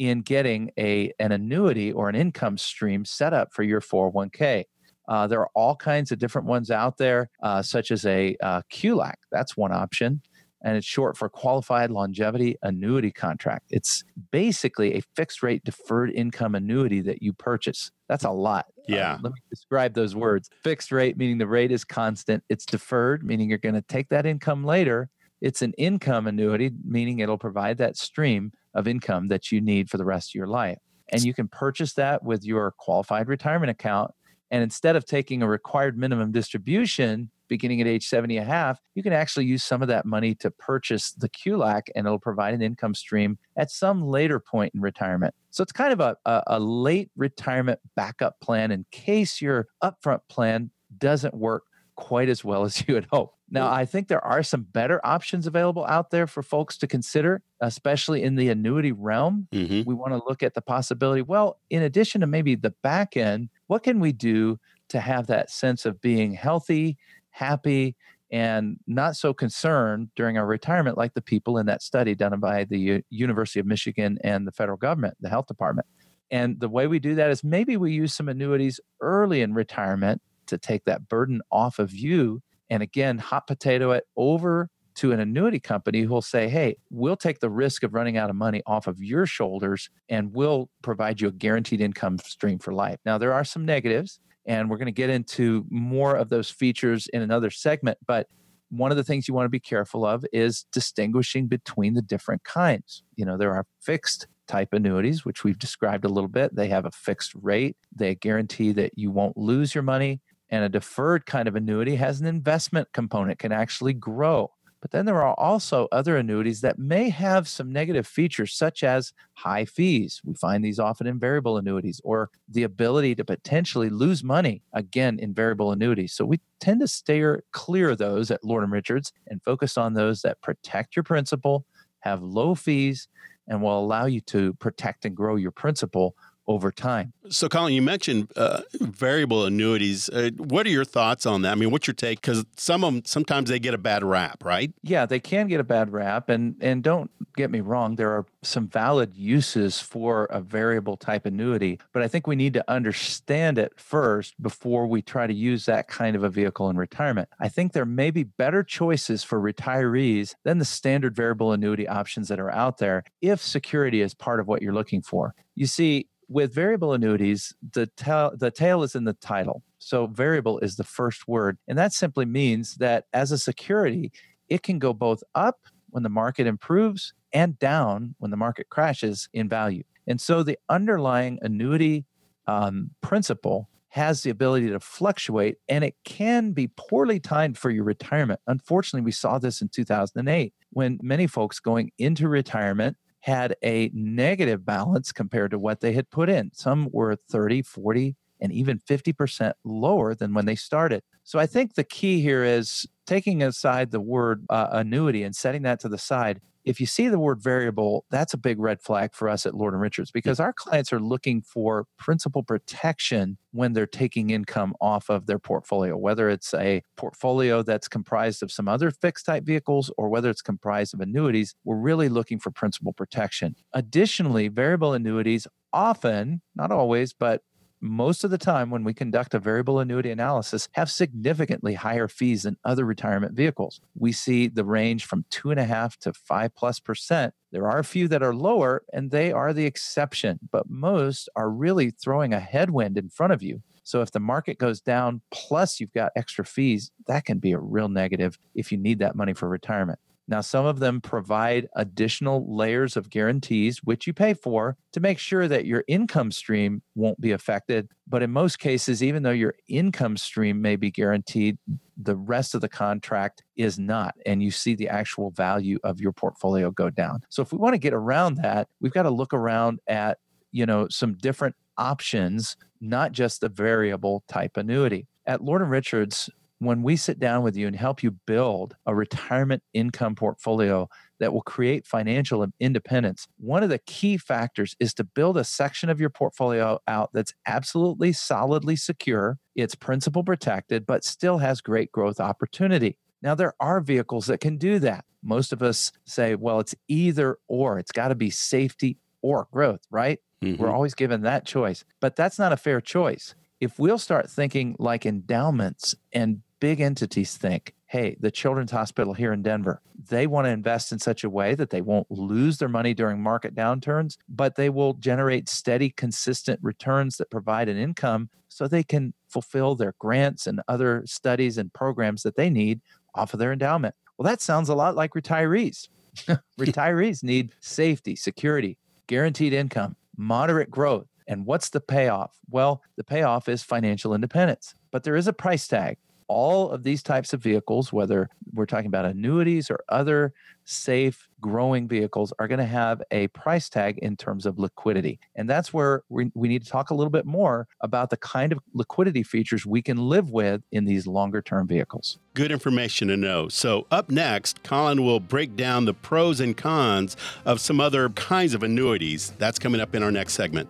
in 0.00 0.22
getting 0.22 0.70
a, 0.78 1.12
an 1.18 1.30
annuity 1.30 1.92
or 1.92 2.08
an 2.08 2.14
income 2.14 2.56
stream 2.56 3.04
set 3.04 3.34
up 3.34 3.52
for 3.52 3.62
your 3.62 3.82
401k. 3.82 4.64
Uh, 5.06 5.26
there 5.26 5.40
are 5.40 5.50
all 5.54 5.76
kinds 5.76 6.10
of 6.10 6.18
different 6.18 6.48
ones 6.48 6.70
out 6.70 6.96
there, 6.96 7.28
uh, 7.42 7.60
such 7.60 7.90
as 7.90 8.06
a 8.06 8.34
uh, 8.42 8.62
QLAC. 8.72 9.12
That's 9.30 9.58
one 9.58 9.72
option. 9.72 10.22
And 10.62 10.74
it's 10.74 10.86
short 10.86 11.18
for 11.18 11.28
Qualified 11.28 11.90
Longevity 11.90 12.56
Annuity 12.62 13.10
Contract. 13.10 13.66
It's 13.70 14.02
basically 14.30 14.94
a 14.94 15.02
fixed 15.16 15.42
rate 15.42 15.64
deferred 15.64 16.12
income 16.12 16.54
annuity 16.54 17.02
that 17.02 17.22
you 17.22 17.34
purchase. 17.34 17.90
That's 18.08 18.24
a 18.24 18.30
lot. 18.30 18.66
Uh, 18.78 18.94
yeah. 18.94 19.18
let 19.22 19.34
me 19.34 19.40
describe 19.50 19.92
those 19.92 20.16
words. 20.16 20.48
Fixed 20.64 20.92
rate, 20.92 21.18
meaning 21.18 21.36
the 21.36 21.46
rate 21.46 21.72
is 21.72 21.84
constant. 21.84 22.42
It's 22.48 22.64
deferred, 22.64 23.22
meaning 23.22 23.50
you're 23.50 23.58
going 23.58 23.74
to 23.74 23.82
take 23.82 24.08
that 24.08 24.24
income 24.24 24.64
later. 24.64 25.10
It's 25.40 25.62
an 25.62 25.72
income 25.78 26.26
annuity, 26.26 26.70
meaning 26.84 27.20
it'll 27.20 27.38
provide 27.38 27.78
that 27.78 27.96
stream 27.96 28.52
of 28.74 28.86
income 28.86 29.28
that 29.28 29.50
you 29.50 29.60
need 29.60 29.90
for 29.90 29.96
the 29.96 30.04
rest 30.04 30.30
of 30.30 30.34
your 30.34 30.46
life. 30.46 30.78
And 31.12 31.24
you 31.24 31.34
can 31.34 31.48
purchase 31.48 31.94
that 31.94 32.22
with 32.22 32.44
your 32.44 32.72
qualified 32.78 33.28
retirement 33.28 33.70
account. 33.70 34.12
And 34.50 34.62
instead 34.62 34.96
of 34.96 35.04
taking 35.04 35.42
a 35.42 35.48
required 35.48 35.96
minimum 35.96 36.32
distribution 36.32 37.30
beginning 37.48 37.80
at 37.80 37.86
age 37.86 38.06
70 38.06 38.36
and 38.36 38.48
a 38.48 38.50
half, 38.50 38.80
you 38.94 39.02
can 39.02 39.12
actually 39.12 39.44
use 39.44 39.64
some 39.64 39.82
of 39.82 39.88
that 39.88 40.06
money 40.06 40.34
to 40.36 40.50
purchase 40.52 41.12
the 41.12 41.28
QLAC 41.28 41.82
and 41.94 42.06
it'll 42.06 42.18
provide 42.18 42.54
an 42.54 42.62
income 42.62 42.94
stream 42.94 43.38
at 43.56 43.70
some 43.70 44.02
later 44.02 44.38
point 44.38 44.72
in 44.74 44.80
retirement. 44.80 45.34
So 45.50 45.62
it's 45.62 45.72
kind 45.72 45.92
of 45.92 46.00
a, 46.00 46.16
a, 46.24 46.42
a 46.46 46.60
late 46.60 47.10
retirement 47.16 47.80
backup 47.96 48.40
plan 48.40 48.70
in 48.70 48.86
case 48.92 49.40
your 49.40 49.66
upfront 49.82 50.20
plan 50.28 50.70
doesn't 50.96 51.34
work 51.34 51.64
quite 52.00 52.28
as 52.28 52.42
well 52.44 52.64
as 52.64 52.82
you 52.88 52.94
would 52.94 53.06
hope. 53.12 53.34
Now, 53.50 53.70
I 53.70 53.84
think 53.84 54.08
there 54.08 54.24
are 54.24 54.42
some 54.42 54.62
better 54.62 55.04
options 55.04 55.46
available 55.46 55.84
out 55.86 56.10
there 56.10 56.26
for 56.26 56.42
folks 56.42 56.76
to 56.78 56.86
consider, 56.86 57.42
especially 57.60 58.22
in 58.22 58.36
the 58.36 58.48
annuity 58.48 58.92
realm. 58.92 59.48
Mm-hmm. 59.52 59.88
We 59.88 59.94
want 59.94 60.12
to 60.12 60.22
look 60.26 60.42
at 60.42 60.54
the 60.54 60.62
possibility 60.62 61.22
well, 61.22 61.58
in 61.68 61.82
addition 61.82 62.20
to 62.22 62.26
maybe 62.26 62.54
the 62.54 62.74
back 62.82 63.16
end, 63.16 63.50
what 63.66 63.82
can 63.82 64.00
we 64.00 64.12
do 64.12 64.58
to 64.88 65.00
have 65.00 65.26
that 65.28 65.50
sense 65.50 65.84
of 65.84 66.00
being 66.00 66.32
healthy, 66.32 66.96
happy, 67.30 67.96
and 68.32 68.78
not 68.86 69.16
so 69.16 69.34
concerned 69.34 70.10
during 70.14 70.38
our 70.38 70.46
retirement, 70.46 70.96
like 70.96 71.14
the 71.14 71.22
people 71.22 71.58
in 71.58 71.66
that 71.66 71.82
study 71.82 72.14
done 72.14 72.38
by 72.38 72.64
the 72.64 72.78
U- 72.78 73.02
University 73.10 73.58
of 73.58 73.66
Michigan 73.66 74.18
and 74.22 74.46
the 74.46 74.52
federal 74.52 74.78
government, 74.78 75.16
the 75.20 75.28
health 75.28 75.46
department. 75.46 75.86
And 76.30 76.60
the 76.60 76.68
way 76.68 76.86
we 76.86 77.00
do 77.00 77.16
that 77.16 77.30
is 77.30 77.42
maybe 77.42 77.76
we 77.76 77.92
use 77.92 78.14
some 78.14 78.28
annuities 78.28 78.78
early 79.00 79.42
in 79.42 79.52
retirement 79.52 80.22
to 80.50 80.58
take 80.58 80.84
that 80.84 81.08
burden 81.08 81.40
off 81.50 81.78
of 81.78 81.92
you 81.92 82.42
and 82.70 82.82
again, 82.82 83.18
hot 83.18 83.46
potato 83.48 83.90
it 83.90 84.04
over 84.16 84.68
to 84.94 85.12
an 85.12 85.20
annuity 85.20 85.58
company 85.58 86.02
who'll 86.02 86.22
say, 86.22 86.48
Hey, 86.48 86.76
we'll 86.88 87.16
take 87.16 87.40
the 87.40 87.50
risk 87.50 87.82
of 87.82 87.94
running 87.94 88.16
out 88.16 88.30
of 88.30 88.36
money 88.36 88.62
off 88.66 88.86
of 88.86 89.02
your 89.02 89.26
shoulders 89.26 89.90
and 90.08 90.32
we'll 90.32 90.70
provide 90.82 91.20
you 91.20 91.28
a 91.28 91.32
guaranteed 91.32 91.80
income 91.80 92.18
stream 92.18 92.58
for 92.58 92.72
life. 92.72 92.98
Now, 93.04 93.18
there 93.18 93.32
are 93.32 93.44
some 93.44 93.64
negatives, 93.64 94.20
and 94.46 94.70
we're 94.70 94.78
going 94.78 94.86
to 94.86 94.92
get 94.92 95.10
into 95.10 95.66
more 95.68 96.16
of 96.16 96.28
those 96.28 96.50
features 96.50 97.08
in 97.12 97.22
another 97.22 97.50
segment. 97.50 97.98
But 98.06 98.28
one 98.70 98.90
of 98.90 98.96
the 98.96 99.04
things 99.04 99.26
you 99.26 99.34
want 99.34 99.46
to 99.46 99.50
be 99.50 99.60
careful 99.60 100.06
of 100.06 100.24
is 100.32 100.64
distinguishing 100.72 101.48
between 101.48 101.94
the 101.94 102.02
different 102.02 102.44
kinds. 102.44 103.02
You 103.16 103.24
know, 103.24 103.36
there 103.36 103.52
are 103.52 103.66
fixed 103.80 104.28
type 104.46 104.72
annuities, 104.72 105.24
which 105.24 105.44
we've 105.44 105.58
described 105.58 106.04
a 106.04 106.08
little 106.08 106.28
bit. 106.28 106.54
They 106.54 106.68
have 106.68 106.84
a 106.84 106.90
fixed 106.90 107.32
rate, 107.34 107.76
they 107.94 108.14
guarantee 108.14 108.72
that 108.72 108.92
you 108.96 109.10
won't 109.10 109.36
lose 109.36 109.74
your 109.74 109.82
money 109.82 110.20
and 110.50 110.64
a 110.64 110.68
deferred 110.68 111.26
kind 111.26 111.48
of 111.48 111.56
annuity 111.56 111.96
has 111.96 112.20
an 112.20 112.26
investment 112.26 112.88
component, 112.92 113.38
can 113.38 113.52
actually 113.52 113.92
grow. 113.92 114.50
But 114.80 114.92
then 114.92 115.04
there 115.04 115.22
are 115.22 115.34
also 115.34 115.88
other 115.92 116.16
annuities 116.16 116.62
that 116.62 116.78
may 116.78 117.10
have 117.10 117.46
some 117.46 117.70
negative 117.70 118.06
features, 118.06 118.54
such 118.54 118.82
as 118.82 119.12
high 119.34 119.66
fees. 119.66 120.22
We 120.24 120.34
find 120.34 120.64
these 120.64 120.78
often 120.78 121.06
in 121.06 121.18
variable 121.18 121.58
annuities, 121.58 122.00
or 122.02 122.30
the 122.48 122.62
ability 122.62 123.14
to 123.16 123.24
potentially 123.24 123.90
lose 123.90 124.24
money, 124.24 124.62
again, 124.72 125.18
in 125.18 125.34
variable 125.34 125.72
annuities. 125.72 126.14
So 126.14 126.24
we 126.24 126.40
tend 126.60 126.80
to 126.80 126.88
steer 126.88 127.44
clear 127.52 127.90
of 127.90 127.98
those 127.98 128.30
at 128.30 128.42
Lord 128.42 128.68
Richards 128.70 129.12
and 129.26 129.42
focus 129.42 129.76
on 129.76 129.92
those 129.92 130.22
that 130.22 130.40
protect 130.40 130.96
your 130.96 131.02
principal, 131.02 131.66
have 132.00 132.22
low 132.22 132.54
fees, 132.54 133.08
and 133.46 133.60
will 133.60 133.78
allow 133.78 134.06
you 134.06 134.22
to 134.22 134.54
protect 134.54 135.04
and 135.04 135.14
grow 135.14 135.36
your 135.36 135.50
principal 135.50 136.16
over 136.50 136.72
time. 136.72 137.12
So, 137.28 137.48
Colin, 137.48 137.72
you 137.72 137.80
mentioned 137.80 138.32
uh, 138.34 138.62
variable 138.80 139.44
annuities. 139.44 140.08
Uh, 140.08 140.30
what 140.36 140.66
are 140.66 140.70
your 140.70 140.84
thoughts 140.84 141.24
on 141.26 141.42
that? 141.42 141.52
I 141.52 141.54
mean, 141.54 141.70
what's 141.70 141.86
your 141.86 141.94
take? 141.94 142.20
Because 142.20 142.44
some 142.56 142.82
of 142.82 142.92
them 142.92 143.02
sometimes 143.04 143.50
they 143.50 143.60
get 143.60 143.72
a 143.72 143.78
bad 143.78 144.02
rap, 144.02 144.44
right? 144.44 144.72
Yeah, 144.82 145.06
they 145.06 145.20
can 145.20 145.46
get 145.46 145.60
a 145.60 145.64
bad 145.64 145.92
rap, 145.92 146.28
and 146.28 146.56
and 146.60 146.82
don't 146.82 147.08
get 147.36 147.50
me 147.50 147.60
wrong, 147.60 147.94
there 147.94 148.10
are 148.10 148.26
some 148.42 148.66
valid 148.66 149.14
uses 149.14 149.80
for 149.80 150.24
a 150.24 150.40
variable 150.40 150.96
type 150.96 151.24
annuity, 151.24 151.78
but 151.92 152.02
I 152.02 152.08
think 152.08 152.26
we 152.26 152.36
need 152.36 152.54
to 152.54 152.64
understand 152.68 153.58
it 153.58 153.72
first 153.76 154.34
before 154.42 154.86
we 154.86 155.02
try 155.02 155.26
to 155.26 155.32
use 155.32 155.66
that 155.66 155.88
kind 155.88 156.16
of 156.16 156.24
a 156.24 156.28
vehicle 156.28 156.68
in 156.68 156.76
retirement. 156.76 157.28
I 157.38 157.48
think 157.48 157.72
there 157.72 157.86
may 157.86 158.10
be 158.10 158.24
better 158.24 158.62
choices 158.64 159.22
for 159.22 159.40
retirees 159.40 160.34
than 160.44 160.58
the 160.58 160.64
standard 160.64 161.14
variable 161.14 161.52
annuity 161.52 161.86
options 161.86 162.28
that 162.28 162.40
are 162.40 162.50
out 162.50 162.78
there 162.78 163.04
if 163.22 163.40
security 163.40 164.00
is 164.00 164.14
part 164.14 164.40
of 164.40 164.48
what 164.48 164.62
you're 164.62 164.74
looking 164.74 165.02
for. 165.02 165.34
You 165.54 165.66
see, 165.66 166.08
with 166.30 166.54
variable 166.54 166.92
annuities, 166.92 167.52
the 167.72 167.90
the 168.38 168.52
tail 168.52 168.82
is 168.84 168.94
in 168.94 169.04
the 169.04 169.14
title. 169.14 169.64
So 169.78 170.06
variable 170.06 170.60
is 170.60 170.76
the 170.76 170.84
first 170.84 171.26
word. 171.26 171.58
And 171.66 171.76
that 171.76 171.92
simply 171.92 172.24
means 172.24 172.76
that 172.76 173.06
as 173.12 173.32
a 173.32 173.38
security, 173.38 174.12
it 174.48 174.62
can 174.62 174.78
go 174.78 174.92
both 174.92 175.22
up 175.34 175.66
when 175.88 176.04
the 176.04 176.08
market 176.08 176.46
improves 176.46 177.12
and 177.32 177.58
down 177.58 178.14
when 178.18 178.30
the 178.30 178.36
market 178.36 178.68
crashes 178.70 179.28
in 179.32 179.48
value. 179.48 179.82
And 180.06 180.20
so 180.20 180.42
the 180.42 180.58
underlying 180.68 181.38
annuity 181.42 182.06
um, 182.46 182.90
principal 183.00 183.68
has 183.88 184.22
the 184.22 184.30
ability 184.30 184.68
to 184.68 184.78
fluctuate 184.78 185.56
and 185.68 185.82
it 185.82 185.96
can 186.04 186.52
be 186.52 186.70
poorly 186.76 187.18
timed 187.18 187.58
for 187.58 187.70
your 187.70 187.82
retirement. 187.82 188.40
Unfortunately, 188.46 189.04
we 189.04 189.10
saw 189.10 189.38
this 189.38 189.60
in 189.60 189.68
2008 189.68 190.54
when 190.70 191.00
many 191.02 191.26
folks 191.26 191.58
going 191.58 191.90
into 191.98 192.28
retirement 192.28 192.96
had 193.20 193.54
a 193.62 193.90
negative 193.92 194.64
balance 194.64 195.12
compared 195.12 195.50
to 195.50 195.58
what 195.58 195.80
they 195.80 195.92
had 195.92 196.10
put 196.10 196.28
in. 196.28 196.50
Some 196.52 196.88
were 196.92 197.16
30, 197.30 197.62
40, 197.62 198.16
and 198.40 198.52
even 198.52 198.80
50% 198.80 199.52
lower 199.64 200.14
than 200.14 200.34
when 200.34 200.46
they 200.46 200.56
started. 200.56 201.02
So 201.24 201.38
I 201.38 201.46
think 201.46 201.74
the 201.74 201.84
key 201.84 202.20
here 202.20 202.44
is 202.44 202.86
taking 203.06 203.42
aside 203.42 203.90
the 203.90 204.00
word 204.00 204.44
uh, 204.48 204.68
annuity 204.72 205.22
and 205.22 205.34
setting 205.34 205.62
that 205.62 205.80
to 205.80 205.88
the 205.88 205.98
side 205.98 206.40
if 206.64 206.80
you 206.80 206.86
see 206.86 207.08
the 207.08 207.18
word 207.18 207.42
variable, 207.42 208.04
that's 208.10 208.34
a 208.34 208.38
big 208.38 208.58
red 208.58 208.82
flag 208.82 209.14
for 209.14 209.28
us 209.28 209.46
at 209.46 209.54
Lord 209.54 209.72
and 209.72 209.80
Richards 209.80 210.10
because 210.10 210.38
our 210.38 210.52
clients 210.52 210.92
are 210.92 211.00
looking 211.00 211.40
for 211.40 211.86
principal 211.98 212.42
protection 212.42 213.38
when 213.52 213.72
they're 213.72 213.86
taking 213.86 214.30
income 214.30 214.74
off 214.80 215.08
of 215.08 215.26
their 215.26 215.38
portfolio, 215.38 215.96
whether 215.96 216.28
it's 216.28 216.52
a 216.54 216.82
portfolio 216.96 217.62
that's 217.62 217.88
comprised 217.88 218.42
of 218.42 218.52
some 218.52 218.68
other 218.68 218.90
fixed 218.90 219.26
type 219.26 219.44
vehicles 219.44 219.90
or 219.96 220.08
whether 220.08 220.28
it's 220.28 220.42
comprised 220.42 220.92
of 220.94 221.00
annuities. 221.00 221.54
We're 221.64 221.76
really 221.76 222.08
looking 222.08 222.38
for 222.38 222.50
principal 222.50 222.92
protection. 222.92 223.56
Additionally, 223.72 224.48
variable 224.48 224.92
annuities 224.92 225.46
often, 225.72 226.42
not 226.54 226.70
always, 226.70 227.12
but 227.12 227.42
most 227.80 228.24
of 228.24 228.30
the 228.30 228.38
time 228.38 228.70
when 228.70 228.84
we 228.84 228.92
conduct 228.92 229.34
a 229.34 229.38
variable 229.38 229.78
annuity 229.78 230.10
analysis 230.10 230.68
have 230.72 230.90
significantly 230.90 231.74
higher 231.74 232.08
fees 232.08 232.42
than 232.42 232.56
other 232.64 232.84
retirement 232.84 233.34
vehicles. 233.34 233.80
We 233.94 234.12
see 234.12 234.48
the 234.48 234.64
range 234.64 235.04
from 235.04 235.24
two 235.30 235.50
and 235.50 235.58
a 235.58 235.64
half 235.64 235.96
to 236.00 236.12
five 236.12 236.54
plus 236.54 236.78
percent. 236.78 237.34
There 237.52 237.68
are 237.68 237.78
a 237.78 237.84
few 237.84 238.08
that 238.08 238.22
are 238.22 238.34
lower 238.34 238.82
and 238.92 239.10
they 239.10 239.32
are 239.32 239.52
the 239.52 239.66
exception, 239.66 240.38
but 240.52 240.68
most 240.68 241.28
are 241.34 241.50
really 241.50 241.90
throwing 241.90 242.32
a 242.32 242.40
headwind 242.40 242.98
in 242.98 243.08
front 243.08 243.32
of 243.32 243.42
you. 243.42 243.62
So 243.82 244.02
if 244.02 244.12
the 244.12 244.20
market 244.20 244.58
goes 244.58 244.80
down 244.80 245.22
plus 245.30 245.80
you've 245.80 245.92
got 245.92 246.12
extra 246.14 246.44
fees, 246.44 246.92
that 247.06 247.24
can 247.24 247.38
be 247.38 247.52
a 247.52 247.58
real 247.58 247.88
negative 247.88 248.38
if 248.54 248.70
you 248.70 248.78
need 248.78 248.98
that 249.00 249.16
money 249.16 249.32
for 249.32 249.48
retirement. 249.48 249.98
Now, 250.30 250.40
some 250.40 250.64
of 250.64 250.78
them 250.78 251.00
provide 251.00 251.68
additional 251.74 252.56
layers 252.56 252.96
of 252.96 253.10
guarantees, 253.10 253.78
which 253.82 254.06
you 254.06 254.12
pay 254.12 254.32
for 254.32 254.76
to 254.92 255.00
make 255.00 255.18
sure 255.18 255.48
that 255.48 255.66
your 255.66 255.82
income 255.88 256.30
stream 256.30 256.82
won't 256.94 257.20
be 257.20 257.32
affected. 257.32 257.88
But 258.06 258.22
in 258.22 258.30
most 258.30 258.60
cases, 258.60 259.02
even 259.02 259.24
though 259.24 259.30
your 259.30 259.54
income 259.66 260.16
stream 260.16 260.62
may 260.62 260.76
be 260.76 260.92
guaranteed, 260.92 261.58
the 261.96 262.16
rest 262.16 262.54
of 262.54 262.60
the 262.60 262.68
contract 262.68 263.42
is 263.56 263.76
not. 263.76 264.14
And 264.24 264.40
you 264.40 264.52
see 264.52 264.76
the 264.76 264.88
actual 264.88 265.32
value 265.32 265.80
of 265.82 266.00
your 266.00 266.12
portfolio 266.12 266.70
go 266.70 266.90
down. 266.90 267.22
So 267.28 267.42
if 267.42 267.52
we 267.52 267.58
want 267.58 267.74
to 267.74 267.78
get 267.78 267.92
around 267.92 268.36
that, 268.36 268.68
we've 268.80 268.92
got 268.92 269.02
to 269.02 269.10
look 269.10 269.34
around 269.34 269.80
at 269.88 270.18
you 270.52 270.66
know 270.66 270.88
some 270.88 271.14
different 271.14 271.54
options 271.78 272.56
not 272.80 273.12
just 273.12 273.40
the 273.40 273.48
variable 273.48 274.24
type 274.28 274.56
annuity 274.56 275.06
at 275.26 275.42
lord 275.42 275.62
and 275.62 275.70
richards 275.70 276.28
when 276.60 276.82
we 276.82 276.94
sit 276.94 277.18
down 277.18 277.42
with 277.42 277.56
you 277.56 277.66
and 277.66 277.74
help 277.74 278.02
you 278.02 278.10
build 278.26 278.76
a 278.84 278.94
retirement 278.94 279.62
income 279.72 280.14
portfolio 280.14 280.88
that 281.18 281.32
will 281.32 281.42
create 281.42 281.86
financial 281.86 282.46
independence, 282.60 283.26
one 283.38 283.62
of 283.62 283.70
the 283.70 283.80
key 283.86 284.18
factors 284.18 284.76
is 284.78 284.92
to 284.94 285.04
build 285.04 285.38
a 285.38 285.44
section 285.44 285.88
of 285.88 285.98
your 285.98 286.10
portfolio 286.10 286.78
out 286.86 287.10
that's 287.14 287.32
absolutely 287.46 288.12
solidly 288.12 288.76
secure, 288.76 289.38
it's 289.56 289.74
principal 289.74 290.22
protected, 290.22 290.86
but 290.86 291.02
still 291.02 291.38
has 291.38 291.62
great 291.62 291.90
growth 291.92 292.20
opportunity. 292.20 292.98
Now, 293.22 293.34
there 293.34 293.54
are 293.58 293.80
vehicles 293.80 294.26
that 294.26 294.40
can 294.40 294.58
do 294.58 294.78
that. 294.80 295.04
Most 295.22 295.52
of 295.52 295.62
us 295.62 295.92
say, 296.04 296.34
well, 296.34 296.60
it's 296.60 296.74
either 296.88 297.38
or, 297.48 297.78
it's 297.78 297.92
got 297.92 298.08
to 298.08 298.14
be 298.14 298.30
safety 298.30 298.98
or 299.22 299.48
growth, 299.50 299.80
right? 299.90 300.18
Mm-hmm. 300.44 300.62
We're 300.62 300.70
always 300.70 300.94
given 300.94 301.22
that 301.22 301.46
choice, 301.46 301.84
but 302.00 302.16
that's 302.16 302.38
not 302.38 302.52
a 302.52 302.56
fair 302.56 302.80
choice. 302.80 303.34
If 303.60 303.78
we'll 303.78 303.98
start 303.98 304.30
thinking 304.30 304.76
like 304.78 305.04
endowments 305.04 305.94
and 306.12 306.42
big 306.60 306.80
entities 306.80 307.36
think, 307.36 307.74
hey, 307.86 308.16
the 308.20 308.30
Children's 308.30 308.70
Hospital 308.70 309.14
here 309.14 309.32
in 309.32 309.42
Denver, 309.42 309.80
they 310.08 310.26
want 310.26 310.44
to 310.44 310.50
invest 310.50 310.92
in 310.92 310.98
such 310.98 311.24
a 311.24 311.30
way 311.30 311.54
that 311.54 311.70
they 311.70 311.80
won't 311.80 312.10
lose 312.10 312.58
their 312.58 312.68
money 312.68 312.94
during 312.94 313.20
market 313.20 313.54
downturns, 313.54 314.16
but 314.28 314.54
they 314.54 314.70
will 314.70 314.94
generate 314.94 315.48
steady, 315.48 315.90
consistent 315.90 316.60
returns 316.62 317.16
that 317.16 317.30
provide 317.30 317.68
an 317.68 317.76
income 317.76 318.28
so 318.48 318.68
they 318.68 318.82
can 318.82 319.14
fulfill 319.28 319.74
their 319.74 319.94
grants 319.98 320.46
and 320.46 320.60
other 320.68 321.02
studies 321.06 321.58
and 321.58 321.72
programs 321.72 322.22
that 322.22 322.36
they 322.36 322.50
need 322.50 322.80
off 323.14 323.32
of 323.32 323.40
their 323.40 323.52
endowment. 323.52 323.94
Well, 324.16 324.28
that 324.28 324.40
sounds 324.40 324.68
a 324.68 324.74
lot 324.74 324.94
like 324.94 325.12
retirees. 325.14 325.88
retirees 326.60 327.22
need 327.22 327.52
safety, 327.60 328.14
security, 328.14 328.76
guaranteed 329.06 329.52
income, 329.52 329.96
moderate 330.16 330.70
growth. 330.70 331.06
And 331.26 331.46
what's 331.46 331.70
the 331.70 331.80
payoff? 331.80 332.36
Well, 332.50 332.82
the 332.96 333.04
payoff 333.04 333.48
is 333.48 333.62
financial 333.62 334.14
independence, 334.14 334.74
but 334.90 335.04
there 335.04 335.16
is 335.16 335.28
a 335.28 335.32
price 335.32 335.66
tag 335.68 335.96
all 336.30 336.70
of 336.70 336.84
these 336.84 337.02
types 337.02 337.32
of 337.32 337.42
vehicles, 337.42 337.92
whether 337.92 338.30
we're 338.52 338.64
talking 338.64 338.86
about 338.86 339.04
annuities 339.04 339.68
or 339.68 339.80
other 339.88 340.32
safe 340.64 341.26
growing 341.40 341.88
vehicles, 341.88 342.32
are 342.38 342.46
going 342.46 342.60
to 342.60 342.64
have 342.64 343.02
a 343.10 343.26
price 343.28 343.68
tag 343.68 343.98
in 343.98 344.16
terms 344.16 344.46
of 344.46 344.56
liquidity. 344.56 345.18
And 345.34 345.50
that's 345.50 345.72
where 345.74 346.04
we, 346.08 346.30
we 346.36 346.46
need 346.46 346.62
to 346.62 346.70
talk 346.70 346.90
a 346.90 346.94
little 346.94 347.10
bit 347.10 347.26
more 347.26 347.66
about 347.80 348.10
the 348.10 348.16
kind 348.16 348.52
of 348.52 348.60
liquidity 348.72 349.24
features 349.24 349.66
we 349.66 349.82
can 349.82 349.96
live 349.96 350.30
with 350.30 350.62
in 350.70 350.84
these 350.84 351.04
longer 351.04 351.42
term 351.42 351.66
vehicles. 351.66 352.20
Good 352.34 352.52
information 352.52 353.08
to 353.08 353.16
know. 353.16 353.48
So, 353.48 353.88
up 353.90 354.08
next, 354.08 354.62
Colin 354.62 355.04
will 355.04 355.18
break 355.18 355.56
down 355.56 355.84
the 355.84 355.94
pros 355.94 356.38
and 356.38 356.56
cons 356.56 357.16
of 357.44 357.60
some 357.60 357.80
other 357.80 358.08
kinds 358.10 358.54
of 358.54 358.62
annuities. 358.62 359.32
That's 359.38 359.58
coming 359.58 359.80
up 359.80 359.96
in 359.96 360.04
our 360.04 360.12
next 360.12 360.34
segment. 360.34 360.68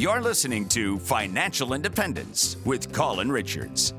You're 0.00 0.22
listening 0.22 0.66
to 0.68 0.98
Financial 0.98 1.74
Independence 1.74 2.56
with 2.64 2.90
Colin 2.90 3.30
Richards. 3.30 3.92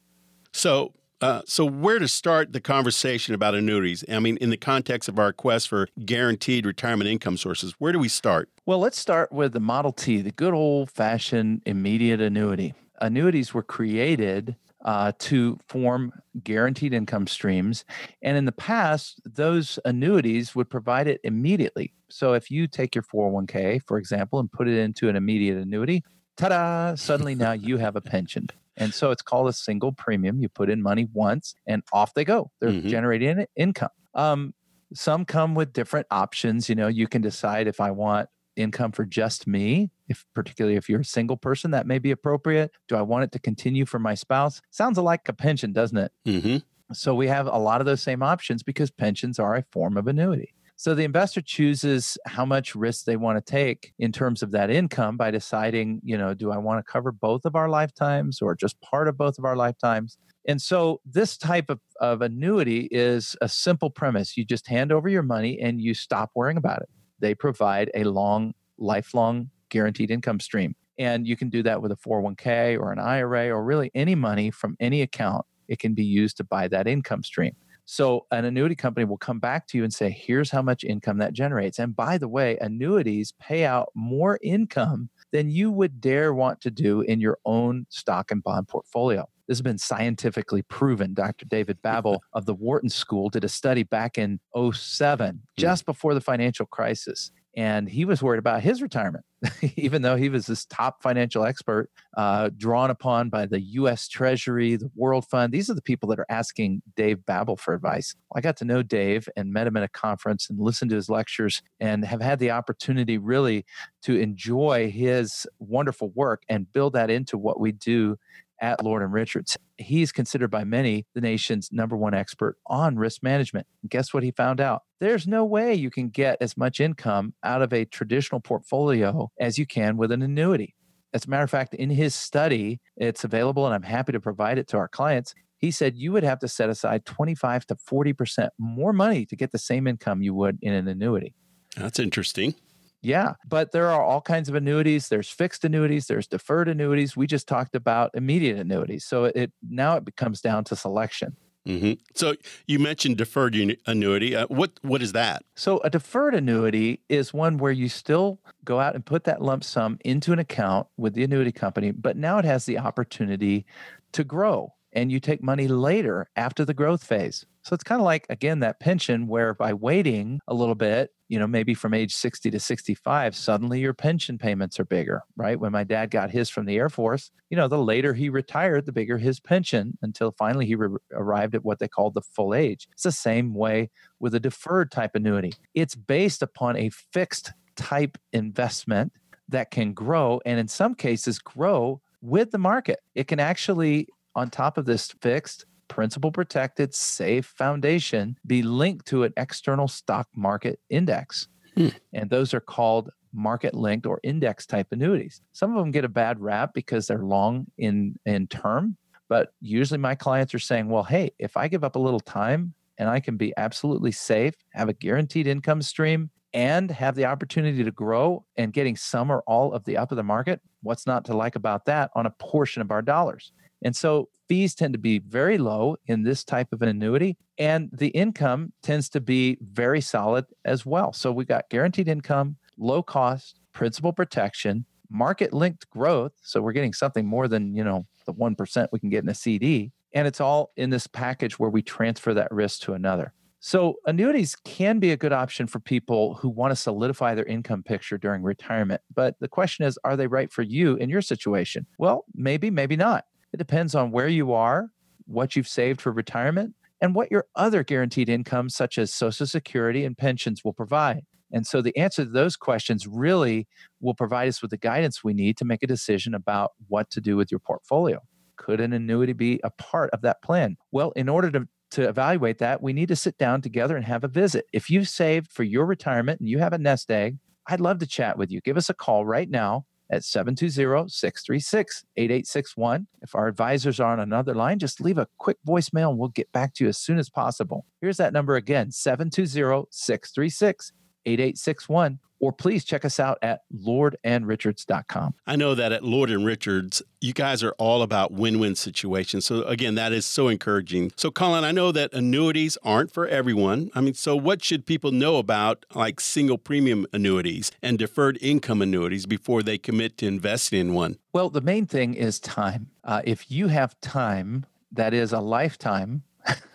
So, 0.52 0.94
uh, 1.20 1.42
so 1.44 1.66
where 1.66 1.98
to 1.98 2.08
start 2.08 2.52
the 2.52 2.60
conversation 2.60 3.34
about 3.34 3.54
annuities? 3.54 4.02
I 4.10 4.18
mean, 4.20 4.38
in 4.38 4.48
the 4.48 4.56
context 4.56 5.08
of 5.08 5.18
our 5.18 5.32
quest 5.32 5.68
for 5.68 5.88
guaranteed 6.04 6.64
retirement 6.64 7.10
income 7.10 7.36
sources, 7.36 7.74
where 7.78 7.92
do 7.92 7.98
we 7.98 8.08
start? 8.08 8.48
Well, 8.64 8.78
let's 8.78 8.98
start 8.98 9.30
with 9.30 9.52
the 9.52 9.60
Model 9.60 9.92
T, 9.92 10.22
the 10.22 10.32
good 10.32 10.54
old 10.54 10.90
fashioned 10.90 11.62
immediate 11.66 12.22
annuity. 12.22 12.74
Annuities 13.00 13.54
were 13.54 13.62
created 13.62 14.56
uh, 14.84 15.12
to 15.18 15.58
form 15.68 16.12
guaranteed 16.42 16.94
income 16.94 17.26
streams. 17.26 17.84
And 18.22 18.36
in 18.36 18.44
the 18.44 18.52
past, 18.52 19.20
those 19.24 19.78
annuities 19.84 20.54
would 20.54 20.70
provide 20.70 21.06
it 21.06 21.20
immediately. 21.24 21.92
So 22.08 22.32
if 22.32 22.50
you 22.50 22.66
take 22.66 22.94
your 22.94 23.04
401k, 23.04 23.82
for 23.86 23.98
example, 23.98 24.38
and 24.38 24.50
put 24.50 24.68
it 24.68 24.78
into 24.78 25.08
an 25.08 25.16
immediate 25.16 25.58
annuity, 25.58 26.02
ta 26.36 26.48
da, 26.48 26.94
suddenly 26.94 27.34
now 27.34 27.52
you 27.52 27.76
have 27.76 27.96
a 27.96 28.00
pension. 28.00 28.48
And 28.76 28.94
so 28.94 29.10
it's 29.10 29.22
called 29.22 29.48
a 29.48 29.52
single 29.52 29.92
premium. 29.92 30.40
You 30.40 30.48
put 30.48 30.70
in 30.70 30.82
money 30.82 31.06
once 31.12 31.54
and 31.66 31.82
off 31.92 32.14
they 32.14 32.24
go. 32.24 32.50
They're 32.60 32.70
mm-hmm. 32.70 32.88
generating 32.88 33.44
income. 33.56 33.90
Um, 34.14 34.54
some 34.94 35.24
come 35.24 35.54
with 35.54 35.72
different 35.72 36.06
options. 36.10 36.68
You 36.68 36.74
know, 36.74 36.88
you 36.88 37.06
can 37.06 37.20
decide 37.20 37.68
if 37.68 37.80
I 37.80 37.90
want 37.90 38.28
income 38.60 38.92
for 38.92 39.04
just 39.04 39.46
me 39.46 39.90
if 40.08 40.24
particularly 40.34 40.76
if 40.76 40.88
you're 40.88 41.00
a 41.00 41.04
single 41.04 41.36
person 41.36 41.70
that 41.70 41.86
may 41.86 41.98
be 41.98 42.10
appropriate 42.10 42.70
do 42.88 42.96
i 42.96 43.02
want 43.02 43.24
it 43.24 43.32
to 43.32 43.38
continue 43.38 43.86
for 43.86 43.98
my 43.98 44.14
spouse 44.14 44.60
sounds 44.70 44.98
like 44.98 45.28
a 45.28 45.32
pension 45.32 45.72
doesn't 45.72 45.98
it 45.98 46.12
mm-hmm. 46.26 46.56
so 46.92 47.14
we 47.14 47.26
have 47.26 47.46
a 47.46 47.58
lot 47.58 47.80
of 47.80 47.86
those 47.86 48.02
same 48.02 48.22
options 48.22 48.62
because 48.62 48.90
pensions 48.90 49.38
are 49.38 49.56
a 49.56 49.64
form 49.70 49.96
of 49.96 50.06
annuity 50.06 50.54
so 50.80 50.94
the 50.94 51.04
investor 51.04 51.42
chooses 51.42 52.16
how 52.24 52.46
much 52.46 52.74
risk 52.74 53.04
they 53.04 53.16
want 53.16 53.36
to 53.36 53.52
take 53.52 53.92
in 53.98 54.12
terms 54.12 54.42
of 54.42 54.52
that 54.52 54.70
income 54.70 55.18
by 55.18 55.30
deciding, 55.30 56.00
you 56.02 56.16
know, 56.16 56.32
do 56.32 56.50
I 56.50 56.56
want 56.56 56.78
to 56.78 56.90
cover 56.90 57.12
both 57.12 57.44
of 57.44 57.54
our 57.54 57.68
lifetimes 57.68 58.40
or 58.40 58.54
just 58.54 58.80
part 58.80 59.06
of 59.06 59.18
both 59.18 59.36
of 59.36 59.44
our 59.44 59.56
lifetimes? 59.56 60.16
And 60.48 60.62
so 60.62 61.02
this 61.04 61.36
type 61.36 61.68
of, 61.68 61.80
of 62.00 62.22
annuity 62.22 62.88
is 62.90 63.36
a 63.42 63.48
simple 63.50 63.90
premise. 63.90 64.38
You 64.38 64.44
just 64.46 64.68
hand 64.68 64.90
over 64.90 65.06
your 65.10 65.22
money 65.22 65.60
and 65.60 65.82
you 65.82 65.92
stop 65.92 66.30
worrying 66.34 66.56
about 66.56 66.80
it 66.80 66.88
they 67.20 67.34
provide 67.34 67.90
a 67.94 68.04
long, 68.04 68.54
lifelong 68.78 69.50
guaranteed 69.68 70.10
income 70.10 70.40
stream. 70.40 70.74
And 70.98 71.26
you 71.26 71.36
can 71.36 71.48
do 71.48 71.62
that 71.62 71.80
with 71.80 71.92
a 71.92 71.96
401k 71.96 72.78
or 72.78 72.92
an 72.92 72.98
IRA 72.98 73.48
or 73.48 73.64
really 73.64 73.90
any 73.94 74.14
money 74.14 74.50
from 74.50 74.76
any 74.80 75.00
account. 75.02 75.46
It 75.68 75.78
can 75.78 75.94
be 75.94 76.04
used 76.04 76.36
to 76.38 76.44
buy 76.44 76.68
that 76.68 76.86
income 76.86 77.22
stream. 77.22 77.54
So, 77.86 78.26
an 78.30 78.44
annuity 78.44 78.76
company 78.76 79.04
will 79.04 79.16
come 79.16 79.40
back 79.40 79.66
to 79.68 79.78
you 79.78 79.82
and 79.82 79.92
say, 79.92 80.10
here's 80.10 80.50
how 80.50 80.62
much 80.62 80.84
income 80.84 81.18
that 81.18 81.32
generates. 81.32 81.78
And 81.78 81.96
by 81.96 82.18
the 82.18 82.28
way, 82.28 82.56
annuities 82.60 83.32
pay 83.40 83.64
out 83.64 83.88
more 83.96 84.38
income 84.44 85.10
than 85.32 85.50
you 85.50 85.72
would 85.72 86.00
dare 86.00 86.32
want 86.32 86.60
to 86.60 86.70
do 86.70 87.00
in 87.00 87.20
your 87.20 87.38
own 87.44 87.86
stock 87.88 88.30
and 88.30 88.44
bond 88.44 88.68
portfolio. 88.68 89.28
This 89.50 89.58
has 89.58 89.62
been 89.62 89.78
scientifically 89.78 90.62
proven. 90.62 91.12
Dr. 91.12 91.44
David 91.44 91.82
Babbel 91.82 92.20
of 92.32 92.46
the 92.46 92.54
Wharton 92.54 92.88
School 92.88 93.28
did 93.28 93.42
a 93.42 93.48
study 93.48 93.82
back 93.82 94.16
in 94.16 94.38
07, 94.54 95.28
hmm. 95.28 95.38
just 95.56 95.86
before 95.86 96.14
the 96.14 96.20
financial 96.20 96.66
crisis. 96.66 97.32
And 97.56 97.88
he 97.88 98.04
was 98.04 98.22
worried 98.22 98.38
about 98.38 98.62
his 98.62 98.80
retirement, 98.80 99.24
even 99.76 100.02
though 100.02 100.14
he 100.14 100.28
was 100.28 100.46
this 100.46 100.64
top 100.66 101.02
financial 101.02 101.44
expert 101.44 101.90
uh, 102.16 102.50
drawn 102.56 102.90
upon 102.90 103.28
by 103.28 103.46
the 103.46 103.60
US 103.60 104.06
Treasury, 104.06 104.76
the 104.76 104.88
World 104.94 105.26
Fund. 105.26 105.52
These 105.52 105.68
are 105.68 105.74
the 105.74 105.82
people 105.82 106.08
that 106.10 106.20
are 106.20 106.26
asking 106.28 106.82
Dave 106.94 107.18
Babbel 107.18 107.58
for 107.58 107.74
advice. 107.74 108.14
I 108.32 108.40
got 108.40 108.56
to 108.58 108.64
know 108.64 108.84
Dave 108.84 109.28
and 109.36 109.52
met 109.52 109.66
him 109.66 109.76
at 109.76 109.82
a 109.82 109.88
conference 109.88 110.48
and 110.48 110.60
listened 110.60 110.90
to 110.90 110.96
his 110.96 111.10
lectures 111.10 111.60
and 111.80 112.04
have 112.04 112.22
had 112.22 112.38
the 112.38 112.52
opportunity 112.52 113.18
really 113.18 113.64
to 114.02 114.16
enjoy 114.16 114.92
his 114.92 115.44
wonderful 115.58 116.10
work 116.10 116.44
and 116.48 116.72
build 116.72 116.92
that 116.92 117.10
into 117.10 117.36
what 117.36 117.58
we 117.58 117.72
do 117.72 118.16
at 118.60 118.84
Lord 118.84 119.02
and 119.02 119.12
Richards. 119.12 119.56
He's 119.78 120.12
considered 120.12 120.50
by 120.50 120.64
many 120.64 121.06
the 121.14 121.20
nation's 121.20 121.70
number 121.72 121.96
one 121.96 122.14
expert 122.14 122.56
on 122.66 122.96
risk 122.96 123.22
management. 123.22 123.66
And 123.82 123.90
guess 123.90 124.12
what 124.12 124.22
he 124.22 124.30
found 124.30 124.60
out? 124.60 124.82
There's 125.00 125.26
no 125.26 125.44
way 125.44 125.74
you 125.74 125.90
can 125.90 126.08
get 126.08 126.36
as 126.40 126.56
much 126.56 126.80
income 126.80 127.34
out 127.42 127.62
of 127.62 127.72
a 127.72 127.84
traditional 127.84 128.40
portfolio 128.40 129.30
as 129.40 129.58
you 129.58 129.66
can 129.66 129.96
with 129.96 130.12
an 130.12 130.22
annuity. 130.22 130.74
As 131.12 131.26
a 131.26 131.30
matter 131.30 131.42
of 131.42 131.50
fact, 131.50 131.74
in 131.74 131.90
his 131.90 132.14
study, 132.14 132.80
it's 132.96 133.24
available 133.24 133.66
and 133.66 133.74
I'm 133.74 133.82
happy 133.82 134.12
to 134.12 134.20
provide 134.20 134.58
it 134.58 134.68
to 134.68 134.76
our 134.76 134.88
clients. 134.88 135.34
He 135.56 135.70
said 135.70 135.96
you 135.96 136.12
would 136.12 136.24
have 136.24 136.38
to 136.40 136.48
set 136.48 136.70
aside 136.70 137.04
25 137.04 137.66
to 137.66 137.74
40% 137.74 138.48
more 138.58 138.92
money 138.92 139.26
to 139.26 139.36
get 139.36 139.52
the 139.52 139.58
same 139.58 139.86
income 139.86 140.22
you 140.22 140.34
would 140.34 140.58
in 140.62 140.72
an 140.72 140.88
annuity. 140.88 141.34
That's 141.76 141.98
interesting. 141.98 142.54
Yeah, 143.02 143.34
but 143.48 143.72
there 143.72 143.88
are 143.88 144.02
all 144.02 144.20
kinds 144.20 144.48
of 144.48 144.54
annuities. 144.54 145.08
There's 145.08 145.30
fixed 145.30 145.64
annuities, 145.64 146.06
there's 146.06 146.26
deferred 146.26 146.68
annuities. 146.68 147.16
We 147.16 147.26
just 147.26 147.48
talked 147.48 147.74
about 147.74 148.10
immediate 148.14 148.58
annuities. 148.58 149.04
So 149.04 149.24
it 149.24 149.52
now 149.68 149.96
it 149.96 150.16
comes 150.16 150.40
down 150.40 150.64
to 150.64 150.76
selection. 150.76 151.36
Mm-hmm. 151.66 151.92
So 152.14 152.34
you 152.66 152.78
mentioned 152.78 153.18
deferred 153.18 153.54
annuity. 153.86 154.34
Uh, 154.34 154.46
what 154.48 154.72
what 154.82 155.02
is 155.02 155.12
that? 155.12 155.44
So 155.54 155.78
a 155.78 155.90
deferred 155.90 156.34
annuity 156.34 157.02
is 157.08 157.34
one 157.34 157.58
where 157.58 157.72
you 157.72 157.88
still 157.88 158.40
go 158.64 158.80
out 158.80 158.94
and 158.94 159.04
put 159.04 159.24
that 159.24 159.42
lump 159.42 159.64
sum 159.64 159.98
into 160.04 160.32
an 160.32 160.38
account 160.38 160.86
with 160.96 161.14
the 161.14 161.22
annuity 161.22 161.52
company, 161.52 161.90
but 161.90 162.16
now 162.16 162.38
it 162.38 162.44
has 162.44 162.64
the 162.64 162.78
opportunity 162.78 163.66
to 164.12 164.24
grow 164.24 164.72
and 164.92 165.12
you 165.12 165.20
take 165.20 165.42
money 165.42 165.68
later 165.68 166.28
after 166.36 166.64
the 166.64 166.74
growth 166.74 167.04
phase. 167.04 167.46
So 167.62 167.74
it's 167.74 167.84
kind 167.84 168.00
of 168.00 168.04
like, 168.04 168.26
again, 168.28 168.60
that 168.60 168.80
pension 168.80 169.26
where 169.26 169.54
by 169.54 169.74
waiting 169.74 170.40
a 170.48 170.54
little 170.54 170.74
bit, 170.74 171.10
you 171.30 171.38
know, 171.38 171.46
maybe 171.46 171.74
from 171.74 171.94
age 171.94 172.12
60 172.12 172.50
to 172.50 172.58
65, 172.58 173.36
suddenly 173.36 173.78
your 173.78 173.94
pension 173.94 174.36
payments 174.36 174.80
are 174.80 174.84
bigger, 174.84 175.22
right? 175.36 175.60
When 175.60 175.70
my 175.70 175.84
dad 175.84 176.10
got 176.10 176.32
his 176.32 176.50
from 176.50 176.66
the 176.66 176.76
Air 176.76 176.88
Force, 176.88 177.30
you 177.50 177.56
know, 177.56 177.68
the 177.68 177.78
later 177.78 178.14
he 178.14 178.28
retired, 178.28 178.84
the 178.84 178.90
bigger 178.90 179.16
his 179.16 179.38
pension 179.38 179.96
until 180.02 180.32
finally 180.32 180.66
he 180.66 180.74
re- 180.74 180.98
arrived 181.12 181.54
at 181.54 181.64
what 181.64 181.78
they 181.78 181.86
called 181.86 182.14
the 182.14 182.20
full 182.20 182.52
age. 182.52 182.88
It's 182.90 183.04
the 183.04 183.12
same 183.12 183.54
way 183.54 183.90
with 184.18 184.34
a 184.34 184.40
deferred 184.40 184.90
type 184.90 185.14
annuity. 185.14 185.52
It's 185.72 185.94
based 185.94 186.42
upon 186.42 186.76
a 186.76 186.90
fixed 186.90 187.52
type 187.76 188.18
investment 188.32 189.12
that 189.48 189.70
can 189.70 189.92
grow 189.92 190.40
and 190.44 190.58
in 190.58 190.66
some 190.66 190.96
cases 190.96 191.38
grow 191.38 192.00
with 192.20 192.50
the 192.50 192.58
market. 192.58 192.98
It 193.14 193.28
can 193.28 193.38
actually 193.38 194.08
on 194.34 194.50
top 194.50 194.78
of 194.78 194.84
this 194.84 195.12
fixed, 195.20 195.64
principal 195.90 196.32
protected, 196.32 196.94
safe 196.94 197.44
foundation 197.44 198.36
be 198.46 198.62
linked 198.62 199.06
to 199.06 199.24
an 199.24 199.34
external 199.36 199.88
stock 199.88 200.28
market 200.34 200.80
index. 200.88 201.48
Hmm. 201.76 201.88
And 202.14 202.30
those 202.30 202.54
are 202.54 202.60
called 202.60 203.10
market 203.32 203.74
linked 203.74 204.06
or 204.06 204.20
index 204.22 204.64
type 204.64 204.86
annuities. 204.90 205.42
Some 205.52 205.70
of 205.72 205.76
them 205.76 205.90
get 205.90 206.04
a 206.04 206.08
bad 206.08 206.40
rap 206.40 206.70
because 206.72 207.06
they're 207.06 207.24
long 207.24 207.66
in, 207.76 208.18
in 208.24 208.46
term, 208.46 208.96
but 209.28 209.52
usually 209.60 209.98
my 209.98 210.14
clients 210.14 210.54
are 210.54 210.58
saying, 210.58 210.88
well, 210.88 211.04
hey, 211.04 211.32
if 211.38 211.56
I 211.56 211.68
give 211.68 211.84
up 211.84 211.96
a 211.96 212.00
little 212.00 212.20
time 212.20 212.72
and 212.96 213.08
I 213.08 213.20
can 213.20 213.36
be 213.36 213.52
absolutely 213.56 214.12
safe, 214.12 214.54
have 214.72 214.88
a 214.88 214.94
guaranteed 214.94 215.46
income 215.46 215.82
stream, 215.82 216.30
and 216.52 216.90
have 216.90 217.14
the 217.14 217.26
opportunity 217.26 217.84
to 217.84 217.92
grow 217.92 218.44
and 218.56 218.72
getting 218.72 218.96
some 218.96 219.30
or 219.30 219.42
all 219.46 219.72
of 219.72 219.84
the 219.84 219.96
up 219.96 220.10
of 220.10 220.16
the 220.16 220.22
market, 220.22 220.60
what's 220.82 221.06
not 221.06 221.24
to 221.26 221.36
like 221.36 221.54
about 221.54 221.84
that 221.84 222.10
on 222.16 222.26
a 222.26 222.30
portion 222.30 222.82
of 222.82 222.90
our 222.90 223.02
dollars? 223.02 223.52
And 223.82 223.94
so 223.94 224.28
fees 224.48 224.74
tend 224.74 224.92
to 224.94 224.98
be 224.98 225.18
very 225.18 225.58
low 225.58 225.96
in 226.06 226.22
this 226.22 226.44
type 226.44 226.72
of 226.72 226.82
an 226.82 226.88
annuity, 226.88 227.36
and 227.58 227.88
the 227.92 228.08
income 228.08 228.72
tends 228.82 229.08
to 229.10 229.20
be 229.20 229.58
very 229.60 230.00
solid 230.00 230.46
as 230.64 230.84
well. 230.84 231.12
So 231.12 231.30
we 231.30 231.44
got 231.44 231.70
guaranteed 231.70 232.08
income, 232.08 232.56
low 232.76 233.02
cost, 233.02 233.60
principal 233.72 234.12
protection, 234.12 234.86
market 235.08 235.52
linked 235.52 235.88
growth. 235.90 236.32
So 236.42 236.60
we're 236.60 236.72
getting 236.72 236.92
something 236.92 237.26
more 237.26 237.48
than, 237.48 237.74
you 237.74 237.84
know, 237.84 238.06
the 238.26 238.34
1% 238.34 238.88
we 238.92 238.98
can 238.98 239.10
get 239.10 239.22
in 239.22 239.28
a 239.28 239.34
CD. 239.34 239.92
And 240.12 240.26
it's 240.26 240.40
all 240.40 240.72
in 240.76 240.90
this 240.90 241.06
package 241.06 241.58
where 241.58 241.70
we 241.70 241.82
transfer 241.82 242.34
that 242.34 242.50
risk 242.50 242.80
to 242.82 242.94
another. 242.94 243.32
So, 243.62 243.96
annuities 244.06 244.56
can 244.56 245.00
be 245.00 245.12
a 245.12 245.18
good 245.18 245.34
option 245.34 245.66
for 245.66 245.80
people 245.80 246.32
who 246.36 246.48
want 246.48 246.70
to 246.70 246.76
solidify 246.76 247.34
their 247.34 247.44
income 247.44 247.82
picture 247.82 248.16
during 248.16 248.42
retirement. 248.42 249.02
But 249.14 249.38
the 249.38 249.48
question 249.48 249.84
is, 249.84 249.98
are 250.02 250.16
they 250.16 250.26
right 250.26 250.50
for 250.50 250.62
you 250.62 250.96
in 250.96 251.10
your 251.10 251.20
situation? 251.20 251.86
Well, 251.98 252.24
maybe, 252.34 252.70
maybe 252.70 252.96
not. 252.96 253.26
It 253.52 253.56
depends 253.56 253.94
on 253.94 254.10
where 254.10 254.28
you 254.28 254.52
are, 254.52 254.90
what 255.26 255.56
you've 255.56 255.68
saved 255.68 256.00
for 256.00 256.12
retirement, 256.12 256.74
and 257.00 257.14
what 257.14 257.30
your 257.30 257.46
other 257.56 257.82
guaranteed 257.82 258.28
incomes, 258.28 258.74
such 258.74 258.98
as 258.98 259.12
Social 259.12 259.46
Security 259.46 260.04
and 260.04 260.16
pensions, 260.16 260.64
will 260.64 260.72
provide. 260.72 261.22
And 261.52 261.66
so 261.66 261.82
the 261.82 261.96
answer 261.96 262.24
to 262.24 262.30
those 262.30 262.56
questions 262.56 263.06
really 263.06 263.66
will 264.00 264.14
provide 264.14 264.48
us 264.48 264.62
with 264.62 264.70
the 264.70 264.76
guidance 264.76 265.24
we 265.24 265.34
need 265.34 265.56
to 265.58 265.64
make 265.64 265.82
a 265.82 265.86
decision 265.86 266.34
about 266.34 266.72
what 266.88 267.10
to 267.10 267.20
do 267.20 267.36
with 267.36 267.50
your 267.50 267.58
portfolio. 267.58 268.20
Could 268.56 268.80
an 268.80 268.92
annuity 268.92 269.32
be 269.32 269.60
a 269.64 269.70
part 269.70 270.10
of 270.12 270.20
that 270.22 270.42
plan? 270.42 270.76
Well, 270.92 271.12
in 271.12 271.28
order 271.28 271.50
to 271.52 271.66
to 271.92 272.08
evaluate 272.08 272.58
that, 272.58 272.80
we 272.80 272.92
need 272.92 273.08
to 273.08 273.16
sit 273.16 273.36
down 273.36 273.62
together 273.62 273.96
and 273.96 274.04
have 274.04 274.22
a 274.22 274.28
visit. 274.28 274.64
If 274.72 274.90
you've 274.90 275.08
saved 275.08 275.50
for 275.50 275.64
your 275.64 275.84
retirement 275.84 276.38
and 276.38 276.48
you 276.48 276.60
have 276.60 276.72
a 276.72 276.78
nest 276.78 277.10
egg, 277.10 277.38
I'd 277.66 277.80
love 277.80 277.98
to 277.98 278.06
chat 278.06 278.38
with 278.38 278.52
you. 278.52 278.60
Give 278.60 278.76
us 278.76 278.88
a 278.88 278.94
call 278.94 279.26
right 279.26 279.50
now 279.50 279.86
at 280.10 280.22
720-636-8861. 280.22 283.06
If 283.22 283.34
our 283.34 283.48
advisors 283.48 283.98
are 284.00 284.12
on 284.12 284.20
another 284.20 284.54
line, 284.54 284.78
just 284.78 285.00
leave 285.00 285.18
a 285.18 285.28
quick 285.38 285.58
voicemail 285.66 286.10
and 286.10 286.18
we'll 286.18 286.28
get 286.28 286.52
back 286.52 286.74
to 286.74 286.84
you 286.84 286.88
as 286.88 286.98
soon 286.98 287.18
as 287.18 287.30
possible. 287.30 287.86
Here's 288.00 288.16
that 288.16 288.32
number 288.32 288.56
again, 288.56 288.90
720-636 288.90 290.92
8861 291.26 292.18
or 292.40 292.52
please 292.52 292.84
check 292.84 293.04
us 293.04 293.20
out 293.20 293.38
at 293.42 293.62
lordandrichards.com. 293.72 295.34
I 295.46 295.56
know 295.56 295.74
that 295.74 295.92
at 295.92 296.02
Lord 296.02 296.30
and 296.30 296.44
Richards, 296.44 297.02
you 297.20 297.32
guys 297.32 297.62
are 297.62 297.74
all 297.78 298.02
about 298.02 298.32
win-win 298.32 298.74
situations. 298.74 299.44
So 299.44 299.62
again, 299.64 299.94
that 299.94 300.12
is 300.12 300.24
so 300.24 300.48
encouraging. 300.48 301.12
So 301.16 301.30
Colin, 301.30 301.64
I 301.64 301.70
know 301.70 301.92
that 301.92 302.12
annuities 302.12 302.78
aren't 302.82 303.12
for 303.12 303.28
everyone. 303.28 303.90
I 303.94 304.00
mean, 304.00 304.14
so 304.14 304.34
what 304.34 304.64
should 304.64 304.86
people 304.86 305.12
know 305.12 305.36
about 305.36 305.84
like 305.94 306.18
single 306.18 306.58
premium 306.58 307.06
annuities 307.12 307.70
and 307.82 307.98
deferred 307.98 308.38
income 308.40 308.82
annuities 308.82 309.26
before 309.26 309.62
they 309.62 309.78
commit 309.78 310.16
to 310.18 310.26
investing 310.26 310.80
in 310.80 310.94
one? 310.94 311.18
Well, 311.32 311.50
the 311.50 311.60
main 311.60 311.86
thing 311.86 312.14
is 312.14 312.40
time. 312.40 312.90
Uh, 313.04 313.20
if 313.24 313.50
you 313.50 313.68
have 313.68 314.00
time, 314.00 314.64
that 314.90 315.14
is 315.14 315.32
a 315.32 315.40
lifetime 315.40 316.22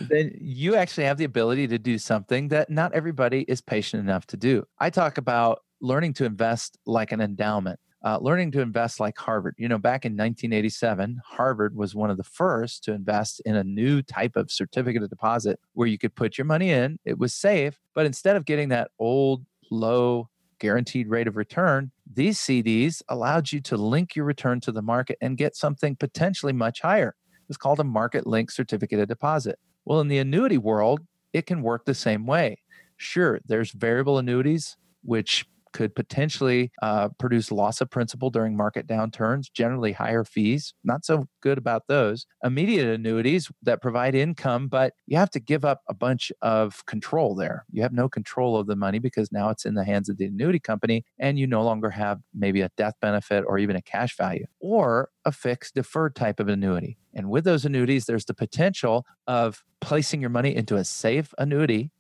then 0.10 0.32
you 0.40 0.76
actually 0.76 1.06
have 1.06 1.18
the 1.18 1.26
ability 1.26 1.68
to 1.68 1.78
do 1.78 1.98
something 1.98 2.48
that 2.50 2.70
not 2.70 2.94
everybody 2.94 3.42
is 3.48 3.62
patient 3.62 4.04
enough 4.04 4.26
to 4.28 4.38
do. 4.38 4.66
I 4.80 4.90
talk 4.90 5.18
about 5.18 5.60
learning 5.82 6.14
to 6.14 6.26
invest 6.26 6.78
like 6.86 7.12
an 7.12 7.22
endowment. 7.22 7.80
Uh, 8.04 8.18
learning 8.20 8.50
to 8.50 8.62
invest 8.62 9.00
like 9.00 9.16
Harvard. 9.16 9.54
You 9.60 9.68
know, 9.68 9.78
back 9.78 10.06
in 10.06 10.14
1987, 10.14 11.22
Harvard 11.24 11.76
was 11.76 11.94
one 11.94 12.10
of 12.10 12.18
the 12.18 12.24
first 12.24 12.84
to 12.86 12.94
invest 12.94 13.44
in 13.46 13.56
a 13.56 13.64
new 13.64 14.02
type 14.02 14.36
of 14.36 14.50
certificate 14.50 15.04
of 15.04 15.12
deposit 15.12 15.60
where 15.74 15.88
you 15.88 16.00
could 16.00 16.16
put 16.16 16.36
your 16.36 16.46
money 16.46 16.72
in, 16.72 16.98
it 17.06 17.20
was 17.20 17.32
safe, 17.32 17.80
but 17.94 18.08
instead 18.08 18.36
of 18.36 18.46
getting 18.46 18.70
that 18.70 18.90
old, 18.98 19.46
low, 19.70 20.30
guaranteed 20.58 21.10
rate 21.10 21.28
of 21.28 21.36
return, 21.38 21.92
these 22.12 22.40
CDs 22.40 23.02
allowed 23.08 23.52
you 23.52 23.62
to 23.62 23.78
link 23.78 24.16
your 24.16 24.26
return 24.26 24.60
to 24.62 24.72
the 24.72 24.82
market 24.82 25.18
and 25.22 25.38
get 25.38 25.56
something 25.56 25.96
potentially 25.96 26.54
much 26.54 26.82
higher 26.82 27.16
is 27.52 27.58
called 27.58 27.80
a 27.80 27.84
market 27.84 28.26
link 28.26 28.50
certificate 28.50 29.00
of 29.00 29.08
deposit. 29.08 29.60
Well, 29.86 30.00
in 30.00 30.08
the 30.08 30.18
annuity 30.18 30.58
world, 30.58 31.02
it 31.34 31.46
can 31.46 31.62
work 31.62 31.86
the 31.86 31.94
same 31.94 32.26
way. 32.26 32.58
Sure, 32.98 33.40
there's 33.46 33.72
variable 33.72 34.18
annuities, 34.18 34.78
which 35.04 35.46
could 35.74 35.96
potentially 35.96 36.72
uh, 36.82 37.10
produce 37.20 37.52
loss 37.52 37.82
of 37.82 37.90
principal 37.90 38.30
during 38.30 38.56
market 38.56 38.88
downturns, 38.88 39.52
generally 39.54 39.94
higher 39.94 40.24
fees. 40.24 40.74
Not 40.84 41.06
so 41.06 41.28
good 41.42 41.58
about 41.58 41.84
those. 41.88 42.26
Immediate 42.44 42.88
annuities 42.88 43.52
that 43.64 43.82
provide 43.82 44.16
income, 44.16 44.68
but 44.68 44.94
you 45.08 45.18
have 45.18 45.30
to 45.32 45.40
give 45.40 45.66
up 45.66 45.82
a 45.90 45.94
bunch 45.94 46.32
of 46.42 46.86
control 46.86 47.36
there. 47.36 47.66
You 47.72 47.82
have 47.82 47.94
no 47.94 48.10
control 48.10 48.58
of 48.58 48.68
the 48.68 48.76
money 48.76 49.00
because 49.00 49.32
now 49.32 49.50
it's 49.50 49.66
in 49.66 49.76
the 49.76 49.86
hands 49.86 50.10
of 50.10 50.18
the 50.18 50.26
annuity 50.26 50.60
company 50.60 51.06
and 51.20 51.40
you 51.40 51.48
no 51.48 51.64
longer 51.64 51.90
have 51.90 52.20
maybe 52.34 52.62
a 52.62 52.70
death 52.78 52.96
benefit 53.02 53.44
or 53.48 53.58
even 53.58 53.76
a 53.76 53.82
cash 53.82 54.16
value 54.18 54.46
or 54.60 55.10
a 55.26 55.32
fixed 55.32 55.76
deferred 55.76 56.16
type 56.16 56.40
of 56.40 56.48
annuity. 56.48 56.98
And 57.14 57.30
with 57.30 57.44
those 57.44 57.66
annuities, 57.66 58.06
there's 58.06 58.26
the 58.26 58.34
potential 58.34 59.06
of 59.28 59.64
placing 59.82 60.22
your 60.22 60.30
money 60.30 60.56
into 60.56 60.76
a 60.78 60.86
safe 60.86 61.34
annuity 61.38 61.92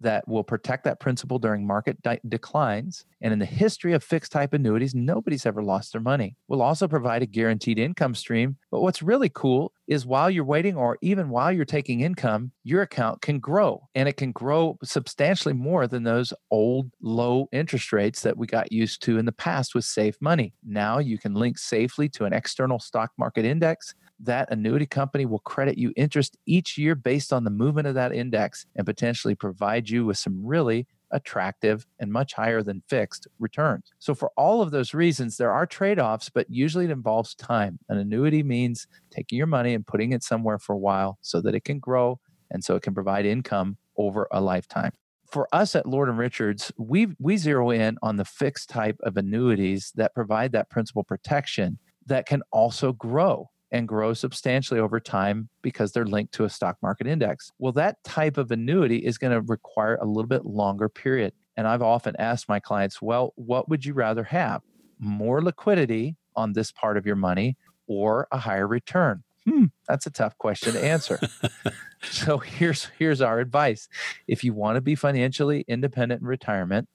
that 0.00 0.26
will 0.26 0.44
protect 0.44 0.84
that 0.84 1.00
principal 1.00 1.38
during 1.38 1.66
market 1.66 2.00
di- 2.02 2.20
declines. 2.28 3.04
And 3.20 3.32
in 3.32 3.38
the 3.38 3.46
history 3.46 3.92
of 3.92 4.02
fixed 4.02 4.32
type 4.32 4.54
annuities, 4.54 4.94
nobody's 4.94 5.46
ever 5.46 5.62
lost 5.62 5.92
their 5.92 6.00
money. 6.00 6.36
We'll 6.48 6.62
also 6.62 6.88
provide 6.88 7.22
a 7.22 7.26
guaranteed 7.26 7.78
income 7.78 8.14
stream. 8.14 8.56
But 8.70 8.80
what's 8.80 9.02
really 9.02 9.28
cool 9.28 9.72
is 9.86 10.06
while 10.06 10.30
you're 10.30 10.44
waiting 10.44 10.76
or 10.76 10.96
even 11.02 11.28
while 11.28 11.52
you're 11.52 11.64
taking 11.64 12.00
income, 12.00 12.52
your 12.64 12.82
account 12.82 13.20
can 13.20 13.40
grow 13.40 13.88
and 13.94 14.08
it 14.08 14.16
can 14.16 14.32
grow 14.32 14.78
substantially 14.82 15.54
more 15.54 15.86
than 15.86 16.04
those 16.04 16.32
old 16.50 16.90
low 17.02 17.48
interest 17.52 17.92
rates 17.92 18.22
that 18.22 18.36
we 18.36 18.46
got 18.46 18.72
used 18.72 19.02
to 19.02 19.18
in 19.18 19.26
the 19.26 19.32
past 19.32 19.74
with 19.74 19.84
safe 19.84 20.16
money. 20.20 20.54
Now 20.64 20.98
you 20.98 21.18
can 21.18 21.34
link 21.34 21.58
safely 21.58 22.08
to 22.10 22.24
an 22.24 22.32
external 22.32 22.78
stock 22.78 23.10
market 23.18 23.44
index 23.44 23.94
that 24.22 24.50
annuity 24.50 24.86
company 24.86 25.26
will 25.26 25.40
credit 25.40 25.78
you 25.78 25.92
interest 25.96 26.36
each 26.46 26.76
year 26.76 26.94
based 26.94 27.32
on 27.32 27.44
the 27.44 27.50
movement 27.50 27.88
of 27.88 27.94
that 27.94 28.12
index 28.12 28.66
and 28.76 28.86
potentially 28.86 29.34
provide 29.34 29.88
you 29.88 30.04
with 30.04 30.18
some 30.18 30.44
really 30.44 30.86
attractive 31.10 31.86
and 31.98 32.12
much 32.12 32.34
higher 32.34 32.62
than 32.62 32.82
fixed 32.88 33.26
returns. 33.38 33.90
So, 33.98 34.14
for 34.14 34.30
all 34.36 34.62
of 34.62 34.70
those 34.70 34.94
reasons, 34.94 35.36
there 35.36 35.50
are 35.50 35.66
trade 35.66 35.98
offs, 35.98 36.30
but 36.30 36.46
usually 36.48 36.84
it 36.84 36.90
involves 36.90 37.34
time. 37.34 37.78
An 37.88 37.98
annuity 37.98 38.42
means 38.42 38.86
taking 39.10 39.38
your 39.38 39.46
money 39.46 39.74
and 39.74 39.86
putting 39.86 40.12
it 40.12 40.22
somewhere 40.22 40.58
for 40.58 40.74
a 40.74 40.78
while 40.78 41.18
so 41.20 41.40
that 41.40 41.54
it 41.54 41.64
can 41.64 41.78
grow 41.78 42.20
and 42.50 42.62
so 42.64 42.76
it 42.76 42.82
can 42.82 42.94
provide 42.94 43.26
income 43.26 43.76
over 43.96 44.28
a 44.30 44.40
lifetime. 44.40 44.92
For 45.30 45.48
us 45.52 45.76
at 45.76 45.86
Lord 45.86 46.08
and 46.08 46.18
Richards, 46.18 46.72
we 46.76 47.08
we 47.18 47.36
zero 47.36 47.70
in 47.70 47.98
on 48.02 48.16
the 48.16 48.24
fixed 48.24 48.68
type 48.68 48.98
of 49.02 49.16
annuities 49.16 49.92
that 49.94 50.14
provide 50.14 50.52
that 50.52 50.70
principal 50.70 51.04
protection 51.04 51.78
that 52.06 52.26
can 52.26 52.42
also 52.50 52.92
grow 52.92 53.48
and 53.72 53.86
grow 53.86 54.12
substantially 54.12 54.80
over 54.80 54.98
time 54.98 55.48
because 55.62 55.92
they're 55.92 56.04
linked 56.06 56.34
to 56.34 56.44
a 56.44 56.50
stock 56.50 56.76
market 56.82 57.06
index. 57.06 57.52
Well, 57.58 57.72
that 57.72 58.02
type 58.04 58.36
of 58.36 58.50
annuity 58.50 58.98
is 58.98 59.18
going 59.18 59.32
to 59.32 59.40
require 59.42 59.96
a 59.96 60.06
little 60.06 60.28
bit 60.28 60.44
longer 60.44 60.88
period. 60.88 61.32
And 61.56 61.66
I've 61.66 61.82
often 61.82 62.16
asked 62.18 62.48
my 62.48 62.60
clients, 62.60 63.00
well, 63.00 63.32
what 63.36 63.68
would 63.68 63.84
you 63.84 63.94
rather 63.94 64.24
have? 64.24 64.62
More 64.98 65.42
liquidity 65.42 66.16
on 66.36 66.52
this 66.52 66.72
part 66.72 66.96
of 66.96 67.06
your 67.06 67.16
money 67.16 67.56
or 67.86 68.26
a 68.32 68.38
higher 68.38 68.66
return? 68.66 69.22
Hmm, 69.48 69.66
that's 69.88 70.06
a 70.06 70.10
tough 70.10 70.36
question 70.38 70.74
to 70.74 70.84
answer. 70.84 71.18
so 72.02 72.38
here's 72.38 72.88
here's 72.98 73.20
our 73.22 73.40
advice. 73.40 73.88
If 74.28 74.44
you 74.44 74.52
want 74.52 74.76
to 74.76 74.80
be 74.80 74.94
financially 74.94 75.64
independent 75.66 76.20
in 76.20 76.26
retirement, 76.26 76.88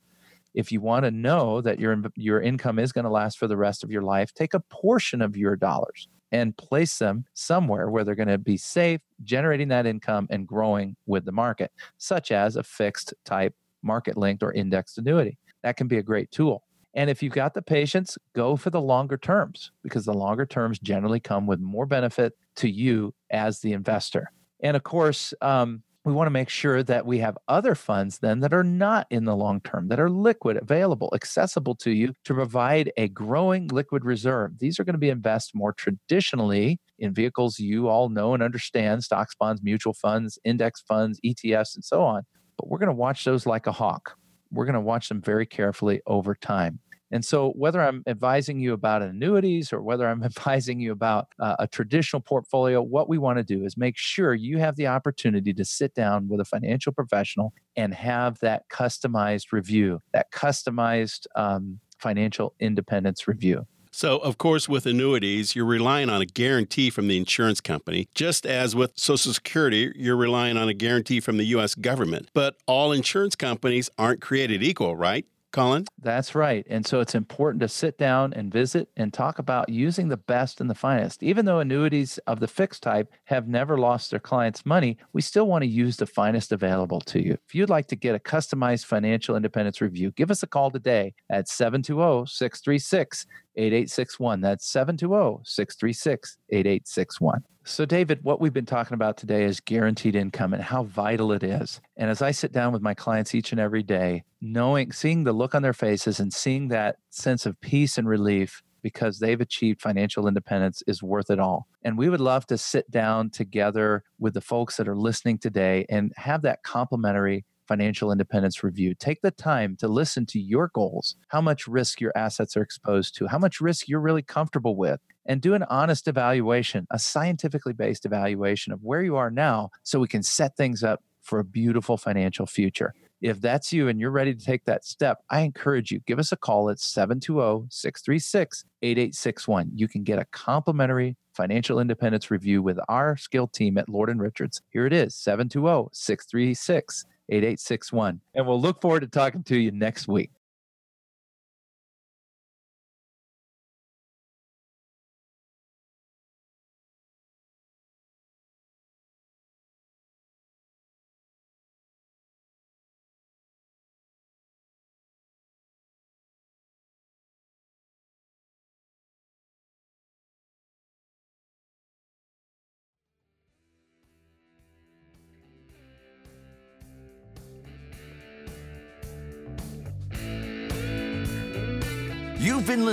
if 0.54 0.72
you 0.72 0.80
want 0.80 1.06
to 1.06 1.12
know 1.12 1.62
that 1.62 1.80
your 1.80 2.00
your 2.16 2.42
income 2.42 2.78
is 2.78 2.92
going 2.92 3.06
to 3.06 3.12
last 3.12 3.40
for 3.40 3.48
the 3.48 3.58
rest 3.58 3.84
of 3.84 3.90
your 3.90 4.04
life, 4.04 4.32
take 4.34 4.54
a 4.54 4.60
portion 4.60 5.22
of 5.22 5.36
your 5.36 5.56
dollars 5.56 6.08
and 6.36 6.58
place 6.58 6.98
them 6.98 7.24
somewhere 7.34 7.90
where 7.90 8.04
they're 8.04 8.14
going 8.14 8.28
to 8.28 8.38
be 8.38 8.58
safe, 8.58 9.00
generating 9.24 9.70
that 9.70 9.86
income 9.86 10.28
and 10.30 10.46
growing 10.46 10.98
with 11.06 11.24
the 11.24 11.32
market, 11.32 11.72
such 11.98 12.30
as 12.30 12.58
a 12.58 12.64
fixed 12.64 13.14
type 13.24 13.56
market 13.82 14.18
linked 14.18 14.44
or 14.44 14.52
indexed 14.52 14.98
annuity. 14.98 15.38
That 15.64 15.78
can 15.78 15.88
be 15.88 15.98
a 15.98 16.04
great 16.04 16.30
tool. 16.32 16.64
And 16.94 17.10
if 17.10 17.24
you've 17.24 17.32
got 17.32 17.54
the 17.54 17.62
patience, 17.62 18.18
go 18.34 18.58
for 18.58 18.70
the 18.70 18.82
longer 18.82 19.18
terms 19.18 19.72
because 19.82 20.04
the 20.04 20.14
longer 20.14 20.46
terms 20.46 20.78
generally 20.78 21.22
come 21.22 21.48
with 21.48 21.62
more 21.62 21.86
benefit 21.86 22.34
to 22.58 22.70
you 22.70 23.14
as 23.32 23.62
the 23.62 23.72
investor. 23.72 24.30
And 24.60 24.76
of 24.76 24.84
course, 24.84 25.34
um, 25.42 25.84
we 26.06 26.14
want 26.14 26.28
to 26.28 26.32
make 26.32 26.50
sure 26.50 26.84
that 26.84 27.06
we 27.06 27.18
have 27.18 27.36
other 27.48 27.74
funds 27.74 28.20
then 28.20 28.40
that 28.42 28.54
are 28.54 28.64
not 28.64 29.08
in 29.10 29.26
the 29.26 29.36
long 29.36 29.60
term, 29.62 29.88
that 29.88 30.00
are 30.00 30.10
liquid, 30.10 30.56
available, 30.56 31.12
accessible 31.16 31.74
to 31.76 31.90
you 31.90 32.14
to 32.26 32.34
provide 32.36 32.92
a 32.96 33.08
growing 33.08 33.68
liquid 33.70 34.06
reserve. 34.06 34.60
These 34.60 34.80
are 34.80 34.84
going 34.84 34.94
to 34.94 35.00
be 35.00 35.10
invested 35.10 35.58
more 35.58 35.74
traditionally 35.74 36.80
in 37.00 37.14
vehicles 37.14 37.60
you 37.60 37.88
all 37.88 38.10
know 38.10 38.36
and 38.36 38.44
understand 38.44 39.04
stocks, 39.04 39.34
bonds, 39.34 39.64
mutual 39.64 39.94
funds, 39.94 40.38
index 40.46 40.82
funds, 40.82 41.20
ETFs, 41.26 41.74
and 41.74 41.84
so 41.84 42.04
on. 42.04 42.22
But 42.56 42.70
we're 42.70 42.78
going 42.78 42.88
to 42.88 42.94
watch 42.94 43.26
those 43.26 43.48
like 43.48 43.66
a 43.66 43.72
hawk. 43.72 44.16
We're 44.52 44.66
going 44.66 44.76
to 44.76 44.82
watch 44.82 45.10
them 45.10 45.22
very 45.22 45.48
carefully 45.48 46.02
over 46.06 46.36
time. 46.36 46.80
And 47.16 47.24
so, 47.24 47.52
whether 47.52 47.82
I'm 47.82 48.04
advising 48.08 48.60
you 48.60 48.74
about 48.74 49.02
annuities 49.02 49.72
or 49.72 49.82
whether 49.82 50.06
I'm 50.06 50.22
advising 50.32 50.82
you 50.82 50.92
about 50.92 51.30
uh, 51.40 51.56
a 51.60 51.66
traditional 51.66 52.22
portfolio, 52.22 52.82
what 52.82 53.08
we 53.08 53.18
want 53.18 53.38
to 53.38 53.44
do 53.44 53.64
is 53.64 53.78
make 53.78 53.98
sure 53.98 54.34
you 54.34 54.58
have 54.58 54.76
the 54.76 54.88
opportunity 54.88 55.54
to 55.54 55.64
sit 55.64 55.94
down 55.94 56.28
with 56.28 56.42
a 56.42 56.46
financial 56.46 56.92
professional 56.92 57.54
and 57.78 57.94
have 57.94 58.38
that 58.40 58.64
customized 58.70 59.54
review, 59.54 60.02
that 60.12 60.30
customized 60.32 61.26
um, 61.38 61.80
financial 62.00 62.54
independence 62.60 63.30
review. 63.30 63.66
So, 63.94 64.18
of 64.18 64.38
course, 64.38 64.68
with 64.68 64.86
annuities, 64.86 65.56
you're 65.56 65.64
relying 65.64 66.10
on 66.10 66.20
a 66.22 66.26
guarantee 66.26 66.90
from 66.90 67.08
the 67.08 67.16
insurance 67.16 67.62
company, 67.62 68.10
just 68.14 68.46
as 68.46 68.76
with 68.76 68.92
Social 68.98 69.32
Security, 69.32 69.94
you're 69.96 70.18
relying 70.18 70.58
on 70.58 70.68
a 70.68 70.74
guarantee 70.74 71.22
from 71.22 71.38
the 71.38 71.46
U.S. 71.46 71.76
government. 71.76 72.30
But 72.34 72.58
all 72.68 72.92
insurance 72.92 73.38
companies 73.38 73.90
aren't 73.98 74.20
created 74.20 74.62
equal, 74.62 74.98
right? 74.98 75.26
Colin? 75.56 75.86
That's 76.02 76.36
right. 76.36 76.68
And 76.70 76.86
so 76.86 77.00
it's 77.00 77.16
important 77.16 77.62
to 77.62 77.70
sit 77.70 77.98
down 77.98 78.34
and 78.34 78.52
visit 78.52 78.90
and 78.98 79.14
talk 79.14 79.40
about 79.40 79.70
using 79.70 80.10
the 80.10 80.18
best 80.18 80.60
and 80.60 80.70
the 80.70 80.76
finest. 80.76 81.24
Even 81.24 81.46
though 81.46 81.60
annuities 81.60 82.18
of 82.28 82.42
the 82.42 82.48
fixed 82.48 82.84
type 82.84 83.10
have 83.24 83.48
never 83.48 83.78
lost 83.78 84.12
their 84.12 84.20
clients' 84.20 84.66
money, 84.66 84.98
we 85.14 85.22
still 85.22 85.48
want 85.48 85.62
to 85.62 85.70
use 85.70 85.96
the 85.96 86.06
finest 86.06 86.52
available 86.52 87.00
to 87.00 87.24
you. 87.24 87.38
If 87.48 87.56
you'd 87.56 87.70
like 87.70 87.88
to 87.88 87.96
get 87.96 88.16
a 88.16 88.20
customized 88.20 88.84
financial 88.84 89.38
independence 89.38 89.80
review, 89.80 90.12
give 90.12 90.30
us 90.30 90.44
a 90.44 90.48
call 90.48 90.72
today 90.72 91.14
at 91.30 91.48
720 91.48 92.28
636 92.28 93.26
8861. 93.58 94.42
That's 94.42 94.68
720 94.68 95.44
636 95.44 96.38
8861. 96.50 97.44
So, 97.68 97.84
David, 97.84 98.20
what 98.24 98.40
we've 98.40 98.54
been 98.54 98.66
talking 98.66 98.94
about 98.94 99.18
today 99.18 99.44
is 99.44 99.60
guaranteed 99.60 100.16
income 100.16 100.54
and 100.54 100.62
how 100.62 100.84
vital 100.84 101.32
it 101.32 101.44
is. 101.44 101.82
And 101.98 102.12
as 102.12 102.22
I 102.22 102.30
sit 102.30 102.52
down 102.52 102.74
with 102.74 102.84
my 102.84 102.94
clients 102.94 103.34
each 103.34 103.52
and 103.52 103.60
every 103.60 103.82
day, 103.82 104.24
knowing, 104.40 104.92
seeing 104.92 105.24
the 105.24 105.34
look 105.34 105.56
on 105.56 105.64
their 105.64 105.74
faces 105.74 106.20
and 106.20 106.32
seeing 106.32 106.68
that 106.68 106.98
sense 107.10 107.48
of 107.48 107.60
peace 107.62 107.98
and 107.98 108.08
relief 108.08 108.62
because 108.84 109.18
they've 109.18 109.42
achieved 109.42 109.82
financial 109.82 110.28
independence 110.28 110.84
is 110.86 111.02
worth 111.02 111.32
it 111.32 111.40
all. 111.40 111.66
And 111.84 111.98
we 111.98 112.08
would 112.08 112.22
love 112.22 112.46
to 112.48 112.58
sit 112.58 112.92
down 112.92 113.32
together 113.32 114.04
with 114.20 114.36
the 114.36 114.42
folks 114.42 114.78
that 114.78 114.88
are 114.88 114.96
listening 114.96 115.40
today 115.40 115.88
and 115.90 116.14
have 116.18 116.44
that 116.44 116.62
complimentary 116.62 117.46
financial 117.68 118.12
independence 118.12 118.64
review. 118.64 118.94
Take 118.94 119.22
the 119.22 119.32
time 119.32 119.76
to 119.78 119.88
listen 119.88 120.26
to 120.28 120.40
your 120.40 120.70
goals, 120.74 121.16
how 121.30 121.42
much 121.42 121.68
risk 121.68 122.02
your 122.02 122.12
assets 122.16 122.56
are 122.56 122.62
exposed 122.62 123.16
to, 123.18 123.28
how 123.28 123.40
much 123.40 123.62
risk 123.62 123.88
you're 123.88 124.00
really 124.00 124.22
comfortable 124.22 124.76
with, 124.76 125.00
and 125.26 125.42
do 125.42 125.54
an 125.54 125.64
honest 125.64 126.08
evaluation, 126.08 126.88
a 126.92 127.00
scientifically 127.00 127.74
based 127.74 128.06
evaluation 128.06 128.72
of 128.72 128.84
where 128.84 129.02
you 129.02 129.16
are 129.16 129.32
now 129.32 129.70
so 129.84 130.00
we 130.00 130.08
can 130.08 130.24
set 130.24 130.56
things 130.56 130.84
up 130.84 131.04
for 131.22 131.40
a 131.40 131.44
beautiful 131.44 131.98
financial 131.98 132.46
future. 132.46 132.94
If 133.22 133.42
that's 133.42 133.74
you 133.74 133.88
and 133.88 134.00
you're 134.00 134.12
ready 134.12 134.36
to 134.36 134.46
take 134.46 134.66
that 134.66 134.86
step, 134.86 135.24
I 135.30 135.42
encourage 135.42 135.90
you, 135.90 136.00
give 136.06 136.20
us 136.20 136.32
a 136.32 136.38
call 136.38 136.70
at 136.70 136.80
720 136.80 137.68
636 137.72 138.66
8861. 138.82 139.72
You 139.74 139.88
can 139.88 140.04
get 140.04 140.20
a 140.20 140.26
complimentary 140.26 141.18
financial 141.34 141.80
independence 141.80 142.30
review 142.30 142.62
with 142.62 142.78
our 142.88 143.18
skilled 143.18 143.52
team 143.52 143.78
at 143.78 143.90
Lord 143.90 144.10
and 144.10 144.22
Richards. 144.22 144.62
Here 144.70 144.86
it 144.86 144.94
is 144.94 145.16
720 145.16 145.90
636 145.92 147.06
8861. 147.30 148.22
And 148.34 148.48
we'll 148.48 148.62
look 148.62 148.82
forward 148.82 149.02
to 149.02 149.08
talking 149.08 149.44
to 149.44 149.58
you 149.58 149.72
next 149.72 150.08
week. 150.08 150.32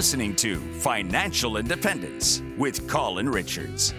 Listening 0.02 0.34
to 0.34 0.58
Financial 0.80 1.58
Independence 1.58 2.42
with 2.58 2.88
Colin 2.88 3.28
Richards. 3.28 3.94